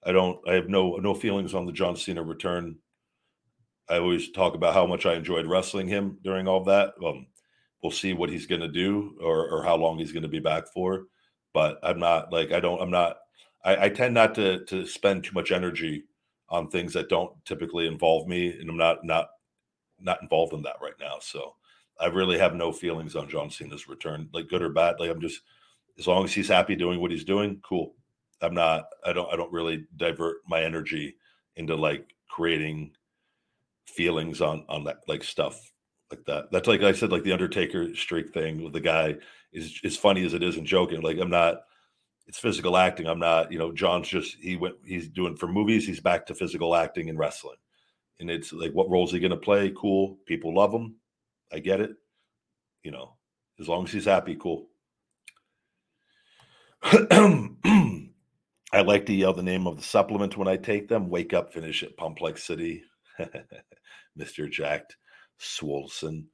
I 0.05 0.13
don't. 0.13 0.39
I 0.49 0.55
have 0.55 0.69
no 0.69 0.97
no 0.97 1.15
feelings 1.15 1.55
on 1.55 1.67
the 1.67 1.73
John 1.73 1.97
Cena 1.97 2.23
return. 2.23 2.77
I 3.89 3.99
always 3.99 4.31
talk 4.31 4.55
about 4.55 4.75
how 4.75 4.87
much 4.87 5.07
I 5.07 5.15
enjoyed 5.15 5.47
wrestling 5.47 5.89
him 5.89 6.19
during 6.23 6.49
all 6.49 6.65
that. 6.65 6.95
Um, 7.05 7.27
we'll 7.83 7.93
see 7.93 8.13
what 8.13 8.31
he's 8.31 8.47
going 8.47 8.61
to 8.61 8.69
do 8.69 9.17
or, 9.21 9.49
or 9.51 9.65
how 9.65 9.77
long 9.77 9.99
he's 9.99 10.13
going 10.13 10.23
to 10.23 10.29
be 10.29 10.39
back 10.39 10.69
for. 10.69 11.05
But 11.53 11.79
I'm 11.83 11.99
not 11.99 12.33
like 12.33 12.53
I 12.53 12.61
don't. 12.61 12.81
I'm 12.81 12.91
not. 12.91 13.17
I, 13.65 13.87
I 13.87 13.89
tend 13.91 14.15
not 14.15 14.35
to 14.37 14.65
to 14.67 14.87
spend 14.87 15.25
too 15.25 15.35
much 15.35 15.53
energy 15.53 16.05
on 16.49 16.69
things 16.69 16.93
that 16.95 17.09
don't 17.09 17.33
typically 17.45 17.87
involve 17.87 18.27
me, 18.27 18.59
and 18.59 18.71
I'm 18.71 18.77
not 18.77 19.05
not 19.05 19.29
not 20.01 20.23
involved 20.23 20.55
in 20.55 20.63
that 20.63 20.77
right 20.81 20.95
now. 20.99 21.19
So 21.21 21.55
I 22.01 22.07
really 22.07 22.39
have 22.39 22.55
no 22.55 22.73
feelings 22.73 23.17
on 23.17 23.29
John 23.29 23.51
Cena's 23.51 23.89
return, 23.89 24.29
like 24.33 24.49
good 24.49 24.63
or 24.63 24.71
bad. 24.71 24.97
Like 24.99 25.11
I'm 25.11 25.21
just 25.21 25.43
as 25.99 26.07
long 26.07 26.25
as 26.25 26.33
he's 26.33 26.49
happy 26.49 26.75
doing 26.75 27.01
what 27.01 27.11
he's 27.11 27.25
doing, 27.25 27.61
cool. 27.63 27.95
I'm 28.41 28.55
not 28.55 28.87
I 29.05 29.13
don't 29.13 29.33
I 29.33 29.37
don't 29.37 29.53
really 29.53 29.85
divert 29.97 30.39
my 30.49 30.63
energy 30.63 31.17
into 31.57 31.77
like 31.77 32.15
creating 32.29 32.93
feelings 33.87 34.41
on 34.41 34.65
on 34.69 34.85
that 34.85 35.01
like 35.07 35.23
stuff 35.23 35.72
like 36.13 36.25
that. 36.27 36.53
That's 36.53 36.69
like 36.69 36.83
I 36.83 36.93
said, 36.93 37.11
like 37.11 37.25
the 37.25 37.33
Undertaker 37.33 37.95
streak 37.95 38.33
thing 38.35 38.63
with 38.63 38.75
the 38.75 38.81
guy 38.81 39.17
is 39.53 39.81
as 39.83 39.97
funny 39.97 40.25
as 40.25 40.35
it 40.35 40.43
is 40.43 40.57
and 40.59 40.67
joking. 40.67 41.01
Like 41.01 41.19
I'm 41.19 41.31
not 41.31 41.63
it's 42.27 42.39
physical 42.39 42.77
acting. 42.77 43.07
I'm 43.07 43.19
not, 43.19 43.51
you 43.51 43.59
know, 43.59 43.73
John's 43.73 44.09
just 44.09 44.37
he 44.37 44.57
went 44.57 44.77
he's 44.85 45.09
doing 45.09 45.37
for 45.37 45.49
movies, 45.49 45.87
he's 45.87 46.01
back 46.01 46.27
to 46.27 46.35
physical 46.35 46.77
acting 46.77 47.09
and 47.09 47.19
wrestling. 47.19 47.57
And 48.21 48.31
it's 48.31 48.53
like 48.53 48.73
what 48.73 48.91
roles 48.91 49.11
he 49.11 49.21
gonna 49.21 49.37
play? 49.37 49.73
Cool. 49.77 50.19
People 50.27 50.55
love 50.55 50.73
him. 50.73 50.97
I 51.51 51.59
get 51.59 51.81
it. 51.81 51.93
You 52.85 52.91
know, 52.91 53.17
as 53.59 53.69
long 53.69 53.85
as 53.85 53.93
he's 53.93 54.05
happy, 54.05 54.37
cool. 54.37 54.69
I 58.75 58.81
like 58.85 59.07
to 59.07 59.15
yell 59.15 59.33
the 59.33 59.43
name 59.43 59.67
of 59.67 59.77
the 59.77 59.83
supplement 59.83 60.37
when 60.37 60.49
I 60.49 60.57
take 60.57 60.89
them. 60.89 61.09
Wake 61.09 61.33
up, 61.33 61.53
finish 61.53 61.83
it, 61.83 61.97
Pump 61.97 62.21
Like 62.21 62.37
City, 62.37 62.83
Mister 64.17 64.49
Jacked 64.49 64.97
Swolson. 65.43 66.25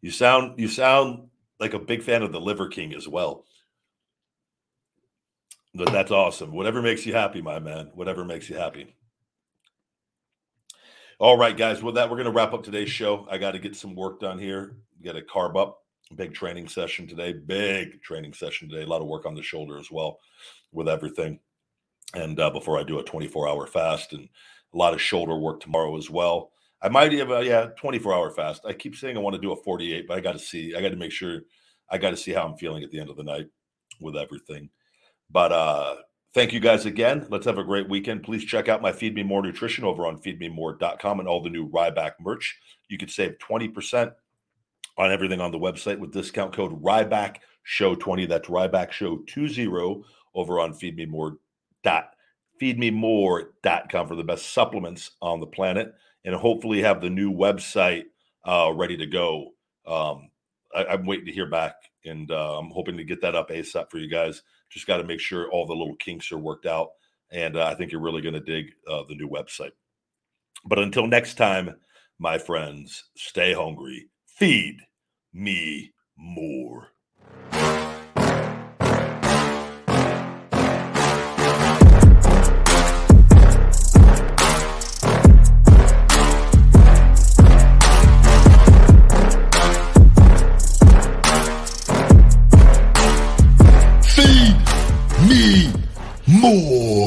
You 0.00 0.10
sound 0.10 0.58
you 0.58 0.68
sound 0.68 1.28
like 1.58 1.74
a 1.74 1.78
big 1.78 2.02
fan 2.02 2.22
of 2.22 2.32
the 2.32 2.40
Liver 2.40 2.68
King 2.68 2.94
as 2.94 3.08
well. 3.08 3.44
But 5.74 5.92
that's 5.92 6.10
awesome. 6.10 6.52
Whatever 6.52 6.82
makes 6.82 7.04
you 7.04 7.12
happy, 7.14 7.42
my 7.42 7.58
man. 7.58 7.90
Whatever 7.94 8.24
makes 8.24 8.48
you 8.48 8.56
happy. 8.56 8.94
All 11.18 11.36
right, 11.36 11.56
guys. 11.56 11.82
With 11.82 11.94
that, 11.94 12.10
we're 12.10 12.16
going 12.16 12.26
to 12.26 12.32
wrap 12.32 12.52
up 12.52 12.62
today's 12.62 12.90
show. 12.90 13.26
I 13.30 13.38
got 13.38 13.52
to 13.52 13.58
get 13.58 13.76
some 13.76 13.94
work 13.94 14.20
done 14.20 14.38
here. 14.38 14.76
Get 15.02 15.16
a 15.16 15.20
carb 15.20 15.56
up. 15.56 15.82
Big 16.14 16.34
training 16.34 16.68
session 16.68 17.06
today. 17.06 17.32
Big 17.32 18.02
training 18.02 18.32
session 18.32 18.68
today. 18.68 18.82
A 18.82 18.86
lot 18.86 19.02
of 19.02 19.06
work 19.06 19.26
on 19.26 19.34
the 19.34 19.42
shoulder 19.42 19.78
as 19.78 19.90
well 19.90 20.18
with 20.72 20.88
everything 20.88 21.40
and 22.14 22.38
uh, 22.40 22.50
before 22.50 22.78
I 22.78 22.82
do 22.82 22.98
a 22.98 23.04
24 23.04 23.48
hour 23.48 23.66
fast 23.66 24.12
and 24.12 24.28
a 24.74 24.76
lot 24.76 24.94
of 24.94 25.00
shoulder 25.00 25.36
work 25.36 25.60
tomorrow 25.60 25.96
as 25.96 26.10
well. 26.10 26.52
I 26.82 26.88
might 26.88 27.12
have 27.12 27.30
a 27.30 27.44
yeah 27.44 27.66
24 27.76 28.14
hour 28.14 28.30
fast. 28.30 28.64
I 28.66 28.72
keep 28.72 28.96
saying 28.96 29.16
I 29.16 29.20
want 29.20 29.34
to 29.34 29.40
do 29.40 29.52
a 29.52 29.56
48, 29.56 30.06
but 30.06 30.18
I 30.18 30.20
got 30.20 30.32
to 30.32 30.38
see. 30.38 30.74
I 30.74 30.80
got 30.80 30.90
to 30.90 30.96
make 30.96 31.12
sure. 31.12 31.42
I 31.88 31.98
got 31.98 32.10
to 32.10 32.16
see 32.16 32.32
how 32.32 32.44
I'm 32.44 32.56
feeling 32.56 32.82
at 32.82 32.90
the 32.90 32.98
end 32.98 33.10
of 33.10 33.16
the 33.16 33.22
night 33.22 33.46
with 34.00 34.16
everything. 34.16 34.70
But 35.30 35.52
uh 35.52 35.96
thank 36.34 36.52
you 36.52 36.60
guys 36.60 36.84
again. 36.84 37.26
Let's 37.30 37.46
have 37.46 37.58
a 37.58 37.64
great 37.64 37.88
weekend. 37.88 38.22
Please 38.22 38.44
check 38.44 38.68
out 38.68 38.82
my 38.82 38.92
Feed 38.92 39.14
Me 39.14 39.22
More 39.22 39.42
Nutrition 39.42 39.84
over 39.84 40.06
on 40.06 40.18
feedmemore.com 40.18 41.20
and 41.20 41.28
all 41.28 41.42
the 41.42 41.50
new 41.50 41.68
Ryback 41.70 42.12
merch. 42.20 42.58
You 42.88 42.98
could 42.98 43.10
save 43.10 43.38
20% 43.38 44.12
on 44.98 45.12
everything 45.12 45.40
on 45.40 45.52
the 45.52 45.58
website 45.58 45.98
with 45.98 46.12
discount 46.12 46.52
code 46.52 46.82
Ryback 46.82 47.36
Show 47.62 47.94
20. 47.94 48.26
That's 48.26 48.48
Ryback 48.48 48.92
Show 48.92 49.18
20 49.26 50.04
over 50.34 50.60
on 50.60 50.74
feedmemore.com 50.74 51.38
feedmemore.com 52.60 54.08
for 54.08 54.16
the 54.16 54.24
best 54.24 54.52
supplements 54.52 55.12
on 55.20 55.40
the 55.40 55.46
planet 55.46 55.94
and 56.26 56.34
hopefully 56.34 56.82
have 56.82 57.00
the 57.00 57.08
new 57.08 57.32
website 57.32 58.04
uh, 58.44 58.70
ready 58.74 58.96
to 58.96 59.06
go. 59.06 59.52
Um, 59.86 60.28
I, 60.74 60.92
am 60.92 61.06
waiting 61.06 61.26
to 61.26 61.32
hear 61.32 61.48
back 61.48 61.76
and 62.04 62.30
uh, 62.30 62.58
I'm 62.58 62.70
hoping 62.70 62.96
to 62.96 63.04
get 63.04 63.22
that 63.22 63.36
up 63.36 63.48
ASAP 63.48 63.90
for 63.90 63.98
you 63.98 64.10
guys. 64.10 64.42
Just 64.68 64.86
got 64.86 64.98
to 64.98 65.04
make 65.04 65.20
sure 65.20 65.48
all 65.50 65.66
the 65.66 65.74
little 65.74 65.96
kinks 65.96 66.30
are 66.32 66.38
worked 66.38 66.66
out. 66.66 66.90
And 67.30 67.56
uh, 67.56 67.66
I 67.66 67.74
think 67.74 67.92
you're 67.92 68.00
really 68.00 68.22
going 68.22 68.34
to 68.34 68.40
dig 68.40 68.72
uh, 68.90 69.04
the 69.08 69.14
new 69.14 69.28
website. 69.28 69.70
But 70.64 70.80
until 70.80 71.06
next 71.06 71.34
time, 71.34 71.76
my 72.18 72.38
friends, 72.38 73.04
stay 73.16 73.52
hungry, 73.52 74.08
feed 74.26 74.78
me 75.32 75.92
more. 76.16 76.88
More. 96.54 97.05